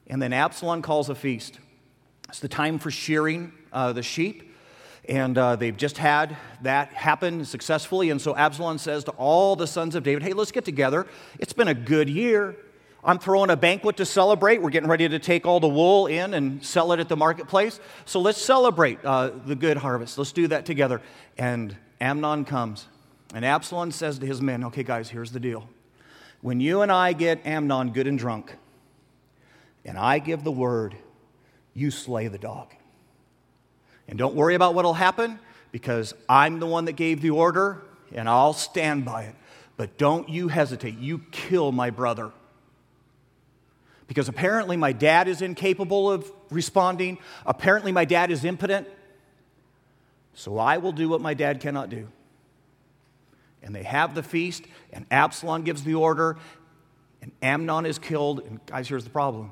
And 0.07 0.19
then 0.19 0.33
Absalom 0.33 0.81
calls 0.81 1.09
a 1.09 1.15
feast. 1.15 1.59
It's 2.27 2.39
the 2.39 2.47
time 2.47 2.79
for 2.79 2.89
shearing 2.89 3.53
uh, 3.71 3.93
the 3.93 4.01
sheep. 4.01 4.48
And 5.09 5.39
uh, 5.39 5.55
they've 5.55 5.75
just 5.75 5.97
had 5.97 6.37
that 6.61 6.93
happen 6.93 7.43
successfully. 7.43 8.11
And 8.11 8.21
so 8.21 8.35
Absalom 8.35 8.77
says 8.77 9.03
to 9.05 9.11
all 9.13 9.55
the 9.55 9.65
sons 9.65 9.95
of 9.95 10.03
David, 10.03 10.21
Hey, 10.21 10.33
let's 10.33 10.51
get 10.51 10.65
together. 10.65 11.07
It's 11.39 11.51
been 11.51 11.67
a 11.67 11.73
good 11.73 12.07
year. 12.07 12.55
I'm 13.03 13.17
throwing 13.17 13.49
a 13.49 13.57
banquet 13.57 13.97
to 13.97 14.05
celebrate. 14.05 14.61
We're 14.61 14.69
getting 14.69 14.89
ready 14.89 15.09
to 15.09 15.17
take 15.17 15.47
all 15.47 15.59
the 15.59 15.67
wool 15.67 16.05
in 16.05 16.35
and 16.35 16.63
sell 16.63 16.91
it 16.91 16.99
at 16.99 17.09
the 17.09 17.15
marketplace. 17.17 17.79
So 18.05 18.19
let's 18.19 18.39
celebrate 18.39 19.03
uh, 19.03 19.31
the 19.45 19.55
good 19.55 19.77
harvest. 19.77 20.19
Let's 20.19 20.31
do 20.31 20.47
that 20.49 20.67
together. 20.67 21.01
And 21.39 21.75
Amnon 21.99 22.45
comes. 22.45 22.87
And 23.33 23.43
Absalom 23.43 23.89
says 23.91 24.19
to 24.19 24.27
his 24.27 24.43
men, 24.43 24.63
Okay, 24.65 24.83
guys, 24.83 25.09
here's 25.09 25.31
the 25.31 25.39
deal. 25.39 25.67
When 26.41 26.59
you 26.59 26.81
and 26.81 26.91
I 26.91 27.13
get 27.13 27.43
Amnon 27.47 27.93
good 27.93 28.05
and 28.05 28.19
drunk, 28.19 28.55
and 29.83 29.97
I 29.97 30.19
give 30.19 30.43
the 30.43 30.51
word, 30.51 30.95
you 31.73 31.89
slay 31.89 32.27
the 32.27 32.37
dog. 32.37 32.75
And 34.09 34.17
don't 34.17 34.35
worry 34.35 34.55
about 34.55 34.73
what 34.73 34.83
will 34.83 34.95
happen 34.95 35.39
because 35.71 36.15
I'm 36.27 36.59
the 36.59 36.65
one 36.65 36.85
that 36.85 36.93
gave 36.93 37.21
the 37.21 37.29
order 37.29 37.83
and 38.11 38.27
I'll 38.27 38.53
stand 38.53 39.05
by 39.05 39.23
it. 39.23 39.35
But 39.77 39.97
don't 39.97 40.27
you 40.27 40.47
hesitate. 40.47 40.97
You 40.97 41.19
kill 41.31 41.71
my 41.71 41.91
brother. 41.91 42.31
Because 44.07 44.27
apparently 44.27 44.75
my 44.75 44.91
dad 44.91 45.27
is 45.27 45.43
incapable 45.43 46.11
of 46.11 46.29
responding. 46.49 47.19
Apparently 47.45 47.91
my 47.91 48.03
dad 48.03 48.31
is 48.31 48.43
impotent. 48.43 48.87
So 50.33 50.57
I 50.57 50.77
will 50.77 50.91
do 50.91 51.07
what 51.07 51.21
my 51.21 51.35
dad 51.35 51.59
cannot 51.59 51.89
do. 51.89 52.07
And 53.61 53.75
they 53.75 53.83
have 53.83 54.15
the 54.15 54.23
feast, 54.23 54.63
and 54.91 55.05
Absalom 55.11 55.63
gives 55.63 55.83
the 55.83 55.93
order, 55.93 56.37
and 57.21 57.31
Amnon 57.41 57.85
is 57.85 57.99
killed. 57.99 58.39
And 58.39 58.65
guys, 58.65 58.87
here's 58.87 59.03
the 59.03 59.09
problem 59.09 59.51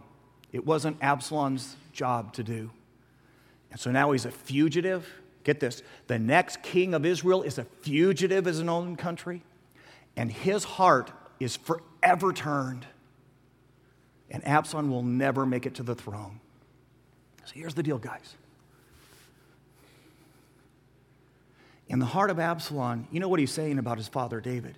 it 0.51 0.65
wasn't 0.65 0.97
Absalom's 1.01 1.75
job 1.93 2.33
to 2.33 2.43
do. 2.43 2.71
And 3.71 3.79
so 3.79 3.91
now 3.91 4.11
he's 4.11 4.25
a 4.25 4.31
fugitive. 4.31 5.07
Get 5.43 5.59
this 5.59 5.81
the 6.07 6.19
next 6.19 6.61
king 6.61 6.93
of 6.93 7.05
Israel 7.05 7.41
is 7.41 7.57
a 7.57 7.63
fugitive 7.81 8.47
in 8.47 8.53
his 8.53 8.61
own 8.61 8.95
country, 8.95 9.43
and 10.15 10.31
his 10.31 10.63
heart 10.63 11.11
is 11.39 11.55
forever 11.55 12.33
turned. 12.33 12.85
And 14.29 14.45
Absalom 14.45 14.91
will 14.91 15.03
never 15.03 15.45
make 15.45 15.65
it 15.65 15.75
to 15.75 15.83
the 15.83 15.95
throne. 15.95 16.41
So 17.45 17.53
here's 17.55 17.73
the 17.73 17.83
deal, 17.83 17.97
guys. 17.97 18.35
In 21.87 21.99
the 21.99 22.05
heart 22.05 22.29
of 22.29 22.37
Absalom, 22.37 23.07
you 23.09 23.21
know 23.21 23.29
what 23.29 23.39
he's 23.39 23.51
saying 23.51 23.79
about 23.79 23.97
his 23.97 24.09
father 24.09 24.41
David? 24.41 24.77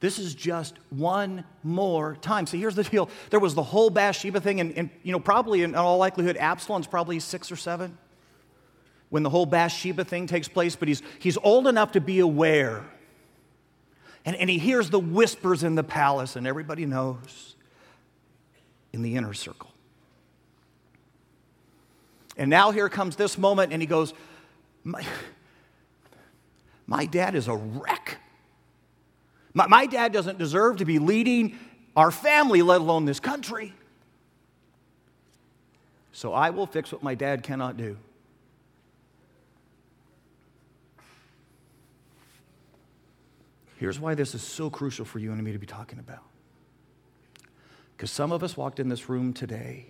This 0.00 0.18
is 0.18 0.34
just 0.34 0.78
one 0.88 1.44
more 1.62 2.16
time. 2.22 2.46
So 2.46 2.56
here's 2.56 2.74
the 2.74 2.84
deal. 2.84 3.10
There 3.28 3.38
was 3.38 3.54
the 3.54 3.62
whole 3.62 3.90
Bathsheba 3.90 4.40
thing, 4.40 4.60
and, 4.60 4.72
and 4.78 4.88
you 5.02 5.12
know, 5.12 5.20
probably 5.20 5.62
in 5.62 5.74
all 5.74 5.98
likelihood, 5.98 6.38
Absalom's 6.38 6.86
probably 6.86 7.20
six 7.20 7.52
or 7.52 7.56
seven 7.56 7.98
when 9.10 9.24
the 9.24 9.30
whole 9.30 9.46
Bathsheba 9.46 10.04
thing 10.04 10.26
takes 10.26 10.48
place, 10.48 10.76
but 10.76 10.88
he's, 10.88 11.02
he's 11.18 11.36
old 11.42 11.66
enough 11.66 11.92
to 11.92 12.00
be 12.00 12.20
aware. 12.20 12.84
And, 14.24 14.36
and 14.36 14.48
he 14.48 14.58
hears 14.58 14.88
the 14.88 15.00
whispers 15.00 15.62
in 15.64 15.74
the 15.74 15.82
palace, 15.82 16.36
and 16.36 16.46
everybody 16.46 16.86
knows 16.86 17.56
in 18.92 19.02
the 19.02 19.16
inner 19.16 19.34
circle. 19.34 19.70
And 22.36 22.48
now 22.48 22.70
here 22.70 22.88
comes 22.88 23.16
this 23.16 23.36
moment, 23.36 23.72
and 23.72 23.82
he 23.82 23.86
goes, 23.86 24.14
My, 24.84 25.04
my 26.86 27.04
dad 27.04 27.34
is 27.34 27.48
a 27.48 27.56
wreck. 27.56 28.18
My, 29.52 29.66
my 29.66 29.86
dad 29.86 30.12
doesn't 30.12 30.38
deserve 30.38 30.76
to 30.78 30.84
be 30.84 31.00
leading 31.00 31.58
our 31.96 32.12
family, 32.12 32.62
let 32.62 32.80
alone 32.80 33.04
this 33.04 33.20
country. 33.20 33.74
So 36.12 36.32
I 36.32 36.50
will 36.50 36.66
fix 36.66 36.92
what 36.92 37.02
my 37.02 37.16
dad 37.16 37.42
cannot 37.42 37.76
do. 37.76 37.96
Here's 43.80 43.98
why 43.98 44.14
this 44.14 44.34
is 44.34 44.42
so 44.42 44.68
crucial 44.68 45.06
for 45.06 45.18
you 45.20 45.32
and 45.32 45.42
me 45.42 45.52
to 45.52 45.58
be 45.58 45.64
talking 45.64 45.98
about. 45.98 46.22
Because 47.96 48.10
some 48.10 48.30
of 48.30 48.42
us 48.42 48.54
walked 48.54 48.78
in 48.78 48.90
this 48.90 49.08
room 49.08 49.32
today 49.32 49.86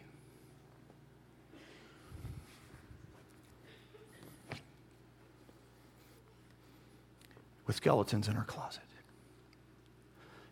with 7.67 7.75
skeletons 7.75 8.29
in 8.29 8.37
our 8.37 8.45
closet. 8.45 8.85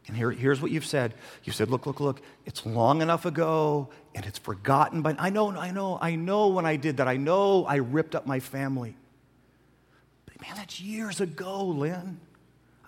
And 0.08 0.16
here, 0.16 0.32
here's 0.32 0.60
what 0.60 0.72
you've 0.72 0.84
said. 0.84 1.14
You 1.44 1.52
said, 1.52 1.70
look, 1.70 1.86
look, 1.86 2.00
look, 2.00 2.20
it's 2.44 2.66
long 2.66 3.02
enough 3.02 3.24
ago 3.24 3.88
and 4.16 4.26
it's 4.26 4.40
forgotten. 4.40 5.00
But 5.00 5.14
I 5.20 5.30
know, 5.30 5.52
I 5.52 5.70
know, 5.70 5.96
I 6.02 6.16
know 6.16 6.48
when 6.48 6.66
I 6.66 6.74
did 6.74 6.96
that. 6.96 7.06
I 7.06 7.16
know 7.16 7.64
I 7.66 7.76
ripped 7.76 8.16
up 8.16 8.26
my 8.26 8.40
family. 8.40 8.96
But 10.26 10.42
man, 10.42 10.56
that's 10.56 10.80
years 10.80 11.20
ago, 11.20 11.64
Lynn. 11.64 12.18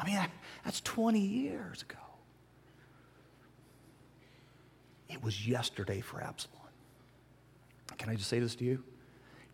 I 0.00 0.06
mean, 0.06 0.18
that's 0.64 0.80
20 0.80 1.20
years 1.20 1.82
ago. 1.82 1.98
It 5.08 5.22
was 5.22 5.46
yesterday 5.46 6.00
for 6.00 6.22
Absalom. 6.22 6.56
Can 7.98 8.08
I 8.08 8.14
just 8.14 8.30
say 8.30 8.38
this 8.38 8.54
to 8.56 8.64
you? 8.64 8.82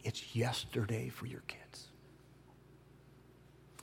It's 0.04 0.36
yesterday 0.36 1.08
for 1.08 1.26
your 1.26 1.42
kids. 1.48 1.88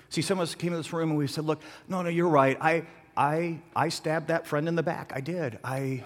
See, 0.10 0.22
some 0.22 0.40
of 0.40 0.44
us 0.44 0.56
came 0.56 0.72
to 0.72 0.78
this 0.78 0.94
room 0.94 1.10
and 1.10 1.18
we 1.18 1.28
said, 1.28 1.44
Look, 1.44 1.62
no, 1.90 2.02
no, 2.02 2.10
you're 2.10 2.30
right. 2.30 2.58
I, 2.62 2.86
I, 3.18 3.60
I 3.76 3.90
stabbed 3.90 4.28
that 4.30 4.48
friend 4.48 4.68
in 4.70 4.76
the 4.76 4.84
back. 4.84 5.12
I 5.14 5.20
did. 5.20 5.60
I, 5.64 6.04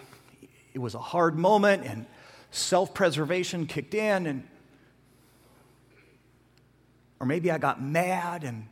it 0.74 0.80
was 0.80 0.96
a 0.96 1.00
hard 1.00 1.38
moment, 1.38 1.84
and 1.86 2.06
self 2.50 2.94
preservation 2.94 3.68
kicked 3.68 3.94
in, 3.94 4.26
and 4.26 4.48
or 7.20 7.28
maybe 7.28 7.52
I 7.52 7.58
got 7.58 7.82
mad 7.82 8.44
and 8.44 8.68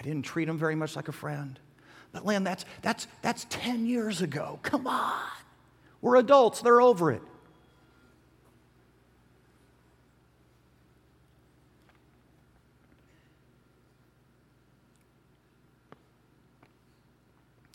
I 0.00 0.02
didn't 0.02 0.22
treat 0.22 0.48
him 0.48 0.56
very 0.56 0.74
much 0.74 0.96
like 0.96 1.08
a 1.08 1.12
friend. 1.12 1.58
But 2.12 2.24
Lynn, 2.24 2.42
that's 2.42 2.64
that's 2.80 3.06
that's 3.20 3.46
10 3.50 3.84
years 3.84 4.22
ago. 4.22 4.58
Come 4.62 4.86
on. 4.86 5.20
We're 6.00 6.16
adults, 6.16 6.62
they're 6.62 6.80
over 6.80 7.12
it. 7.12 7.20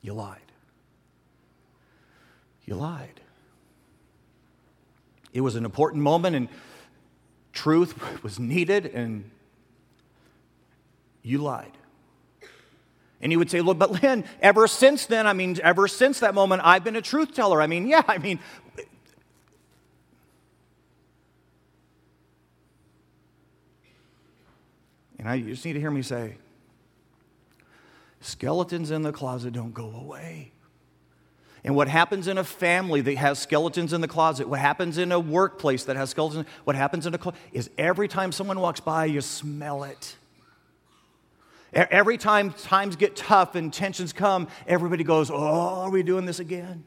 You 0.02 0.14
lied. 0.14 0.40
You 2.66 2.74
lied. 2.74 3.22
It 5.32 5.42
was 5.42 5.56
an 5.56 5.66
important 5.66 6.02
moment 6.02 6.36
and 6.36 6.50
truth 7.54 8.24
was 8.24 8.40
needed, 8.40 8.88
and 8.88 9.30
you 11.22 11.38
lied. 11.40 11.72
And 13.22 13.32
you 13.32 13.40
would 13.40 13.50
say, 13.50 13.62
Look, 13.62 13.78
but 13.78 14.04
Lynn, 14.04 14.26
ever 14.42 14.68
since 14.68 15.06
then, 15.06 15.28
I 15.28 15.34
mean, 15.34 15.58
ever 15.64 15.88
since 15.88 16.20
that 16.20 16.36
moment, 16.36 16.62
I've 16.66 16.84
been 16.84 16.96
a 16.96 17.02
truth 17.02 17.34
teller. 17.34 17.62
I 17.62 17.68
mean, 17.68 17.88
yeah, 17.88 18.04
I 18.08 18.18
mean, 18.18 18.40
and 25.18 25.30
I, 25.30 25.36
you 25.36 25.52
just 25.52 25.66
need 25.66 25.74
to 25.74 25.80
hear 25.80 25.92
me 25.92 26.02
say, 26.02 26.36
Skeletons 28.22 28.92
in 28.92 29.04
the 29.04 29.12
closet 29.12 29.54
don't 29.54 29.74
go 29.74 29.92
away. 29.92 30.52
And 31.64 31.76
what 31.76 31.88
happens 31.88 32.28
in 32.28 32.38
a 32.38 32.44
family 32.44 33.02
that 33.02 33.18
has 33.18 33.40
skeletons 33.40 33.92
in 33.92 34.02
the 34.02 34.08
closet, 34.08 34.48
what 34.48 34.60
happens 34.60 35.00
in 35.00 35.12
a 35.12 35.20
workplace 35.20 35.86
that 35.86 35.96
has 35.96 36.12
skeletons, 36.12 36.46
what 36.64 36.76
happens 36.76 37.08
in 37.08 37.14
a 37.16 37.18
closet 37.18 37.40
is 37.54 37.72
every 37.76 38.08
time 38.08 38.32
someone 38.32 38.60
walks 38.60 38.80
by, 38.80 39.06
you 39.06 39.20
smell 39.20 39.84
it. 39.84 40.16
Every 41.76 42.18
time 42.18 42.52
times 42.52 42.96
get 42.96 43.18
tough 43.18 43.56
and 43.56 43.72
tensions 43.72 44.14
come, 44.14 44.48
everybody 44.66 45.04
goes, 45.04 45.30
Oh, 45.30 45.36
are 45.36 45.90
we 45.90 46.04
doing 46.04 46.26
this 46.26 46.40
again? 46.40 46.86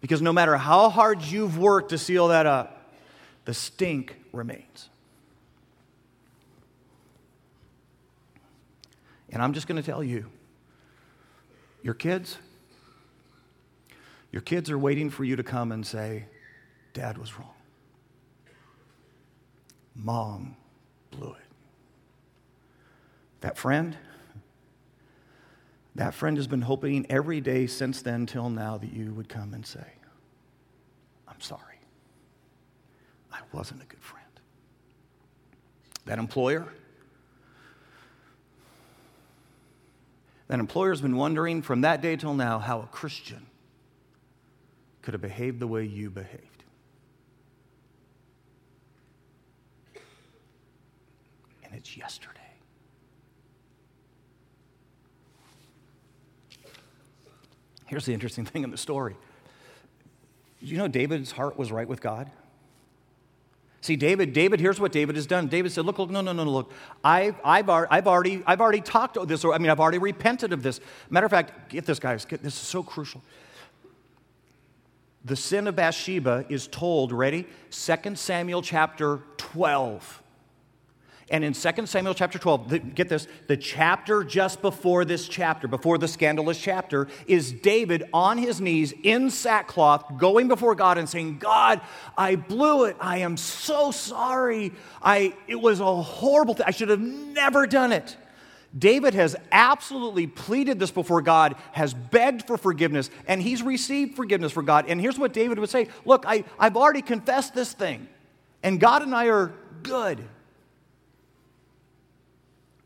Because 0.00 0.22
no 0.22 0.32
matter 0.32 0.56
how 0.56 0.88
hard 0.88 1.22
you've 1.22 1.58
worked 1.58 1.90
to 1.90 1.98
seal 1.98 2.28
that 2.28 2.46
up, 2.46 2.90
the 3.44 3.52
stink 3.52 4.16
remains. 4.32 4.88
And 9.30 9.42
I'm 9.42 9.52
just 9.52 9.66
going 9.66 9.80
to 9.80 9.86
tell 9.86 10.02
you 10.02 10.26
your 11.82 11.94
kids, 11.94 12.38
your 14.30 14.42
kids 14.42 14.70
are 14.70 14.78
waiting 14.78 15.10
for 15.10 15.24
you 15.24 15.36
to 15.36 15.42
come 15.42 15.70
and 15.70 15.86
say, 15.86 16.24
Dad 16.94 17.18
was 17.18 17.38
wrong. 17.38 17.54
Mom 19.94 20.56
blew 21.10 21.32
it. 21.32 21.41
That 23.42 23.58
friend, 23.58 23.96
that 25.94 26.14
friend 26.14 26.36
has 26.36 26.46
been 26.46 26.62
hoping 26.62 27.06
every 27.08 27.40
day 27.40 27.66
since 27.66 28.02
then 28.02 28.26
till 28.26 28.50
now 28.50 28.78
that 28.78 28.92
you 28.92 29.12
would 29.12 29.28
come 29.28 29.54
and 29.54 29.64
say, 29.64 29.86
I'm 31.28 31.40
sorry. 31.40 31.60
I 33.32 33.38
wasn't 33.52 33.82
a 33.82 33.86
good 33.86 34.02
friend. 34.02 34.26
That 36.06 36.18
employer, 36.18 36.72
That 40.52 40.60
employer's 40.60 41.00
been 41.00 41.16
wondering 41.16 41.62
from 41.62 41.80
that 41.80 42.02
day 42.02 42.14
till 42.14 42.34
now 42.34 42.58
how 42.58 42.82
a 42.82 42.86
Christian 42.88 43.46
could 45.00 45.14
have 45.14 45.22
behaved 45.22 45.60
the 45.60 45.66
way 45.66 45.82
you 45.82 46.10
behaved. 46.10 46.64
And 51.64 51.74
it's 51.74 51.96
yesterday. 51.96 52.41
Here's 57.86 58.06
the 58.06 58.14
interesting 58.14 58.44
thing 58.44 58.64
in 58.64 58.70
the 58.70 58.78
story. 58.78 59.16
Did 60.60 60.70
you 60.70 60.78
know 60.78 60.88
David's 60.88 61.32
heart 61.32 61.58
was 61.58 61.72
right 61.72 61.88
with 61.88 62.00
God? 62.00 62.30
See, 63.82 63.96
David, 63.96 64.32
David, 64.32 64.60
here's 64.60 64.78
what 64.78 64.92
David 64.92 65.16
has 65.16 65.26
done. 65.26 65.48
David 65.48 65.72
said, 65.72 65.84
Look, 65.84 65.98
look, 65.98 66.08
no, 66.08 66.20
no, 66.20 66.32
no, 66.32 66.44
look. 66.44 66.70
I've, 67.02 67.34
I've, 67.44 67.68
I've, 67.68 68.06
already, 68.06 68.40
I've 68.46 68.60
already 68.60 68.80
talked 68.80 69.14
to 69.14 69.26
this, 69.26 69.44
or 69.44 69.52
I 69.52 69.58
mean, 69.58 69.70
I've 69.70 69.80
already 69.80 69.98
repented 69.98 70.52
of 70.52 70.62
this. 70.62 70.80
Matter 71.10 71.26
of 71.26 71.32
fact, 71.32 71.68
get 71.68 71.84
this, 71.84 71.98
guys, 71.98 72.24
get, 72.24 72.44
this 72.44 72.54
is 72.54 72.60
so 72.60 72.84
crucial. 72.84 73.20
The 75.24 75.34
sin 75.34 75.66
of 75.66 75.74
Bathsheba 75.74 76.44
is 76.48 76.68
told, 76.68 77.10
ready? 77.12 77.46
2 77.70 78.14
Samuel 78.14 78.62
chapter 78.62 79.20
12. 79.36 80.21
And 81.32 81.44
in 81.44 81.54
2 81.54 81.86
Samuel 81.86 82.12
chapter 82.12 82.38
12, 82.38 82.68
the, 82.68 82.78
get 82.78 83.08
this, 83.08 83.26
the 83.46 83.56
chapter 83.56 84.22
just 84.22 84.60
before 84.60 85.06
this 85.06 85.26
chapter, 85.26 85.66
before 85.66 85.96
the 85.96 86.06
scandalous 86.06 86.60
chapter, 86.60 87.08
is 87.26 87.52
David 87.52 88.04
on 88.12 88.36
his 88.36 88.60
knees 88.60 88.92
in 89.02 89.30
sackcloth, 89.30 90.18
going 90.18 90.46
before 90.46 90.74
God 90.74 90.98
and 90.98 91.08
saying, 91.08 91.38
God, 91.38 91.80
I 92.18 92.36
blew 92.36 92.84
it. 92.84 92.98
I 93.00 93.18
am 93.18 93.38
so 93.38 93.92
sorry. 93.92 94.72
I, 95.00 95.34
it 95.48 95.58
was 95.58 95.80
a 95.80 96.02
horrible 96.02 96.52
thing. 96.52 96.66
I 96.68 96.70
should 96.70 96.90
have 96.90 97.00
never 97.00 97.66
done 97.66 97.92
it. 97.92 98.14
David 98.78 99.14
has 99.14 99.34
absolutely 99.50 100.26
pleaded 100.26 100.78
this 100.78 100.90
before 100.90 101.22
God, 101.22 101.56
has 101.72 101.94
begged 101.94 102.46
for 102.46 102.58
forgiveness, 102.58 103.08
and 103.26 103.40
he's 103.40 103.62
received 103.62 104.16
forgiveness 104.16 104.52
for 104.52 104.62
God. 104.62 104.84
And 104.86 105.00
here's 105.00 105.18
what 105.18 105.32
David 105.32 105.58
would 105.58 105.70
say 105.70 105.88
Look, 106.04 106.26
I, 106.26 106.44
I've 106.58 106.76
already 106.76 107.02
confessed 107.02 107.54
this 107.54 107.72
thing, 107.72 108.06
and 108.62 108.78
God 108.78 109.00
and 109.00 109.14
I 109.14 109.28
are 109.28 109.54
good. 109.82 110.22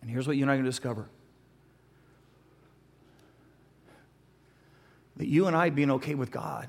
And 0.06 0.12
here's 0.12 0.28
what 0.28 0.36
you 0.36 0.44
and 0.44 0.50
I 0.52 0.54
are 0.54 0.56
going 0.58 0.64
to 0.64 0.70
discover 0.70 1.08
that 5.16 5.26
you 5.26 5.48
and 5.48 5.56
I 5.56 5.68
being 5.70 5.90
okay 5.90 6.14
with 6.14 6.30
God 6.30 6.68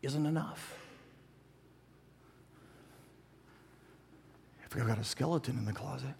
isn't 0.00 0.24
enough. 0.24 0.78
If 4.64 4.76
we've 4.76 4.86
got 4.86 4.98
a 4.98 5.02
skeleton 5.02 5.58
in 5.58 5.64
the 5.64 5.72
closet, 5.72 6.14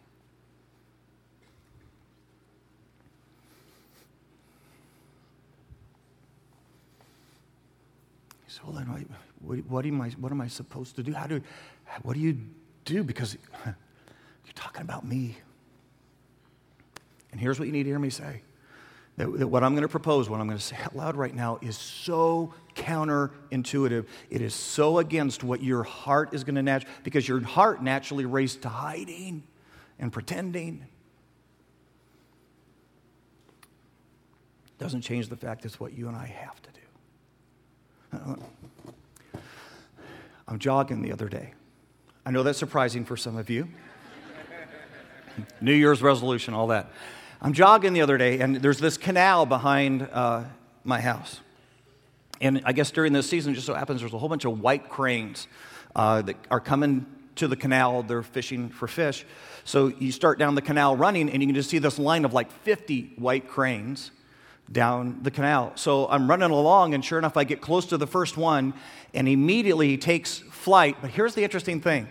So 8.48 8.62
well, 8.66 8.74
then, 8.74 9.06
what, 9.40 9.58
what, 9.66 9.86
am 9.86 10.00
I, 10.00 10.08
what 10.10 10.32
am 10.32 10.40
I 10.40 10.48
supposed 10.48 10.96
to 10.96 11.04
do? 11.04 11.12
How 11.12 11.28
do, 11.28 11.40
what 12.02 12.14
do 12.14 12.20
you 12.20 12.36
do? 12.84 13.04
Because 13.04 13.38
you're 13.64 13.74
talking 14.54 14.82
about 14.82 15.06
me. 15.06 15.36
And 17.32 17.40
here's 17.40 17.58
what 17.58 17.66
you 17.66 17.72
need 17.72 17.84
to 17.84 17.88
hear 17.88 17.98
me 17.98 18.10
say 18.10 18.42
that, 19.16 19.38
that 19.38 19.48
what 19.48 19.64
I'm 19.64 19.72
going 19.72 19.82
to 19.82 19.88
propose, 19.88 20.28
what 20.28 20.40
I'm 20.40 20.46
going 20.46 20.58
to 20.58 20.64
say 20.64 20.76
out 20.82 20.96
loud 20.96 21.16
right 21.16 21.34
now, 21.34 21.58
is 21.60 21.76
so 21.76 22.54
counterintuitive. 22.74 24.06
It 24.30 24.40
is 24.40 24.54
so 24.54 24.98
against 24.98 25.42
what 25.44 25.62
your 25.62 25.82
heart 25.82 26.32
is 26.34 26.44
going 26.44 26.54
to 26.54 26.62
naturally, 26.62 26.94
because 27.02 27.26
your 27.26 27.40
heart 27.40 27.82
naturally 27.82 28.24
races 28.24 28.58
to 28.58 28.68
hiding 28.68 29.42
and 29.98 30.12
pretending. 30.12 30.86
Doesn't 34.78 35.02
change 35.02 35.28
the 35.28 35.36
fact 35.36 35.64
it's 35.64 35.78
what 35.78 35.92
you 35.92 36.08
and 36.08 36.16
I 36.16 36.26
have 36.26 36.60
to 36.62 36.70
do. 36.70 36.80
Uh-uh. 38.16 39.40
I'm 40.48 40.58
jogging 40.58 41.02
the 41.02 41.12
other 41.12 41.28
day. 41.28 41.54
I 42.26 42.30
know 42.30 42.42
that's 42.42 42.58
surprising 42.58 43.04
for 43.04 43.16
some 43.16 43.36
of 43.36 43.48
you. 43.48 43.68
New 45.60 45.72
Year's 45.72 46.02
resolution, 46.02 46.52
all 46.52 46.66
that. 46.68 46.90
I'm 47.44 47.54
jogging 47.54 47.92
the 47.92 48.02
other 48.02 48.18
day, 48.18 48.38
and 48.38 48.54
there's 48.54 48.78
this 48.78 48.96
canal 48.96 49.46
behind 49.46 50.08
uh, 50.12 50.44
my 50.84 51.00
house. 51.00 51.40
And 52.40 52.62
I 52.64 52.72
guess 52.72 52.92
during 52.92 53.12
this 53.12 53.28
season, 53.28 53.52
just 53.54 53.66
so 53.66 53.74
happens 53.74 53.98
there's 53.98 54.12
a 54.12 54.18
whole 54.18 54.28
bunch 54.28 54.44
of 54.44 54.60
white 54.60 54.88
cranes 54.88 55.48
uh, 55.96 56.22
that 56.22 56.36
are 56.52 56.60
coming 56.60 57.04
to 57.34 57.48
the 57.48 57.56
canal. 57.56 58.04
They're 58.04 58.22
fishing 58.22 58.68
for 58.68 58.86
fish. 58.86 59.26
So 59.64 59.88
you 59.88 60.12
start 60.12 60.38
down 60.38 60.54
the 60.54 60.62
canal 60.62 60.96
running, 60.96 61.28
and 61.30 61.42
you 61.42 61.48
can 61.48 61.56
just 61.56 61.68
see 61.68 61.78
this 61.78 61.98
line 61.98 62.24
of 62.24 62.32
like 62.32 62.48
50 62.62 63.14
white 63.16 63.48
cranes 63.48 64.12
down 64.70 65.18
the 65.22 65.32
canal. 65.32 65.72
So 65.74 66.06
I'm 66.08 66.30
running 66.30 66.52
along, 66.52 66.94
and 66.94 67.04
sure 67.04 67.18
enough, 67.18 67.36
I 67.36 67.42
get 67.42 67.60
close 67.60 67.86
to 67.86 67.96
the 67.96 68.06
first 68.06 68.36
one, 68.36 68.72
and 69.14 69.26
immediately 69.26 69.88
he 69.88 69.96
takes 69.96 70.38
flight. 70.38 70.96
But 71.00 71.10
here's 71.10 71.34
the 71.34 71.42
interesting 71.42 71.80
thing 71.80 72.06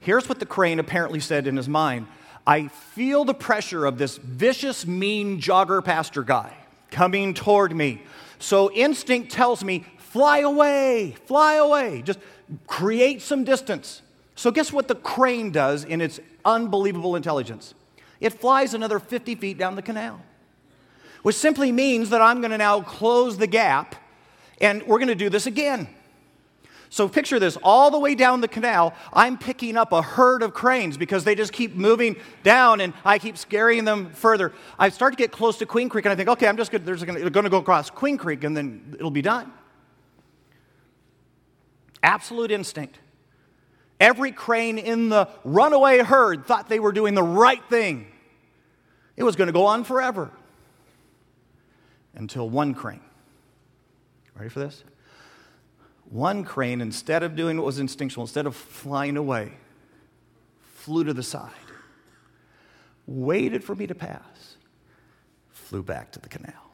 here's 0.00 0.26
what 0.26 0.38
the 0.38 0.46
crane 0.46 0.78
apparently 0.78 1.20
said 1.20 1.46
in 1.46 1.58
his 1.58 1.68
mind 1.68 2.06
I 2.50 2.66
feel 2.66 3.24
the 3.24 3.32
pressure 3.32 3.86
of 3.86 3.96
this 3.96 4.16
vicious, 4.16 4.84
mean 4.84 5.40
jogger 5.40 5.84
pastor 5.84 6.24
guy 6.24 6.52
coming 6.90 7.32
toward 7.32 7.72
me. 7.76 8.02
So 8.40 8.72
instinct 8.72 9.30
tells 9.30 9.62
me, 9.62 9.84
fly 9.98 10.38
away, 10.40 11.14
fly 11.26 11.54
away, 11.54 12.02
just 12.02 12.18
create 12.66 13.22
some 13.22 13.44
distance. 13.44 14.02
So, 14.34 14.50
guess 14.50 14.72
what 14.72 14.88
the 14.88 14.96
crane 14.96 15.52
does 15.52 15.84
in 15.84 16.00
its 16.00 16.18
unbelievable 16.44 17.14
intelligence? 17.14 17.74
It 18.18 18.32
flies 18.32 18.74
another 18.74 18.98
50 18.98 19.36
feet 19.36 19.56
down 19.56 19.76
the 19.76 19.82
canal 19.82 20.20
which 21.22 21.36
simply 21.36 21.70
means 21.70 22.10
that 22.10 22.20
I'm 22.20 22.40
going 22.40 22.50
to 22.50 22.58
now 22.58 22.80
close 22.80 23.36
the 23.36 23.46
gap 23.46 23.94
and 24.60 24.82
we're 24.86 24.98
going 24.98 25.08
to 25.08 25.14
do 25.14 25.28
this 25.28 25.46
again. 25.46 25.88
So 26.92 27.08
picture 27.08 27.38
this 27.38 27.56
all 27.62 27.92
the 27.92 28.00
way 28.00 28.16
down 28.16 28.40
the 28.40 28.48
canal, 28.48 28.94
I'm 29.12 29.38
picking 29.38 29.76
up 29.76 29.92
a 29.92 30.02
herd 30.02 30.42
of 30.42 30.52
cranes 30.52 30.96
because 30.96 31.22
they 31.22 31.36
just 31.36 31.52
keep 31.52 31.76
moving 31.76 32.16
down 32.42 32.80
and 32.80 32.92
I 33.04 33.20
keep 33.20 33.38
scaring 33.38 33.84
them 33.84 34.10
further. 34.10 34.52
I 34.76 34.88
start 34.88 35.12
to 35.12 35.16
get 35.16 35.30
close 35.30 35.58
to 35.58 35.66
Queen 35.66 35.88
Creek 35.88 36.04
and 36.04 36.12
I 36.12 36.16
think, 36.16 36.28
okay, 36.28 36.48
I'm 36.48 36.56
just 36.56 36.72
going 36.72 36.84
to, 36.84 37.30
go 37.48 37.58
across 37.58 37.90
Queen 37.90 38.18
Creek 38.18 38.42
and 38.42 38.56
then 38.56 38.96
it'll 38.96 39.12
be 39.12 39.22
done. 39.22 39.52
Absolute 42.02 42.50
instinct. 42.50 42.98
Every 44.00 44.32
crane 44.32 44.76
in 44.76 45.10
the 45.10 45.28
runaway 45.44 45.98
herd 45.98 46.44
thought 46.44 46.68
they 46.68 46.80
were 46.80 46.92
doing 46.92 47.14
the 47.14 47.22
right 47.22 47.62
thing. 47.68 48.08
It 49.16 49.22
was 49.22 49.36
going 49.36 49.46
to 49.46 49.52
go 49.52 49.66
on 49.66 49.84
forever 49.84 50.32
until 52.16 52.50
one 52.50 52.74
crane, 52.74 53.02
ready 54.34 54.48
for 54.48 54.58
this? 54.58 54.82
One 56.10 56.44
crane, 56.44 56.80
instead 56.80 57.22
of 57.22 57.36
doing 57.36 57.56
what 57.56 57.64
was 57.64 57.78
instinctual, 57.78 58.24
instead 58.24 58.46
of 58.46 58.56
flying 58.56 59.16
away, 59.16 59.52
flew 60.74 61.04
to 61.04 61.14
the 61.14 61.22
side, 61.22 61.50
waited 63.06 63.62
for 63.62 63.76
me 63.76 63.86
to 63.86 63.94
pass, 63.94 64.56
flew 65.50 65.84
back 65.84 66.10
to 66.12 66.20
the 66.20 66.28
canal. 66.28 66.72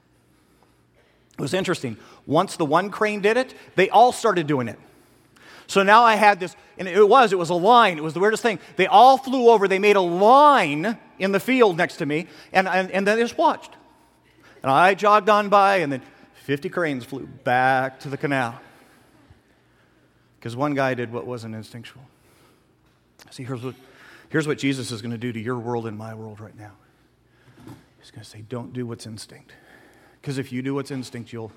It 1.38 1.42
was 1.42 1.52
interesting. 1.52 1.98
Once 2.24 2.56
the 2.56 2.64
one 2.64 2.90
crane 2.90 3.20
did 3.20 3.36
it, 3.36 3.54
they 3.74 3.90
all 3.90 4.10
started 4.10 4.46
doing 4.46 4.68
it. 4.68 4.78
So 5.66 5.82
now 5.82 6.02
I 6.02 6.14
had 6.14 6.40
this, 6.40 6.56
and 6.78 6.88
it 6.88 7.06
was, 7.06 7.32
it 7.32 7.38
was 7.38 7.50
a 7.50 7.54
line. 7.54 7.98
It 7.98 8.04
was 8.04 8.14
the 8.14 8.20
weirdest 8.20 8.42
thing. 8.42 8.58
They 8.76 8.86
all 8.86 9.18
flew 9.18 9.50
over, 9.50 9.68
they 9.68 9.78
made 9.78 9.96
a 9.96 10.00
line 10.00 10.96
in 11.18 11.32
the 11.32 11.40
field 11.40 11.76
next 11.76 11.96
to 11.96 12.06
me, 12.06 12.28
and, 12.54 12.66
and, 12.66 12.90
and 12.90 13.06
then 13.06 13.16
they 13.16 13.22
just 13.22 13.36
watched. 13.36 13.74
And 14.62 14.70
I 14.70 14.94
jogged 14.94 15.28
on 15.28 15.50
by, 15.50 15.78
and 15.78 15.92
then 15.92 16.02
50 16.44 16.70
cranes 16.70 17.04
flew 17.04 17.26
back 17.26 18.00
to 18.00 18.08
the 18.08 18.16
canal. 18.16 18.60
Because 20.46 20.54
one 20.54 20.74
guy 20.74 20.94
did 20.94 21.12
what 21.12 21.26
wasn't 21.26 21.56
instinctual. 21.56 22.04
See, 23.32 23.42
here's 23.42 23.64
what, 23.64 23.74
here's 24.28 24.46
what 24.46 24.58
Jesus 24.58 24.92
is 24.92 25.02
going 25.02 25.10
to 25.10 25.18
do 25.18 25.32
to 25.32 25.40
your 25.40 25.58
world 25.58 25.88
and 25.88 25.98
my 25.98 26.14
world 26.14 26.38
right 26.38 26.56
now. 26.56 26.70
He's 28.00 28.12
going 28.12 28.22
to 28.22 28.30
say, 28.30 28.44
Don't 28.48 28.72
do 28.72 28.86
what's 28.86 29.06
instinct. 29.06 29.54
Because 30.20 30.38
if 30.38 30.52
you 30.52 30.62
do 30.62 30.72
what's 30.72 30.92
instinct, 30.92 31.32
you'll, 31.32 31.50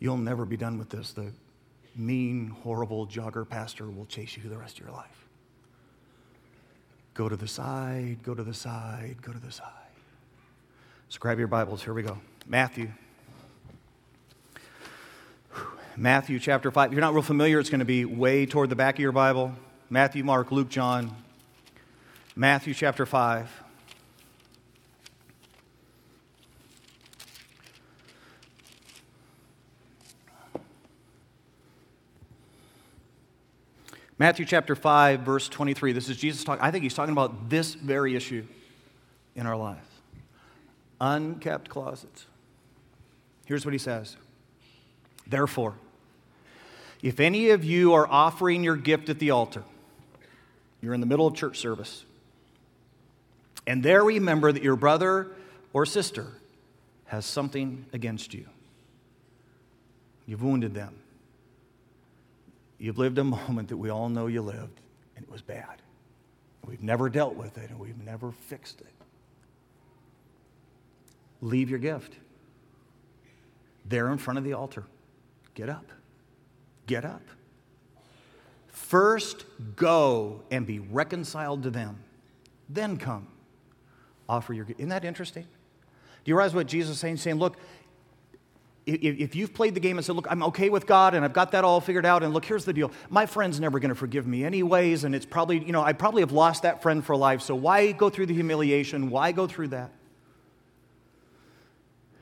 you'll 0.00 0.16
never 0.16 0.44
be 0.44 0.56
done 0.56 0.76
with 0.76 0.88
this. 0.88 1.12
The 1.12 1.30
mean, 1.94 2.48
horrible 2.64 3.06
jogger 3.06 3.48
pastor 3.48 3.88
will 3.88 4.06
chase 4.06 4.36
you 4.36 4.42
the 4.42 4.58
rest 4.58 4.80
of 4.80 4.86
your 4.86 4.92
life. 4.92 5.28
Go 7.14 7.28
to 7.28 7.36
the 7.36 7.46
side, 7.46 8.24
go 8.24 8.34
to 8.34 8.42
the 8.42 8.54
side, 8.54 9.18
go 9.22 9.30
to 9.30 9.38
the 9.38 9.52
side. 9.52 9.70
So 11.10 11.20
grab 11.20 11.38
your 11.38 11.46
Bibles. 11.46 11.84
Here 11.84 11.94
we 11.94 12.02
go. 12.02 12.18
Matthew. 12.44 12.90
Matthew 15.96 16.40
chapter 16.40 16.72
5. 16.72 16.88
If 16.88 16.92
you're 16.92 17.00
not 17.00 17.14
real 17.14 17.22
familiar, 17.22 17.60
it's 17.60 17.70
going 17.70 17.78
to 17.78 17.84
be 17.84 18.04
way 18.04 18.46
toward 18.46 18.68
the 18.68 18.76
back 18.76 18.96
of 18.96 19.00
your 19.00 19.12
Bible. 19.12 19.52
Matthew, 19.90 20.24
Mark, 20.24 20.50
Luke, 20.50 20.68
John. 20.68 21.14
Matthew 22.34 22.74
chapter 22.74 23.06
5. 23.06 23.62
Matthew 34.18 34.46
chapter 34.46 34.74
5, 34.74 35.20
verse 35.20 35.48
23. 35.48 35.92
This 35.92 36.08
is 36.08 36.16
Jesus 36.16 36.42
talking. 36.42 36.62
I 36.62 36.72
think 36.72 36.82
he's 36.82 36.94
talking 36.94 37.12
about 37.12 37.48
this 37.48 37.74
very 37.74 38.16
issue 38.16 38.44
in 39.36 39.46
our 39.46 39.56
lives 39.56 39.88
unkept 41.00 41.68
closets. 41.68 42.26
Here's 43.44 43.64
what 43.64 43.72
he 43.72 43.78
says 43.78 44.16
Therefore, 45.26 45.74
if 47.04 47.20
any 47.20 47.50
of 47.50 47.64
you 47.64 47.92
are 47.92 48.08
offering 48.08 48.64
your 48.64 48.76
gift 48.76 49.08
at 49.08 49.18
the 49.18 49.30
altar, 49.30 49.62
you're 50.80 50.94
in 50.94 51.00
the 51.00 51.06
middle 51.06 51.26
of 51.26 51.34
church 51.34 51.58
service, 51.58 52.04
and 53.66 53.82
there 53.82 54.02
remember 54.02 54.50
that 54.50 54.62
your 54.62 54.76
brother 54.76 55.28
or 55.72 55.86
sister 55.86 56.26
has 57.06 57.26
something 57.26 57.84
against 57.92 58.34
you. 58.34 58.46
You've 60.26 60.42
wounded 60.42 60.74
them. 60.74 60.94
You've 62.78 62.98
lived 62.98 63.18
a 63.18 63.24
moment 63.24 63.68
that 63.68 63.76
we 63.76 63.90
all 63.90 64.08
know 64.08 64.26
you 64.26 64.42
lived, 64.42 64.80
and 65.16 65.24
it 65.24 65.30
was 65.30 65.42
bad. 65.42 65.82
We've 66.66 66.82
never 66.82 67.10
dealt 67.10 67.34
with 67.34 67.58
it, 67.58 67.68
and 67.68 67.78
we've 67.78 68.02
never 68.02 68.32
fixed 68.32 68.80
it 68.80 68.94
leave 71.44 71.68
your 71.68 71.78
gift 71.78 72.14
there 73.84 74.10
in 74.10 74.18
front 74.18 74.38
of 74.38 74.44
the 74.44 74.54
altar. 74.54 74.84
Get 75.54 75.68
up. 75.68 75.84
Get 76.86 77.04
up. 77.04 77.22
First, 78.68 79.44
go 79.76 80.42
and 80.50 80.66
be 80.66 80.78
reconciled 80.78 81.62
to 81.64 81.70
them. 81.70 81.98
Then 82.68 82.96
come. 82.96 83.28
Offer 84.28 84.52
your. 84.52 84.66
Isn't 84.78 84.88
that 84.88 85.04
interesting? 85.04 85.44
Do 85.44 86.30
you 86.30 86.36
realize 86.36 86.54
what 86.54 86.66
Jesus 86.66 86.92
is 86.92 87.00
saying? 87.00 87.14
He's 87.14 87.22
saying, 87.22 87.36
look, 87.36 87.56
if 88.86 89.34
you've 89.34 89.54
played 89.54 89.74
the 89.74 89.80
game 89.80 89.96
and 89.96 90.04
said, 90.04 90.14
Look, 90.14 90.26
I'm 90.28 90.42
okay 90.44 90.68
with 90.68 90.86
God 90.86 91.14
and 91.14 91.24
I've 91.24 91.32
got 91.32 91.52
that 91.52 91.64
all 91.64 91.80
figured 91.80 92.04
out, 92.04 92.22
and 92.22 92.34
look, 92.34 92.44
here's 92.44 92.64
the 92.64 92.72
deal. 92.72 92.90
My 93.08 93.26
friend's 93.26 93.58
never 93.58 93.78
going 93.78 93.90
to 93.90 93.94
forgive 93.94 94.26
me, 94.26 94.44
anyways, 94.44 95.04
and 95.04 95.14
it's 95.14 95.24
probably, 95.24 95.64
you 95.64 95.72
know, 95.72 95.82
I 95.82 95.94
probably 95.94 96.20
have 96.22 96.32
lost 96.32 96.62
that 96.62 96.82
friend 96.82 97.04
for 97.04 97.16
life, 97.16 97.40
so 97.40 97.54
why 97.54 97.92
go 97.92 98.10
through 98.10 98.26
the 98.26 98.34
humiliation? 98.34 99.10
Why 99.10 99.32
go 99.32 99.46
through 99.46 99.68
that? 99.68 99.90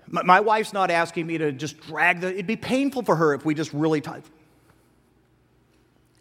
My, 0.06 0.40
wife's 0.40 0.74
not 0.74 0.90
asking 0.90 1.26
me 1.26 1.38
to 1.38 1.52
just 1.52 1.80
drag 1.80 2.20
the, 2.20 2.28
it'd 2.28 2.46
be 2.46 2.56
painful 2.56 3.02
for 3.02 3.16
her 3.16 3.32
if 3.32 3.46
we 3.46 3.54
just 3.54 3.72
really 3.72 4.02
type. 4.02 4.26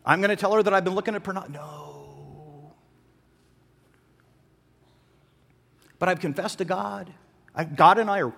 I'm 0.05 0.19
going 0.19 0.29
to 0.29 0.35
tell 0.35 0.53
her 0.53 0.63
that 0.63 0.73
I've 0.73 0.83
been 0.83 0.95
looking 0.95 1.15
at 1.15 1.23
pornography. 1.23 1.53
No. 1.53 2.73
But 5.99 6.09
I've 6.09 6.19
confessed 6.19 6.57
to 6.57 6.65
God. 6.65 7.13
I, 7.53 7.63
God 7.63 7.99
and 7.99 8.09
I 8.09 8.21
are 8.21 8.33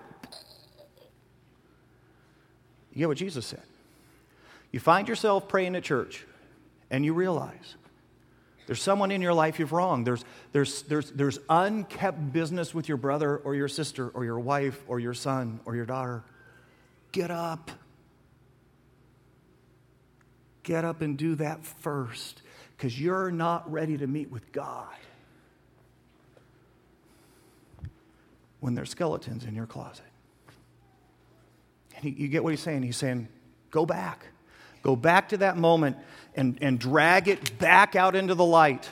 you 2.94 3.00
get 3.00 3.08
what 3.08 3.18
Jesus 3.18 3.44
said. 3.44 3.62
You 4.70 4.80
find 4.80 5.08
yourself 5.08 5.48
praying 5.48 5.74
at 5.74 5.82
church 5.82 6.24
and 6.90 7.04
you 7.04 7.12
realize 7.12 7.74
there's 8.66 8.80
someone 8.80 9.10
in 9.10 9.20
your 9.20 9.34
life 9.34 9.58
you've 9.58 9.72
wronged. 9.72 10.06
There's, 10.06 10.24
there's, 10.52 10.82
there's, 10.82 11.10
there's 11.10 11.38
unkept 11.50 12.32
business 12.32 12.72
with 12.72 12.88
your 12.88 12.96
brother 12.96 13.36
or 13.38 13.54
your 13.54 13.68
sister 13.68 14.08
or 14.08 14.24
your 14.24 14.38
wife 14.38 14.82
or 14.86 15.00
your 15.00 15.12
son 15.12 15.60
or 15.64 15.76
your 15.76 15.84
daughter. 15.86 16.22
Get 17.12 17.30
up. 17.30 17.70
Get 20.64 20.84
up 20.84 21.00
and 21.02 21.16
do 21.16 21.36
that 21.36 21.64
first 21.64 22.42
because 22.76 23.00
you're 23.00 23.30
not 23.30 23.70
ready 23.70 23.96
to 23.96 24.06
meet 24.06 24.30
with 24.30 24.50
God 24.50 24.88
when 28.60 28.74
there's 28.74 28.90
skeletons 28.90 29.44
in 29.44 29.54
your 29.54 29.66
closet 29.66 30.06
And 31.96 32.18
you 32.18 32.28
get 32.28 32.42
what 32.42 32.50
he's 32.50 32.60
saying? 32.60 32.82
He's 32.82 32.96
saying, 32.96 33.28
go 33.70 33.84
back. 33.84 34.26
Go 34.82 34.96
back 34.96 35.28
to 35.30 35.36
that 35.38 35.58
moment 35.58 35.98
and, 36.34 36.58
and 36.60 36.78
drag 36.78 37.28
it 37.28 37.58
back 37.58 37.94
out 37.94 38.16
into 38.16 38.34
the 38.34 38.44
light. 38.44 38.88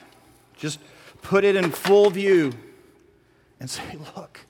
Just 0.57 0.79
put 1.23 1.45
it 1.45 1.57
in 1.57 1.71
full 1.71 2.11
view 2.11 2.53
and 3.61 3.71
say, 3.71 3.83
look, 4.17 4.41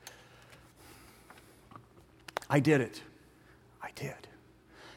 I 2.50 2.60
did 2.60 2.80
it. 2.80 3.00
I 3.80 3.90
did. 3.94 4.28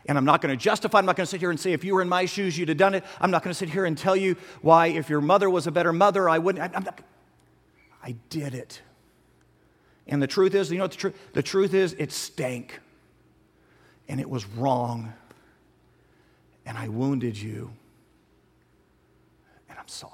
And 0.07 0.17
I'm 0.17 0.25
not 0.25 0.41
going 0.41 0.55
to 0.55 0.61
justify, 0.61 0.99
I'm 0.99 1.05
not 1.05 1.15
going 1.15 1.25
to 1.25 1.29
sit 1.29 1.39
here 1.39 1.49
and 1.49 1.59
say, 1.59 1.73
if 1.73 1.83
you 1.83 1.95
were 1.95 2.01
in 2.01 2.09
my 2.09 2.25
shoes, 2.25 2.57
you'd 2.57 2.69
have 2.69 2.77
done 2.77 2.93
it. 2.93 3.03
I'm 3.19 3.31
not 3.31 3.43
going 3.43 3.51
to 3.51 3.57
sit 3.57 3.69
here 3.69 3.85
and 3.85 3.97
tell 3.97 4.15
you 4.15 4.35
why, 4.61 4.87
if 4.87 5.09
your 5.09 5.21
mother 5.21 5.49
was 5.49 5.65
a 5.65 5.71
better 5.71 5.91
mother, 5.91 6.29
I 6.29 6.37
wouldn't. 6.37 6.75
I'm 6.75 6.83
not, 6.83 7.01
I 8.03 8.15
did 8.29 8.53
it. 8.53 8.81
And 10.07 10.21
the 10.21 10.27
truth 10.27 10.53
is, 10.53 10.71
you 10.71 10.77
know 10.77 10.83
what 10.83 10.91
the 10.91 10.97
truth? 10.97 11.15
The 11.33 11.41
truth 11.41 11.73
is, 11.73 11.93
it 11.93 12.11
stank 12.11 12.79
and 14.07 14.19
it 14.19 14.29
was 14.29 14.45
wrong, 14.45 15.13
and 16.65 16.77
I 16.77 16.87
wounded 16.87 17.37
you, 17.37 17.71
and 19.67 19.79
I'm 19.79 19.87
sorry. 19.87 20.11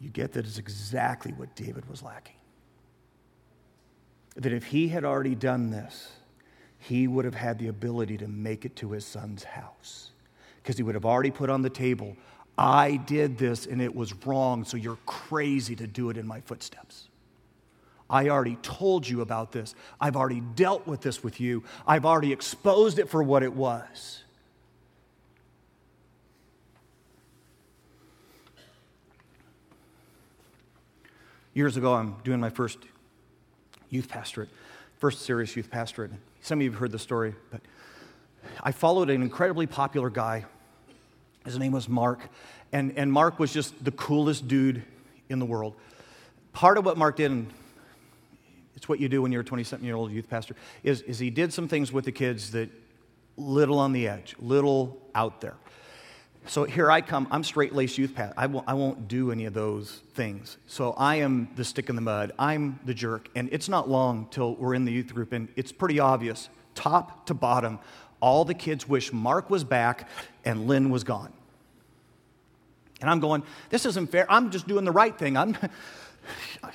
You 0.00 0.08
get 0.08 0.32
that 0.32 0.46
is 0.46 0.58
exactly 0.58 1.32
what 1.32 1.54
David 1.56 1.88
was 1.90 2.02
lacking. 2.02 2.36
That 4.36 4.52
if 4.52 4.66
he 4.66 4.88
had 4.88 5.04
already 5.04 5.34
done 5.34 5.70
this, 5.70 6.10
he 6.80 7.06
would 7.06 7.24
have 7.24 7.34
had 7.34 7.58
the 7.58 7.68
ability 7.68 8.16
to 8.18 8.26
make 8.26 8.64
it 8.64 8.74
to 8.76 8.90
his 8.90 9.04
son's 9.04 9.44
house. 9.44 10.10
Because 10.62 10.76
he 10.76 10.82
would 10.82 10.94
have 10.94 11.06
already 11.06 11.30
put 11.30 11.50
on 11.50 11.62
the 11.62 11.70
table, 11.70 12.16
I 12.58 12.96
did 12.96 13.38
this 13.38 13.66
and 13.66 13.80
it 13.80 13.94
was 13.94 14.12
wrong, 14.26 14.64
so 14.64 14.76
you're 14.76 14.98
crazy 15.06 15.76
to 15.76 15.86
do 15.86 16.10
it 16.10 16.16
in 16.16 16.26
my 16.26 16.40
footsteps. 16.40 17.08
I 18.08 18.28
already 18.28 18.56
told 18.62 19.06
you 19.08 19.20
about 19.20 19.52
this. 19.52 19.74
I've 20.00 20.16
already 20.16 20.40
dealt 20.40 20.86
with 20.86 21.00
this 21.00 21.22
with 21.22 21.40
you. 21.40 21.62
I've 21.86 22.04
already 22.04 22.32
exposed 22.32 22.98
it 22.98 23.08
for 23.08 23.22
what 23.22 23.42
it 23.42 23.54
was. 23.54 24.24
Years 31.54 31.76
ago, 31.76 31.94
I'm 31.94 32.16
doing 32.24 32.40
my 32.40 32.50
first 32.50 32.78
youth 33.90 34.08
pastorate, 34.08 34.48
first 34.98 35.22
serious 35.22 35.54
youth 35.56 35.70
pastorate. 35.70 36.10
Some 36.42 36.58
of 36.58 36.62
you 36.62 36.70
have 36.70 36.80
heard 36.80 36.92
the 36.92 36.98
story, 36.98 37.34
but 37.50 37.60
I 38.62 38.72
followed 38.72 39.10
an 39.10 39.22
incredibly 39.22 39.66
popular 39.66 40.10
guy. 40.10 40.46
His 41.44 41.58
name 41.58 41.72
was 41.72 41.88
Mark, 41.88 42.28
and, 42.72 42.96
and 42.96 43.12
Mark 43.12 43.38
was 43.38 43.52
just 43.52 43.84
the 43.84 43.90
coolest 43.90 44.48
dude 44.48 44.82
in 45.28 45.38
the 45.38 45.46
world. 45.46 45.74
Part 46.52 46.78
of 46.78 46.84
what 46.84 46.96
Mark 46.96 47.16
did, 47.16 47.46
it's 48.74 48.88
what 48.88 49.00
you 49.00 49.08
do 49.08 49.22
when 49.22 49.32
you're 49.32 49.42
a 49.42 49.44
20 49.44 49.64
something 49.64 49.86
year 49.86 49.96
old 49.96 50.12
youth 50.12 50.28
pastor, 50.28 50.56
is, 50.82 51.02
is 51.02 51.18
he 51.18 51.30
did 51.30 51.52
some 51.52 51.68
things 51.68 51.92
with 51.92 52.04
the 52.04 52.12
kids 52.12 52.52
that 52.52 52.70
little 53.36 53.78
on 53.78 53.92
the 53.92 54.08
edge, 54.08 54.34
little 54.38 54.98
out 55.14 55.40
there. 55.40 55.56
So 56.46 56.64
here 56.64 56.90
I 56.90 57.00
come. 57.00 57.28
I'm 57.30 57.44
straight 57.44 57.74
laced 57.74 57.98
youth 57.98 58.14
pastor. 58.14 58.34
I 58.36 58.46
won't, 58.46 58.68
I 58.68 58.74
won't 58.74 59.08
do 59.08 59.30
any 59.30 59.44
of 59.44 59.54
those 59.54 60.00
things. 60.14 60.56
So 60.66 60.92
I 60.92 61.16
am 61.16 61.48
the 61.54 61.64
stick 61.64 61.88
in 61.88 61.96
the 61.96 62.02
mud. 62.02 62.32
I'm 62.38 62.80
the 62.84 62.94
jerk. 62.94 63.28
And 63.36 63.48
it's 63.52 63.68
not 63.68 63.88
long 63.88 64.26
till 64.30 64.54
we're 64.56 64.74
in 64.74 64.84
the 64.84 64.92
youth 64.92 65.14
group, 65.14 65.32
and 65.32 65.48
it's 65.54 65.70
pretty 65.70 66.00
obvious, 66.00 66.48
top 66.74 67.26
to 67.26 67.34
bottom, 67.34 67.78
all 68.20 68.44
the 68.44 68.54
kids 68.54 68.88
wish 68.88 69.12
Mark 69.12 69.50
was 69.50 69.64
back 69.64 70.08
and 70.44 70.66
Lynn 70.66 70.90
was 70.90 71.04
gone. 71.04 71.32
And 73.00 73.08
I'm 73.08 73.20
going, 73.20 73.42
this 73.70 73.86
isn't 73.86 74.10
fair. 74.10 74.26
I'm 74.30 74.50
just 74.50 74.68
doing 74.68 74.84
the 74.84 74.92
right 74.92 75.16
thing. 75.16 75.36
I'm, 75.36 75.56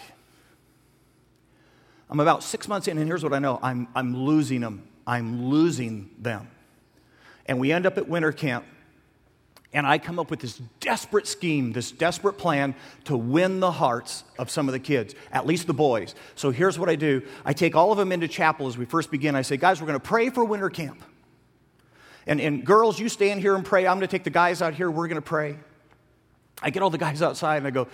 I'm 2.10 2.20
about 2.20 2.44
six 2.44 2.68
months 2.68 2.88
in, 2.88 2.98
and 2.98 3.08
here's 3.08 3.24
what 3.24 3.34
I 3.34 3.40
know 3.40 3.60
I'm, 3.62 3.88
I'm 3.96 4.16
losing 4.16 4.62
them. 4.62 4.88
I'm 5.06 5.46
losing 5.46 6.10
them. 6.18 6.50
And 7.46 7.60
we 7.60 7.72
end 7.72 7.86
up 7.86 7.98
at 8.00 8.08
winter 8.08 8.32
camp, 8.32 8.66
and 9.74 9.86
I 9.86 9.98
come 9.98 10.20
up 10.20 10.32
with 10.32 10.40
this 10.40 10.58
desperate 10.80 11.28
scheme, 11.28 11.74
this 11.74 11.92
desperate 11.92 12.38
plan 12.38 12.76
to 13.06 13.18
win 13.18 13.60
the 13.60 13.72
hearts 13.72 14.24
of 14.40 14.50
some 14.50 14.70
of 14.70 14.74
the 14.74 14.80
kids, 14.80 15.16
at 15.32 15.46
least 15.46 15.68
the 15.68 15.74
boys. 15.74 16.16
So 16.36 16.52
here's 16.52 16.80
what 16.80 16.90
I 16.90 16.96
do 16.96 17.22
I 17.44 17.54
take 17.54 17.76
all 17.76 17.92
of 17.92 17.98
them 17.98 18.12
into 18.12 18.28
chapel 18.28 18.68
as 18.68 18.78
we 18.78 18.86
first 18.86 19.12
begin. 19.12 19.36
I 19.36 19.42
say, 19.42 19.58
guys, 19.58 19.82
we're 19.82 19.88
going 19.88 20.00
to 20.00 20.06
pray 20.06 20.30
for 20.30 20.46
winter 20.46 20.70
camp. 20.70 21.04
And, 22.28 22.40
and 22.40 22.66
girls, 22.66 23.00
you 23.00 23.10
stand 23.10 23.42
here 23.42 23.56
and 23.56 23.64
pray. 23.64 23.86
I'm 23.86 23.98
going 23.98 24.08
to 24.08 24.12
take 24.12 24.24
the 24.24 24.30
guys 24.30 24.62
out 24.62 24.74
here. 24.74 24.90
We're 24.90 25.08
going 25.08 25.22
to 25.22 25.22
pray. 25.22 25.58
I 26.62 26.70
get 26.70 26.82
all 26.82 26.90
the 26.90 26.98
guys 26.98 27.22
outside 27.22 27.58
and 27.58 27.68
I 27.68 27.72
go, 27.72 27.88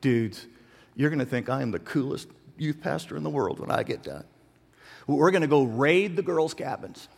dudes, 0.00 0.46
you're 0.94 1.10
going 1.10 1.18
to 1.18 1.26
think 1.26 1.48
I 1.48 1.62
am 1.62 1.70
the 1.70 1.80
coolest 1.80 2.28
youth 2.56 2.80
pastor 2.80 3.16
in 3.16 3.22
the 3.22 3.30
world 3.30 3.58
when 3.58 3.70
I 3.70 3.82
get 3.82 4.02
done. 4.02 4.24
We're 5.06 5.32
going 5.32 5.42
to 5.42 5.48
go 5.48 5.64
raid 5.64 6.16
the 6.16 6.22
girls' 6.22 6.54
cabins. 6.54 7.08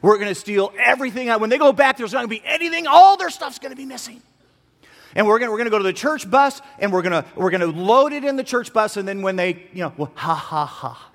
We're 0.00 0.16
going 0.16 0.28
to 0.28 0.34
steal 0.34 0.72
everything. 0.78 1.28
When 1.40 1.50
they 1.50 1.58
go 1.58 1.72
back, 1.72 1.96
there's 1.96 2.12
not 2.12 2.20
going 2.20 2.28
to 2.28 2.42
be 2.42 2.46
anything. 2.46 2.86
All 2.86 3.16
their 3.16 3.30
stuff's 3.30 3.58
going 3.58 3.72
to 3.72 3.76
be 3.76 3.84
missing. 3.84 4.22
And 5.14 5.26
we're 5.26 5.38
going, 5.38 5.50
we're 5.50 5.64
to 5.64 5.70
go 5.70 5.78
to 5.78 5.84
the 5.84 5.92
church 5.92 6.30
bus 6.30 6.60
and 6.78 6.92
we're 6.92 7.02
going, 7.02 7.22
to, 7.22 7.28
we're 7.34 7.50
to 7.50 7.66
load 7.66 8.12
it 8.12 8.24
in 8.24 8.36
the 8.36 8.44
church 8.44 8.72
bus. 8.72 8.96
And 8.96 9.08
then 9.08 9.22
when 9.22 9.36
they, 9.36 9.66
you 9.72 9.82
know, 9.82 9.92
well, 9.96 10.12
ha, 10.14 10.34
ha, 10.34 10.66
ha. 10.66 11.10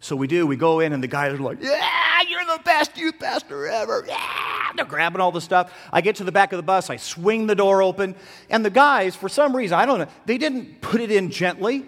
So 0.00 0.16
we 0.16 0.26
do. 0.26 0.46
We 0.46 0.56
go 0.56 0.80
in 0.80 0.92
and 0.92 1.02
the 1.02 1.08
guys 1.08 1.32
are 1.32 1.38
like, 1.38 1.58
yeah, 1.60 2.20
you're 2.28 2.44
the 2.44 2.62
best 2.62 2.96
youth 2.96 3.18
pastor 3.18 3.66
ever. 3.66 4.04
Yeah 4.06 4.46
they're 4.76 4.86
grabbing 4.86 5.20
all 5.20 5.32
the 5.32 5.40
stuff. 5.40 5.72
I 5.92 6.00
get 6.00 6.16
to 6.16 6.24
the 6.24 6.32
back 6.32 6.52
of 6.52 6.58
the 6.58 6.62
bus, 6.62 6.90
I 6.90 6.96
swing 6.96 7.46
the 7.46 7.54
door 7.54 7.82
open, 7.82 8.14
and 8.50 8.64
the 8.64 8.70
guys, 8.70 9.16
for 9.16 9.28
some 9.28 9.56
reason, 9.56 9.78
I 9.78 9.86
don't 9.86 9.98
know, 9.98 10.08
they 10.26 10.38
didn't 10.38 10.80
put 10.80 11.00
it 11.00 11.10
in 11.10 11.30
gently. 11.30 11.86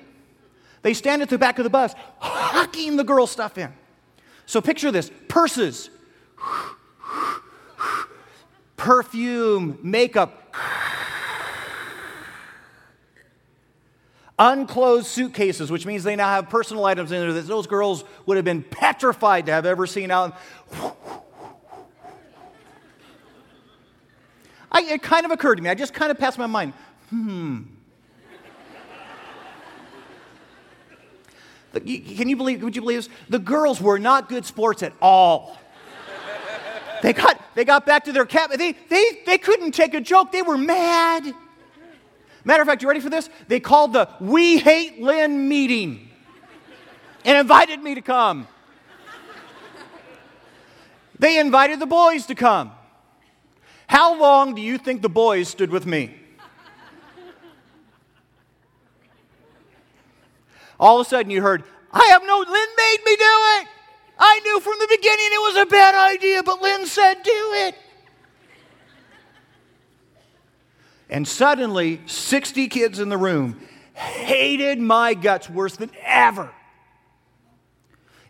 They 0.83 0.95
stand 0.95 1.23
at 1.23 1.29
the 1.29 1.39
back 1.39 1.59
of 1.59 1.65
the 1.65 1.71
bus, 1.71 1.95
hucking 2.23 2.97
the 2.97 3.05
girl 3.05 3.27
stuff 3.27 3.59
in. 3.59 3.73
So 4.49 4.63
picture 4.63 4.91
this 4.91 5.11
purses, 5.29 5.91
perfume, 8.79 9.79
makeup, 9.83 10.57
unclosed 14.39 15.07
suitcases, 15.07 15.71
which 15.71 15.85
means 15.85 16.03
they 16.03 16.17
now 16.17 16.31
have 16.31 16.49
personal 16.49 16.87
items 16.87 17.13
in 17.13 17.21
there 17.21 17.35
that 17.35 17.47
those 17.47 17.67
girls 17.67 18.05
would 18.25 18.39
have 18.39 18.45
been 18.47 18.63
petrified 18.63 19.45
to 19.47 19.53
have 19.53 19.67
ever 19.67 19.87
seen 19.87 20.11
out. 20.11 20.35
I, 24.73 24.81
it 24.81 25.03
kind 25.03 25.27
of 25.27 25.31
occurred 25.31 25.57
to 25.57 25.63
me. 25.63 25.69
I 25.69 25.75
just 25.75 25.93
kind 25.93 26.11
of 26.11 26.19
passed 26.19 26.39
my 26.39 26.47
mind. 26.47 26.73
Hmm. 27.11 27.65
Can 31.73 32.29
you 32.29 32.37
believe, 32.37 32.63
would 32.63 32.75
you 32.75 32.83
believe 32.83 32.99
this? 32.99 33.09
The 33.29 33.39
girls 33.39 33.81
were 33.81 33.99
not 33.99 34.29
good 34.29 34.45
sports 34.45 34.83
at 34.83 34.93
all. 35.03 35.59
they, 37.03 37.13
got, 37.13 37.41
they 37.55 37.65
got 37.65 37.85
back 37.85 38.05
to 38.05 38.13
their 38.13 38.27
cabin. 38.27 38.59
They, 38.59 38.73
they, 38.89 39.23
they 39.27 39.39
couldn't 39.39 39.73
take 39.73 39.95
a 39.95 40.01
joke. 40.01 40.33
They 40.33 40.43
were 40.43 40.59
mad. 40.59 41.35
Matter 42.45 42.63
of 42.63 42.69
fact, 42.69 42.83
you 42.83 42.89
ready 42.89 43.01
for 43.01 43.11
this? 43.11 43.29
They 43.49 43.61
called 43.61 43.93
the 43.93 44.09
We 44.21 44.59
Hate 44.59 45.01
Lynn 45.01 45.49
meeting 45.49 46.09
and 47.25 47.37
invited 47.37 47.83
me 47.83 47.95
to 47.95 48.01
come. 48.01 48.49
They 51.19 51.39
invited 51.39 51.81
the 51.81 51.87
boys 51.87 52.27
to 52.27 52.35
come. 52.35 52.73
How 53.89 54.19
long 54.19 54.55
do 54.55 54.63
you 54.63 54.79
think 54.79 55.03
the 55.03 55.09
boys 55.09 55.49
stood 55.49 55.71
with 55.71 55.85
me? 55.85 56.15
All 60.79 61.01
of 61.01 61.07
a 61.07 61.11
sudden 61.11 61.31
you 61.31 61.43
heard, 61.43 61.65
I 61.93 62.07
have 62.13 62.23
no, 62.25 62.39
Lynn 62.39 62.69
made 62.77 62.99
me 63.05 63.17
do 63.17 63.25
it. 63.25 63.69
I 64.19 64.41
knew 64.41 64.61
from 64.61 64.75
the 64.79 64.89
beginning 64.91 65.27
it 65.33 65.55
was 65.55 65.57
a 65.57 65.67
bad 65.67 65.95
idea, 65.95 66.43
but 66.43 66.61
Lynn 66.61 66.87
said, 66.87 67.23
do 67.23 67.53
it. 67.55 67.75
And 71.11 71.27
suddenly, 71.27 72.01
60 72.07 72.69
kids 72.69 72.99
in 72.99 73.09
the 73.09 73.17
room 73.17 73.61
hated 73.95 74.79
my 74.79 75.15
guts 75.15 75.49
worse 75.49 75.77
than 75.77 75.91
ever. 76.05 76.51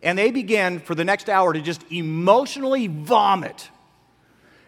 And 0.02 0.16
they 0.16 0.30
began 0.30 0.78
for 0.78 0.94
the 0.94 1.04
next 1.04 1.28
hour 1.28 1.52
to 1.52 1.60
just 1.60 1.84
emotionally 1.90 2.86
vomit 2.86 3.68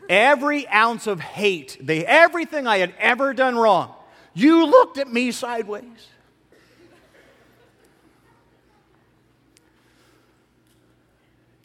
every 0.09 0.67
ounce 0.69 1.07
of 1.07 1.21
hate, 1.21 1.79
they, 1.81 2.05
everything 2.05 2.67
I 2.67 2.79
had 2.79 2.93
ever 2.99 3.33
done 3.33 3.57
wrong. 3.57 3.95
You 4.35 4.67
looked 4.67 4.99
at 4.99 5.11
me 5.11 5.31
sideways. 5.31 6.09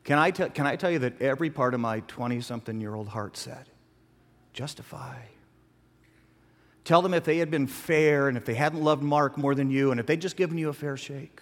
Can 0.06 0.20
I, 0.20 0.30
t- 0.30 0.50
can 0.50 0.68
I 0.68 0.76
tell 0.76 0.92
you 0.92 1.00
that 1.00 1.20
every 1.20 1.50
part 1.50 1.74
of 1.74 1.80
my 1.80 2.00
20 2.02 2.40
something 2.40 2.80
year 2.80 2.94
old 2.94 3.10
heart 3.10 3.36
said, 3.36 3.66
justify. 4.54 5.18
Tell 6.84 7.02
them 7.02 7.16
if 7.16 7.24
they 7.24 7.40
had 7.40 7.50
been 7.50 7.66
fair 7.66 8.28
and 8.28 8.38
if 8.38 8.46
they 8.46 8.54
hadn't 8.54 8.84
loved 8.84 9.02
Mark 9.02 9.36
more 9.36 9.56
than 9.56 9.72
you 9.72 9.90
and 9.90 10.00
if 10.00 10.06
they'd 10.06 10.22
just 10.22 10.38
given 10.38 10.60
you 10.60 10.70
a 10.70 10.74
fair 10.74 10.96
shake. 10.96 11.42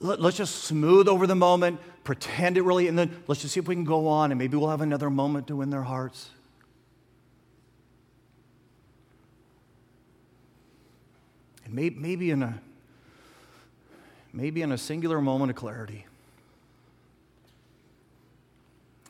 Let's 0.00 0.36
just 0.36 0.64
smooth 0.64 1.06
over 1.06 1.28
the 1.28 1.36
moment, 1.36 1.78
pretend 2.02 2.58
it 2.58 2.62
really, 2.62 2.88
and 2.88 2.98
then 2.98 3.22
let's 3.28 3.40
just 3.40 3.54
see 3.54 3.60
if 3.60 3.68
we 3.68 3.76
can 3.76 3.84
go 3.84 4.08
on 4.08 4.32
and 4.32 4.38
maybe 4.40 4.56
we'll 4.56 4.70
have 4.70 4.80
another 4.80 5.08
moment 5.08 5.46
to 5.46 5.56
win 5.56 5.70
their 5.70 5.84
hearts. 5.84 6.30
And 11.64 11.72
maybe 11.72 12.32
in 12.32 12.42
a 12.42 12.60
maybe 14.32 14.62
in 14.62 14.72
a 14.72 14.78
singular 14.78 15.20
moment 15.20 15.50
of 15.50 15.56
clarity, 15.56 16.06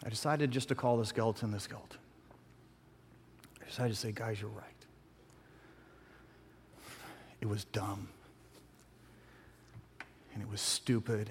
I 0.05 0.09
decided 0.09 0.51
just 0.51 0.69
to 0.69 0.75
call 0.75 0.97
the 0.97 1.07
skeleton 1.07 1.51
the 1.53 1.61
skeleton. 1.61 1.99
I 3.61 3.67
decided 3.67 3.95
to 3.95 3.99
say, 3.99 4.13
guys, 4.13 4.41
you're 4.41 4.51
right. 4.51 4.67
It 7.41 7.49
was 7.49 7.65
dumb. 7.67 8.09
And 10.35 10.43
it 10.43 10.49
was 10.49 10.61
stupid. 10.61 11.31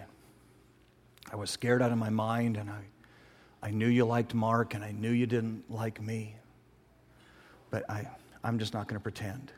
I 1.32 1.36
was 1.36 1.50
scared 1.50 1.82
out 1.82 1.92
of 1.92 1.98
my 1.98 2.10
mind, 2.10 2.58
and 2.58 2.70
I, 2.70 2.82
I 3.62 3.72
knew 3.72 3.88
you 3.88 4.06
liked 4.06 4.34
Mark, 4.34 4.74
and 4.74 4.84
I 4.84 4.92
knew 4.92 5.12
you 5.12 5.26
didn't 5.26 5.70
like 5.70 6.02
me. 6.02 6.36
But 7.70 7.90
I, 7.90 8.08
I'm 8.44 8.60
just 8.60 8.74
not 8.74 8.88
going 8.88 9.00
to 9.00 9.04
pretend. 9.04 9.52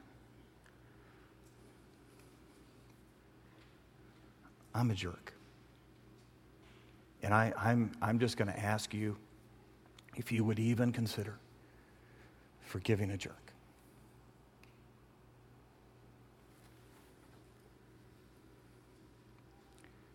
I'm 4.73 4.91
a 4.91 4.95
jerk. 4.95 5.33
And 7.21 7.33
I, 7.33 7.53
I'm, 7.57 7.91
I'm 8.01 8.19
just 8.19 8.37
going 8.37 8.51
to 8.51 8.59
ask 8.59 8.93
you 8.93 9.15
if 10.15 10.31
you 10.31 10.43
would 10.43 10.59
even 10.59 10.91
consider 10.91 11.37
forgiving 12.61 13.11
a 13.11 13.17
jerk. 13.17 13.43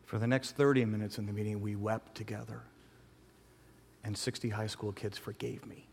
For 0.05 0.19
the 0.19 0.27
next 0.27 0.53
30 0.53 0.87
minutes 0.87 1.19
in 1.19 1.27
the 1.27 1.33
meeting, 1.33 1.61
we 1.61 1.77
wept 1.77 2.15
together. 2.15 2.63
And 4.05 4.17
60 4.17 4.49
high 4.49 4.67
school 4.67 4.91
kids 4.93 5.19
forgave 5.19 5.67
me. 5.67 5.87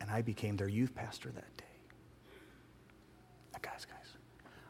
And 0.00 0.10
I 0.10 0.20
became 0.20 0.56
their 0.56 0.68
youth 0.68 0.94
pastor 0.94 1.30
that 1.30 1.56
day. 1.56 1.64
Guys, 3.62 3.86
guys, 3.86 4.12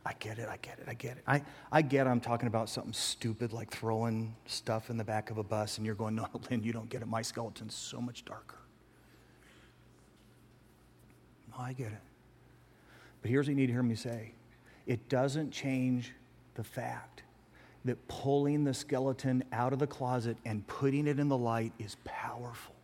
I 0.07 0.12
get 0.18 0.38
it, 0.38 0.48
I 0.50 0.59
get 0.59 0.78
it, 0.78 0.84
I 0.86 0.94
get 0.94 1.16
it. 1.16 1.24
I, 1.26 1.42
I 1.72 1.80
get 1.80 2.07
I'm 2.07 2.20
talking 2.20 2.46
about 2.46 2.68
something 2.68 2.92
stupid 2.92 3.52
like 3.52 3.70
throwing 3.70 4.36
stuff 4.46 4.90
in 4.90 4.98
the 4.98 5.05
back 5.05 5.30
of 5.30 5.38
a 5.38 5.42
bus, 5.42 5.78
and 5.78 5.86
you're 5.86 5.94
going, 5.94 6.14
no, 6.16 6.28
Lynn, 6.50 6.62
you 6.62 6.72
don't 6.72 6.90
get 6.90 7.02
it. 7.02 7.09
My 7.09 7.22
skeleton's 7.22 7.74
so 7.74 8.00
much 8.00 8.24
darker. 8.24 8.59
No, 11.50 11.62
I 11.62 11.72
get 11.72 11.88
it. 11.88 12.00
But 13.22 13.30
here's 13.30 13.46
what 13.46 13.52
you 13.52 13.57
need 13.57 13.68
to 13.68 13.72
hear 13.72 13.82
me 13.82 13.94
say 13.94 14.32
it 14.86 15.09
doesn't 15.09 15.50
change 15.50 16.12
the 16.55 16.64
fact 16.64 17.22
that 17.86 18.07
pulling 18.09 18.64
the 18.64 18.74
skeleton 18.74 19.44
out 19.52 19.72
of 19.72 19.78
the 19.78 19.86
closet 19.86 20.36
and 20.44 20.66
putting 20.66 21.07
it 21.07 21.18
in 21.18 21.28
the 21.28 21.36
light 21.36 21.72
is 21.78 21.96
powerful. 22.05 22.74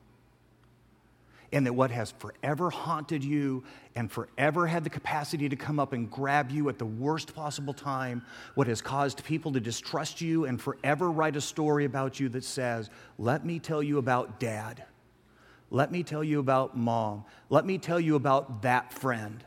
And 1.53 1.67
that 1.67 1.73
what 1.73 1.91
has 1.91 2.13
forever 2.13 2.71
haunted 2.71 3.25
you 3.25 3.65
and 3.97 4.11
forever 4.11 4.69
had 4.69 4.85
the 4.85 4.91
capacity 4.91 5.49
to 5.49 5.57
come 5.57 5.81
up 5.81 5.93
and 5.93 6.09
grab 6.09 6.51
you 6.51 6.69
at 6.69 6.79
the 6.79 6.87
worst 6.87 7.35
possible 7.35 7.75
time, 7.75 8.23
what 8.55 8.69
has 8.69 8.81
caused 8.81 9.25
people 9.25 9.53
to 9.53 9.61
distrust 9.61 10.21
you 10.21 10.45
and 10.45 10.61
forever 10.61 11.11
write 11.11 11.35
a 11.35 11.41
story 11.41 11.85
about 11.85 12.21
you 12.21 12.29
that 12.29 12.45
says, 12.45 12.89
Let 13.19 13.45
me 13.45 13.59
tell 13.59 13.83
you 13.83 13.99
about 13.99 14.39
dad. 14.39 14.85
Let 15.71 15.93
me 15.93 16.03
tell 16.03 16.25
you 16.25 16.41
about 16.41 16.77
mom. 16.77 17.25
Let 17.49 17.65
me 17.65 17.79
tell 17.79 18.01
you 18.01 18.17
about 18.17 18.63
that 18.63 18.93
friend, 18.93 19.43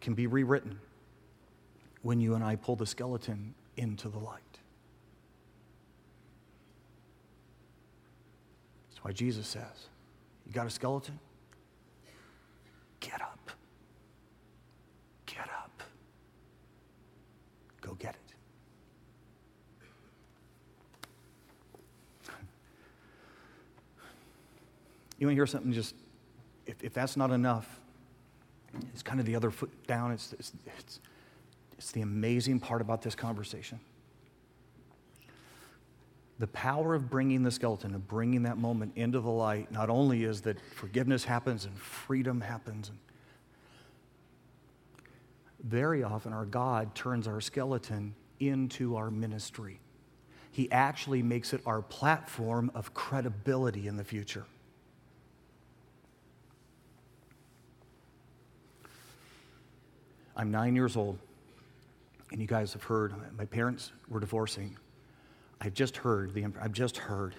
can 0.00 0.14
be 0.14 0.26
rewritten 0.26 0.80
when 2.02 2.20
you 2.20 2.34
and 2.34 2.44
I 2.44 2.56
pull 2.56 2.76
the 2.76 2.86
skeleton 2.86 3.54
into 3.76 4.08
the 4.08 4.18
light. 4.18 4.51
Why 9.02 9.12
Jesus 9.12 9.46
says, 9.46 9.88
You 10.46 10.52
got 10.52 10.66
a 10.66 10.70
skeleton? 10.70 11.18
Get 13.00 13.20
up. 13.20 13.50
Get 15.26 15.48
up. 15.48 15.82
Go 17.80 17.94
get 17.94 18.14
it. 18.14 18.34
You 25.18 25.26
want 25.28 25.34
to 25.34 25.38
hear 25.38 25.46
something 25.46 25.72
just, 25.72 25.94
if, 26.66 26.82
if 26.82 26.92
that's 26.92 27.16
not 27.16 27.30
enough, 27.30 27.80
it's 28.92 29.04
kind 29.04 29.20
of 29.20 29.26
the 29.26 29.36
other 29.36 29.52
foot 29.52 29.70
down. 29.86 30.10
It's, 30.10 30.32
it's, 30.32 30.52
it's 30.66 30.98
it's 31.82 31.90
the 31.90 32.02
amazing 32.02 32.60
part 32.60 32.80
about 32.80 33.02
this 33.02 33.16
conversation. 33.16 33.80
The 36.38 36.46
power 36.48 36.94
of 36.94 37.08
bringing 37.10 37.42
the 37.42 37.50
skeleton, 37.50 37.94
of 37.94 38.08
bringing 38.08 38.42
that 38.44 38.58
moment 38.58 38.92
into 38.96 39.20
the 39.20 39.30
light, 39.30 39.70
not 39.70 39.90
only 39.90 40.24
is 40.24 40.40
that 40.42 40.56
forgiveness 40.74 41.24
happens 41.24 41.64
and 41.64 41.78
freedom 41.78 42.40
happens, 42.40 42.90
very 45.62 46.02
often 46.02 46.32
our 46.32 46.44
God 46.44 46.94
turns 46.94 47.28
our 47.28 47.40
skeleton 47.40 48.14
into 48.40 48.96
our 48.96 49.10
ministry. 49.10 49.78
He 50.50 50.70
actually 50.72 51.22
makes 51.22 51.52
it 51.52 51.62
our 51.64 51.80
platform 51.80 52.70
of 52.74 52.92
credibility 52.92 53.86
in 53.86 53.96
the 53.96 54.04
future. 54.04 54.44
I'm 60.36 60.50
nine 60.50 60.74
years 60.74 60.96
old 60.96 61.18
and 62.32 62.40
you 62.40 62.46
guys 62.46 62.72
have 62.72 62.82
heard, 62.82 63.14
my 63.36 63.44
parents 63.44 63.92
were 64.08 64.18
divorcing. 64.18 64.76
I've 65.62 65.74
just 65.74 65.96
heard, 65.96 66.34
the, 66.34 66.44
I've 66.60 66.72
just 66.72 66.96
heard, 66.96 67.36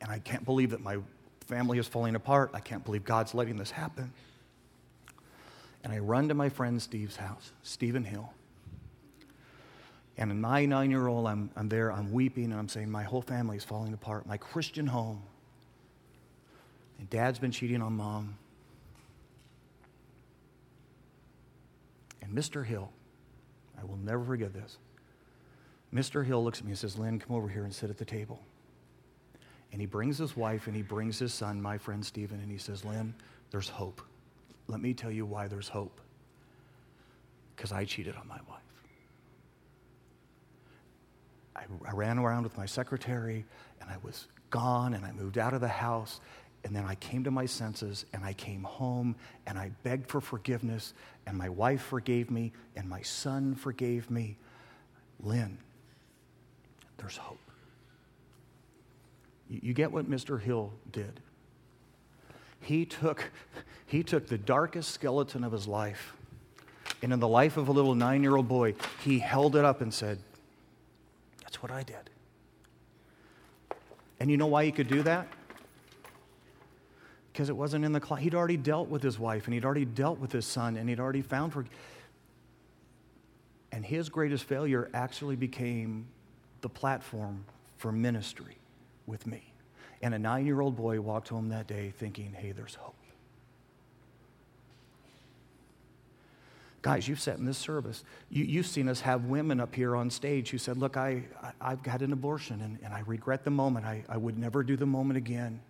and 0.00 0.10
I 0.10 0.20
can't 0.20 0.44
believe 0.44 0.70
that 0.70 0.80
my 0.80 0.98
family 1.46 1.78
is 1.78 1.88
falling 1.88 2.14
apart. 2.14 2.50
I 2.54 2.60
can't 2.60 2.84
believe 2.84 3.04
God's 3.04 3.34
letting 3.34 3.56
this 3.56 3.72
happen. 3.72 4.12
And 5.82 5.92
I 5.92 5.98
run 5.98 6.28
to 6.28 6.34
my 6.34 6.48
friend 6.48 6.80
Steve's 6.80 7.16
house, 7.16 7.50
Stephen 7.64 8.04
Hill. 8.04 8.32
And 10.16 10.30
in 10.30 10.40
my 10.40 10.64
nine 10.64 10.92
year 10.92 11.08
old, 11.08 11.26
I'm, 11.26 11.50
I'm 11.56 11.68
there, 11.68 11.90
I'm 11.90 12.12
weeping, 12.12 12.44
and 12.44 12.54
I'm 12.54 12.68
saying, 12.68 12.88
My 12.88 13.02
whole 13.02 13.22
family 13.22 13.56
is 13.56 13.64
falling 13.64 13.92
apart. 13.92 14.24
My 14.26 14.36
Christian 14.36 14.86
home. 14.86 15.22
And 17.00 17.10
dad's 17.10 17.40
been 17.40 17.50
cheating 17.50 17.82
on 17.82 17.94
mom. 17.94 18.36
And 22.20 22.32
Mr. 22.32 22.64
Hill 22.64 22.92
I 23.80 23.84
will 23.84 23.96
never 23.96 24.24
forget 24.24 24.52
this. 24.52 24.78
Mr. 25.94 26.24
Hill 26.24 26.42
looks 26.42 26.58
at 26.58 26.64
me 26.64 26.70
and 26.70 26.78
says, 26.78 26.98
Lynn, 26.98 27.18
come 27.18 27.36
over 27.36 27.48
here 27.48 27.64
and 27.64 27.74
sit 27.74 27.90
at 27.90 27.98
the 27.98 28.04
table. 28.04 28.40
And 29.72 29.80
he 29.80 29.86
brings 29.86 30.18
his 30.18 30.36
wife 30.36 30.66
and 30.66 30.76
he 30.76 30.82
brings 30.82 31.18
his 31.18 31.32
son, 31.32 31.60
my 31.60 31.78
friend 31.78 32.04
Stephen, 32.04 32.40
and 32.40 32.50
he 32.50 32.58
says, 32.58 32.84
Lynn, 32.84 33.14
there's 33.50 33.68
hope. 33.68 34.02
Let 34.68 34.80
me 34.80 34.94
tell 34.94 35.10
you 35.10 35.26
why 35.26 35.48
there's 35.48 35.68
hope. 35.68 36.00
Because 37.54 37.72
I 37.72 37.84
cheated 37.84 38.16
on 38.16 38.26
my 38.26 38.38
wife. 38.48 38.58
I, 41.54 41.64
I 41.86 41.92
ran 41.92 42.18
around 42.18 42.44
with 42.44 42.56
my 42.56 42.66
secretary 42.66 43.44
and 43.80 43.90
I 43.90 43.96
was 44.02 44.28
gone 44.50 44.94
and 44.94 45.04
I 45.04 45.12
moved 45.12 45.38
out 45.38 45.52
of 45.54 45.60
the 45.60 45.68
house 45.68 46.20
and 46.64 46.74
then 46.74 46.84
I 46.84 46.94
came 46.96 47.24
to 47.24 47.30
my 47.30 47.46
senses 47.46 48.04
and 48.12 48.24
I 48.24 48.32
came 48.32 48.62
home 48.62 49.16
and 49.46 49.58
I 49.58 49.70
begged 49.82 50.08
for 50.08 50.20
forgiveness, 50.20 50.94
and 51.26 51.36
my 51.36 51.48
wife 51.48 51.82
forgave 51.82 52.30
me, 52.30 52.52
and 52.76 52.88
my 52.88 53.02
son 53.02 53.54
forgave 53.54 54.10
me. 54.10 54.36
Lynn, 55.20 55.58
there's 57.02 57.16
hope. 57.16 57.38
You, 59.50 59.60
you 59.62 59.74
get 59.74 59.92
what 59.92 60.08
Mr. 60.08 60.40
Hill 60.40 60.72
did. 60.90 61.20
he 62.60 62.86
took, 62.86 63.30
he 63.86 64.02
took 64.02 64.28
the 64.28 64.38
darkest 64.38 64.92
skeleton 64.92 65.44
of 65.44 65.52
his 65.52 65.66
life, 65.66 66.14
and 67.02 67.12
in 67.12 67.18
the 67.18 67.28
life 67.28 67.56
of 67.56 67.68
a 67.68 67.72
little 67.72 67.94
nine 67.94 68.22
year 68.22 68.36
old 68.36 68.48
boy, 68.48 68.74
he 69.04 69.18
held 69.18 69.56
it 69.56 69.64
up 69.64 69.80
and 69.80 69.92
said, 69.92 70.18
That's 71.42 71.60
what 71.60 71.72
I 71.72 71.82
did. 71.82 72.08
And 74.20 74.30
you 74.30 74.36
know 74.36 74.46
why 74.46 74.64
he 74.64 74.70
could 74.70 74.88
do 74.88 75.02
that? 75.02 75.26
Because 77.32 77.48
it 77.48 77.56
wasn't 77.56 77.84
in 77.84 77.92
the 77.92 77.98
closet. 77.98 78.22
He'd 78.22 78.34
already 78.36 78.56
dealt 78.56 78.88
with 78.88 79.02
his 79.02 79.18
wife, 79.18 79.46
and 79.46 79.54
he'd 79.54 79.64
already 79.64 79.86
dealt 79.86 80.20
with 80.20 80.30
his 80.30 80.46
son, 80.46 80.76
and 80.76 80.88
he'd 80.88 81.00
already 81.00 81.22
found 81.22 81.52
for. 81.52 81.64
And 83.72 83.84
his 83.84 84.08
greatest 84.08 84.44
failure 84.44 84.88
actually 84.94 85.34
became 85.34 86.06
the 86.62 86.68
platform 86.68 87.44
for 87.76 87.92
ministry 87.92 88.56
with 89.06 89.26
me. 89.26 89.52
And 90.00 90.14
a 90.14 90.18
nine 90.18 90.46
year 90.46 90.60
old 90.60 90.76
boy 90.76 91.00
walked 91.00 91.28
home 91.28 91.50
that 91.50 91.66
day 91.66 91.92
thinking, 91.96 92.32
hey, 92.32 92.52
there's 92.52 92.74
hope. 92.74 92.94
Guys, 96.82 97.06
you've 97.06 97.20
sat 97.20 97.38
in 97.38 97.44
this 97.44 97.58
service. 97.58 98.02
You, 98.28 98.56
have 98.56 98.66
seen 98.66 98.88
us 98.88 99.00
have 99.02 99.26
women 99.26 99.60
up 99.60 99.72
here 99.72 99.94
on 99.94 100.10
stage 100.10 100.50
who 100.50 100.58
said, 100.58 100.76
Look, 100.76 100.96
I, 100.96 101.22
I, 101.60 101.70
have 101.70 101.82
got 101.84 102.02
an 102.02 102.12
abortion 102.12 102.60
and, 102.60 102.76
and 102.82 102.92
I 102.92 103.04
regret 103.06 103.44
the 103.44 103.50
moment. 103.50 103.86
I, 103.86 104.04
I 104.08 104.16
would 104.16 104.36
never 104.36 104.64
do 104.64 104.76
the 104.76 104.86
moment 104.86 105.16
again. 105.16 105.60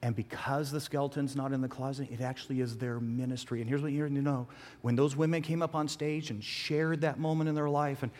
And 0.00 0.14
because 0.14 0.70
the 0.70 0.80
skeleton's 0.80 1.34
not 1.34 1.52
in 1.52 1.60
the 1.60 1.68
closet, 1.68 2.08
it 2.12 2.20
actually 2.20 2.60
is 2.60 2.76
their 2.76 3.00
ministry. 3.00 3.60
And 3.60 3.68
here's 3.68 3.82
what 3.82 3.90
you 3.90 4.08
need 4.08 4.14
to 4.14 4.22
know 4.22 4.46
when 4.82 4.94
those 4.94 5.16
women 5.16 5.42
came 5.42 5.60
up 5.60 5.74
on 5.74 5.88
stage 5.88 6.30
and 6.30 6.42
shared 6.42 7.00
that 7.00 7.18
moment 7.18 7.48
in 7.48 7.56
their 7.56 7.68
life, 7.68 8.04
and 8.04 8.12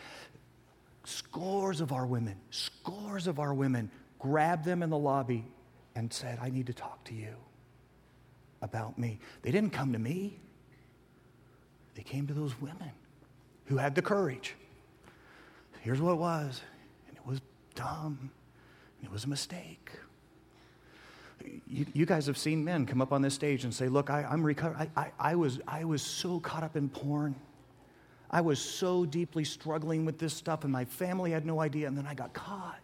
scores 1.09 1.81
of 1.81 1.91
our 1.91 2.05
women, 2.05 2.35
scores 2.51 3.27
of 3.27 3.39
our 3.39 3.53
women 3.53 3.89
grabbed 4.19 4.65
them 4.65 4.83
in 4.83 4.89
the 4.89 4.97
lobby 4.97 5.45
and 5.95 6.11
said, 6.11 6.39
I 6.41 6.49
need 6.49 6.67
to 6.67 6.73
talk 6.73 7.03
to 7.05 7.13
you 7.13 7.35
about 8.61 8.97
me. 8.97 9.19
They 9.41 9.51
didn't 9.51 9.71
come 9.71 9.93
to 9.93 9.99
me, 9.99 10.39
they 11.95 12.03
came 12.03 12.27
to 12.27 12.33
those 12.33 12.59
women 12.61 12.91
who 13.65 13.77
had 13.77 13.95
the 13.95 14.01
courage. 14.01 14.55
Here's 15.81 16.01
what 16.01 16.11
it 16.11 16.17
was, 16.17 16.61
and 17.07 17.17
it 17.17 17.25
was 17.25 17.41
dumb, 17.75 18.31
and 18.97 19.05
it 19.05 19.11
was 19.11 19.25
a 19.25 19.29
mistake. 19.29 19.91
You, 21.67 21.85
you, 21.93 22.05
guys 22.05 22.25
have 22.27 22.37
seen 22.37 22.65
men 22.65 22.85
come 22.85 23.01
up 23.01 23.13
on 23.13 23.21
this 23.21 23.33
stage 23.33 23.63
and 23.63 23.73
say, 23.73 23.87
Look, 23.87 24.09
I, 24.09 24.25
am 24.29 24.43
recovering. 24.43 24.89
I, 24.95 25.01
I, 25.01 25.11
I, 25.19 25.35
was, 25.35 25.61
I 25.67 25.85
was 25.85 26.01
so 26.01 26.39
caught 26.41 26.63
up 26.63 26.75
in 26.75 26.89
porn. 26.89 27.35
I 28.31 28.41
was 28.41 28.59
so 28.59 29.05
deeply 29.05 29.43
struggling 29.43 30.05
with 30.05 30.19
this 30.19 30.33
stuff, 30.33 30.63
and 30.63 30.71
my 30.71 30.85
family 30.85 31.31
had 31.31 31.45
no 31.45 31.61
idea, 31.61 31.87
and 31.87 31.97
then 31.97 32.05
I 32.05 32.13
got 32.13 32.33
caught. 32.33 32.79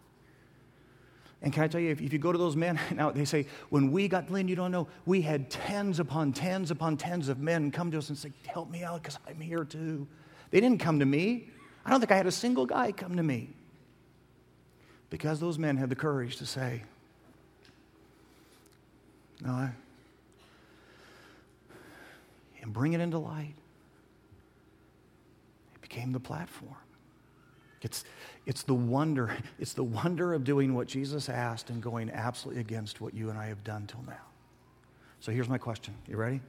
And 1.41 1.54
can 1.54 1.64
I 1.64 1.68
tell 1.68 1.80
you, 1.80 1.91
if, 1.91 2.02
if 2.02 2.12
you 2.12 2.18
go 2.18 2.32
to 2.32 2.38
those 2.38 2.56
men, 2.56 2.80
now 2.96 3.12
they 3.12 3.26
say, 3.26 3.46
when 3.70 3.91
we 3.91 4.08
got 4.08 4.32
Lynn, 4.32 4.48
you 4.48 4.56
don't 4.56 4.72
know, 4.72 4.88
we 5.06 5.22
had 5.22 5.50
tens 5.52 6.00
upon 6.00 6.34
tens 6.34 6.72
upon 6.72 6.98
tens 6.98 7.30
of 7.30 7.39
men 7.39 7.70
come 7.70 7.91
to 7.91 7.98
us 8.00 8.10
and 8.10 8.18
say, 8.18 8.32
Help 8.48 8.72
me 8.72 8.84
out 8.84 9.04
because 9.04 9.20
I'm 9.28 9.39
here 9.39 9.64
too. 9.64 10.08
They 10.50 10.60
didn't 10.60 10.80
come 10.80 11.00
to 11.00 11.06
me. 11.06 11.50
I 11.86 11.91
don't 11.91 12.00
think 12.00 12.12
I 12.12 12.18
had 12.18 12.26
a 12.26 12.32
single 12.32 12.66
guy 12.66 12.91
come 12.91 13.16
to 13.18 13.24
me. 13.24 13.50
Because 15.12 15.39
those 15.39 15.60
men 15.60 15.78
had 15.78 15.89
the 15.89 15.96
courage 15.96 16.38
to 16.38 16.48
say, 16.48 16.82
No, 19.41 19.52
I, 19.52 19.72
and 22.64 22.74
bring 22.74 22.93
it 22.93 23.02
into 23.02 23.20
light. 23.20 23.54
Became 25.96 26.12
the 26.12 26.20
platform. 26.20 26.76
It's, 27.82 28.04
it's 28.46 28.64
the 28.64 28.74
wonder. 28.74 29.34
It's 29.60 29.72
the 29.72 29.84
wonder 29.84 30.34
of 30.34 30.43
doing 30.43 30.74
what 30.74 30.88
Jesus 30.88 31.30
asked 31.30 31.70
and 31.70 31.82
going 31.82 32.10
absolutely 32.10 32.60
against 32.60 33.00
what 33.00 33.14
you 33.14 33.30
and 33.30 33.39
I 33.39 33.48
have 33.48 33.64
done 33.64 33.88
till 33.88 34.04
now. 34.06 34.26
So 35.22 35.32
here's 35.32 35.48
my 35.48 35.58
question. 35.58 35.93
You 36.06 36.18
ready? 36.18 36.41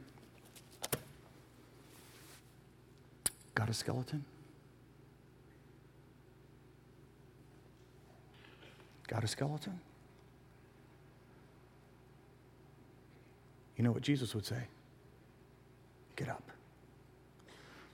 Got 3.54 3.70
a 3.70 3.72
skeleton? 3.72 4.24
Got 9.06 9.22
a 9.22 9.28
skeleton? 9.28 9.78
You 13.76 13.84
know 13.84 13.92
what 13.92 14.02
Jesus 14.02 14.34
would 14.34 14.44
say? 14.44 14.64
Get 16.16 16.28
up. 16.28 16.42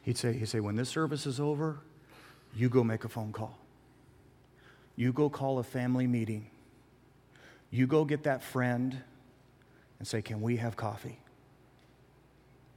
He'd 0.03 0.18
say, 0.18 0.32
he'd 0.32 0.48
say, 0.48 0.61
when 0.61 0.76
this 0.76 0.88
service 0.88 1.26
is 1.26 1.40
over, 1.40 1.78
you 2.55 2.68
go 2.68 2.84
make 2.84 3.05
a 3.05 3.09
phone 3.09 3.32
call. 3.32 3.59
You 4.96 5.12
go 5.12 5.30
call 5.30 5.59
a 5.59 5.62
family 5.62 6.07
meeting. 6.07 6.50
You 7.70 7.86
go 7.86 8.05
get 8.05 8.24
that 8.24 8.42
friend 8.42 9.03
and 9.98 10.07
say, 10.07 10.20
Can 10.20 10.42
we 10.42 10.57
have 10.57 10.76
coffee? 10.76 11.18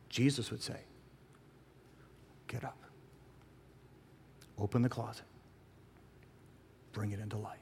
Jesus 0.09 0.51
would 0.51 0.63
say, 0.63 0.79
Get 2.47 2.63
up, 2.63 2.77
open 4.57 4.81
the 4.81 4.89
closet, 4.89 5.25
bring 6.93 7.11
it 7.11 7.19
into 7.19 7.37
light. 7.37 7.57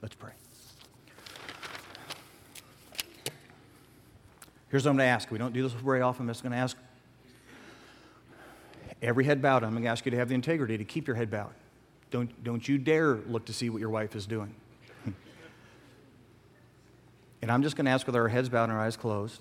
Let's 0.00 0.14
pray. 0.14 0.32
Here's 4.68 4.84
what 4.84 4.92
I'm 4.92 4.96
going 4.96 5.06
to 5.06 5.10
ask. 5.10 5.30
We 5.30 5.38
don't 5.38 5.52
do 5.52 5.62
this 5.62 5.72
very 5.72 6.00
often. 6.00 6.24
I'm 6.24 6.28
just 6.28 6.42
going 6.42 6.52
to 6.52 6.58
ask 6.58 6.76
every 9.02 9.24
head 9.24 9.42
bowed. 9.42 9.64
I'm 9.64 9.72
going 9.72 9.82
to 9.82 9.88
ask 9.88 10.04
you 10.04 10.10
to 10.12 10.16
have 10.16 10.28
the 10.28 10.34
integrity 10.34 10.78
to 10.78 10.84
keep 10.84 11.06
your 11.06 11.16
head 11.16 11.30
bowed. 11.30 11.52
Don't, 12.10 12.44
don't 12.44 12.66
you 12.66 12.78
dare 12.78 13.16
look 13.16 13.44
to 13.46 13.52
see 13.52 13.68
what 13.70 13.80
your 13.80 13.90
wife 13.90 14.14
is 14.14 14.26
doing. 14.26 14.54
and 17.42 17.50
I'm 17.50 17.62
just 17.62 17.76
going 17.76 17.86
to 17.86 17.90
ask 17.90 18.06
with 18.06 18.16
our 18.16 18.28
heads 18.28 18.48
bowed 18.48 18.64
and 18.64 18.72
our 18.72 18.80
eyes 18.80 18.96
closed 18.96 19.40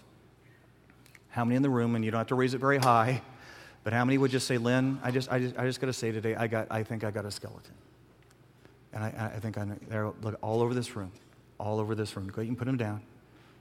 how 1.32 1.45
many 1.45 1.55
in 1.55 1.62
the 1.62 1.70
room, 1.70 1.95
and 1.95 2.05
you 2.05 2.12
don't 2.12 2.20
have 2.20 2.28
to 2.28 2.36
raise 2.36 2.53
it 2.53 2.59
very 2.59 2.78
high, 2.78 3.22
but 3.84 3.93
how 3.93 4.05
many 4.05 4.18
would 4.18 4.32
just 4.32 4.47
say, 4.47 4.57
Lynn, 4.57 4.99
I 5.01 5.12
just, 5.12 5.32
I 5.32 5.39
just, 5.39 5.57
I 5.57 5.66
just 5.66 5.80
got 5.80 5.88
to 5.88 5.93
say 5.93 6.12
today, 6.12 6.36
I, 6.36 6.47
got, 6.47 6.68
I 6.70 6.84
think 6.84 7.03
I 7.03 7.12
got 7.12 7.26
a 7.26 7.32
skeleton. 7.32 7.74
And 8.93 9.03
I, 9.03 9.32
I 9.36 9.39
think 9.39 9.57
I 9.57 9.64
know, 9.64 9.76
they're 9.88 10.12
look, 10.22 10.38
all 10.41 10.62
over 10.62 10.74
this 10.74 10.95
room, 10.95 11.12
all 11.57 11.80
over 11.80 11.95
this 11.95 12.16
room. 12.16 12.28
Go, 12.28 12.41
you 12.41 12.47
can 12.47 12.57
put 12.57 12.66
them 12.66 12.78
down. 12.78 13.01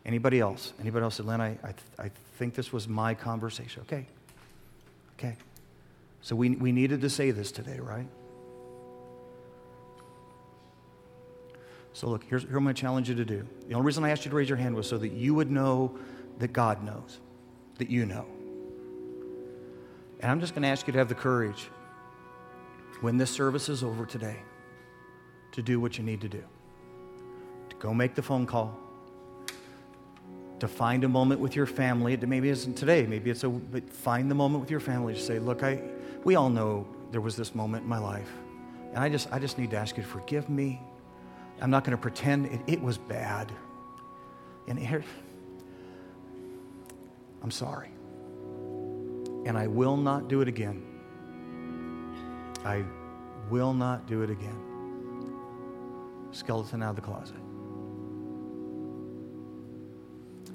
Anybody 0.04 0.40
else? 0.40 0.72
Anybody 0.80 1.04
else 1.04 1.16
said, 1.16 1.26
Lynn, 1.26 1.40
I, 1.40 1.50
I, 1.62 1.74
I 1.98 2.10
think 2.38 2.54
this 2.54 2.72
was 2.72 2.88
my 2.88 3.14
conversation. 3.14 3.82
Okay. 3.82 4.06
Okay. 5.18 5.36
So 6.22 6.36
we, 6.36 6.50
we 6.50 6.72
needed 6.72 7.00
to 7.00 7.10
say 7.10 7.30
this 7.30 7.50
today, 7.50 7.78
right? 7.78 8.06
So, 11.92 12.08
look, 12.08 12.24
here's, 12.24 12.44
what 12.44 12.54
I'm 12.54 12.62
going 12.62 12.74
to 12.74 12.80
challenge 12.80 13.08
you 13.08 13.14
to 13.16 13.24
do. 13.24 13.46
The 13.68 13.74
only 13.74 13.86
reason 13.86 14.04
I 14.04 14.10
asked 14.10 14.24
you 14.24 14.30
to 14.30 14.36
raise 14.36 14.48
your 14.48 14.58
hand 14.58 14.74
was 14.74 14.88
so 14.88 14.96
that 14.98 15.12
you 15.12 15.34
would 15.34 15.50
know 15.50 15.98
that 16.38 16.52
God 16.52 16.84
knows, 16.84 17.18
that 17.78 17.90
you 17.90 18.06
know. 18.06 18.26
And 20.20 20.30
I'm 20.30 20.40
just 20.40 20.54
going 20.54 20.62
to 20.62 20.68
ask 20.68 20.86
you 20.86 20.92
to 20.92 20.98
have 20.98 21.08
the 21.08 21.14
courage 21.14 21.68
when 23.00 23.16
this 23.16 23.30
service 23.30 23.68
is 23.68 23.82
over 23.82 24.06
today 24.06 24.36
to 25.52 25.62
do 25.62 25.80
what 25.80 25.98
you 25.98 26.04
need 26.04 26.20
to 26.20 26.28
do 26.28 26.42
to 27.70 27.76
go 27.76 27.94
make 27.94 28.14
the 28.14 28.22
phone 28.22 28.46
call, 28.46 28.76
to 30.58 30.68
find 30.68 31.04
a 31.04 31.08
moment 31.08 31.40
with 31.40 31.56
your 31.56 31.66
family. 31.66 32.16
Maybe 32.16 32.48
it 32.48 32.52
isn't 32.52 32.76
today, 32.76 33.06
maybe 33.06 33.30
it's 33.30 33.44
a, 33.44 33.48
but 33.48 33.88
find 33.90 34.30
the 34.30 34.34
moment 34.34 34.60
with 34.60 34.70
your 34.70 34.80
family 34.80 35.14
to 35.14 35.20
say, 35.20 35.38
look, 35.38 35.62
I, 35.62 35.80
we 36.24 36.34
all 36.34 36.50
know 36.50 36.86
there 37.10 37.20
was 37.20 37.36
this 37.36 37.54
moment 37.54 37.84
in 37.84 37.88
my 37.88 37.98
life. 37.98 38.30
And 38.90 38.98
I 38.98 39.08
just, 39.08 39.32
I 39.32 39.38
just 39.38 39.58
need 39.58 39.70
to 39.70 39.76
ask 39.76 39.96
you 39.96 40.02
to 40.02 40.08
forgive 40.08 40.48
me 40.48 40.80
I'm 41.60 41.70
not 41.70 41.84
going 41.84 41.96
to 41.96 42.00
pretend 42.00 42.46
it, 42.46 42.60
it 42.66 42.80
was 42.80 42.96
bad. 42.96 43.52
And 44.66 44.78
here, 44.78 45.04
I'm 47.42 47.50
sorry. 47.50 47.90
And 49.44 49.58
I 49.58 49.66
will 49.66 49.96
not 49.96 50.28
do 50.28 50.40
it 50.40 50.48
again. 50.48 50.82
I 52.64 52.84
will 53.50 53.74
not 53.74 54.06
do 54.06 54.22
it 54.22 54.30
again. 54.30 54.58
Skeleton 56.32 56.82
out 56.82 56.90
of 56.90 56.96
the 56.96 57.02
closet. 57.02 57.36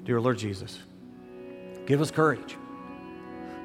Dear 0.04 0.20
Lord 0.20 0.38
Jesus, 0.38 0.78
give 1.84 2.00
us 2.00 2.10
courage. 2.10 2.56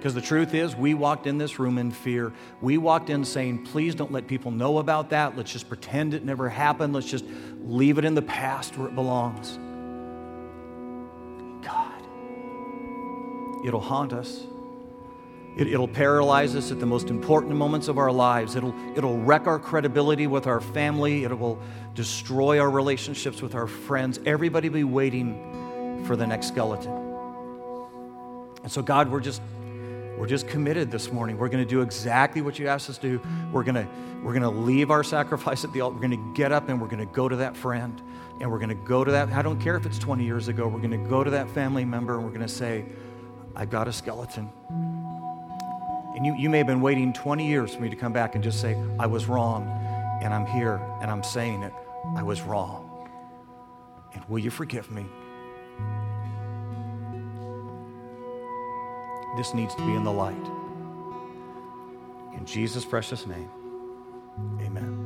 Because 0.02 0.16
the 0.16 0.22
truth 0.22 0.56
is, 0.56 0.76
we 0.76 0.96
walked 0.96 1.28
in 1.28 1.38
this 1.38 1.60
room 1.60 1.78
in 1.78 1.92
fear. 1.92 2.34
We 2.60 2.80
walked 2.80 3.12
in 3.12 3.24
saying, 3.24 3.66
please 3.66 3.94
don't 3.94 4.12
let 4.12 4.26
people 4.26 4.50
know 4.50 4.80
about 4.80 5.12
that. 5.12 5.38
Let's 5.38 5.52
just 5.52 5.70
pretend 5.70 6.16
it 6.16 6.26
never 6.26 6.50
happened. 6.50 6.92
Let's 6.92 7.06
just 7.06 7.24
leave 7.64 8.00
it 8.00 8.04
in 8.04 8.16
the 8.16 8.24
past 8.24 8.76
where 8.80 8.88
it 8.88 8.96
belongs. 8.96 9.60
God, 11.64 12.02
it'll 13.64 13.80
haunt 13.80 14.12
us. 14.12 14.42
It, 15.56 15.78
will 15.78 15.88
paralyze 15.88 16.56
us 16.56 16.72
at 16.72 16.80
the 16.80 16.88
most 16.88 17.12
important 17.12 17.54
moments 17.54 17.88
of 17.88 18.00
our 18.00 18.12
lives. 18.12 18.56
It'll, 18.56 18.74
it'll 18.98 19.20
wreck 19.20 19.46
our 19.46 19.60
credibility 19.60 20.26
with 20.26 20.48
our 20.48 20.62
family. 20.62 21.26
It 21.26 21.38
will 21.38 21.62
destroy 21.94 22.60
our 22.60 22.72
relationships 22.72 23.40
with 23.40 23.54
our 23.54 23.68
friends. 23.68 24.20
Everybody 24.26 24.68
be 24.70 24.84
waiting 24.84 26.04
for 26.08 26.16
the 26.16 26.26
next 26.26 26.48
skeleton. 26.48 26.92
And 28.64 28.72
so, 28.72 28.82
God, 28.82 29.12
we're 29.12 29.20
just 29.20 29.44
we're 30.22 30.28
just 30.28 30.48
committed 30.48 30.92
this 30.92 31.12
morning. 31.12 31.36
We're 31.36 31.50
going 31.50 31.64
to 31.64 31.70
do 31.70 31.82
exactly 31.82 32.44
what 32.44 32.60
you 32.60 32.68
asked 32.68 32.92
us 32.92 33.00
to 33.00 33.18
do. 33.18 33.22
We're 33.52 33.64
going 33.64 33.74
to, 33.74 33.88
we're 34.22 34.34
going 34.34 34.44
to 34.44 34.52
leave 34.52 34.92
our 34.92 35.04
sacrifice 35.18 35.64
at 35.64 35.74
the 35.74 35.82
altar. 35.82 35.96
We're 35.96 36.08
going 36.08 36.12
to 36.12 36.34
get 36.36 36.52
up 36.52 36.70
and 36.70 36.80
we're 36.80 36.90
going 36.90 37.00
to 37.00 37.12
go 37.12 37.28
to 37.28 37.38
that 37.38 37.58
friend. 37.58 38.00
And 38.40 38.52
we're 38.52 38.60
going 38.60 38.70
to 38.70 38.76
go 38.76 39.04
to 39.04 39.10
that. 39.14 39.30
I 39.30 39.42
don't 39.42 39.60
care 39.60 39.76
if 39.78 39.88
it's 39.88 39.98
20 39.98 40.24
years 40.24 40.48
ago. 40.48 40.68
We're 40.68 40.78
going 40.78 40.92
to 40.92 41.10
go 41.10 41.24
to 41.24 41.32
that 41.32 41.50
family 41.50 41.86
member 41.86 42.18
and 42.18 42.24
we're 42.24 42.30
going 42.30 42.42
to 42.42 42.48
say, 42.48 42.86
I've 43.56 43.72
got 43.72 43.88
a 43.88 43.92
skeleton. 43.92 44.52
And 46.16 46.24
you, 46.24 46.36
you 46.38 46.52
may 46.52 46.60
have 46.60 46.68
been 46.68 46.82
waiting 46.82 47.14
20 47.14 47.48
years 47.48 47.74
for 47.74 47.82
me 47.82 47.90
to 47.90 47.96
come 47.96 48.14
back 48.14 48.36
and 48.36 48.44
just 48.44 48.62
say, 48.62 48.80
I 49.00 49.08
was 49.08 49.26
wrong. 49.26 49.64
And 50.22 50.36
I'm 50.36 50.46
here 50.46 50.80
and 51.02 51.10
I'm 51.10 51.24
saying 51.24 51.64
it. 51.64 51.74
I 52.16 52.22
was 52.22 52.44
wrong. 52.44 53.10
And 54.14 54.24
will 54.26 54.38
you 54.38 54.52
forgive 54.52 54.92
me? 54.92 55.08
This 59.38 59.54
needs 59.54 59.76
to 59.76 59.86
be 59.86 59.96
in 59.96 60.04
the 60.04 60.12
light. 60.12 60.46
In 62.38 62.46
Jesus' 62.46 62.86
precious 62.86 63.26
name, 63.26 63.50
amen. 64.62 65.01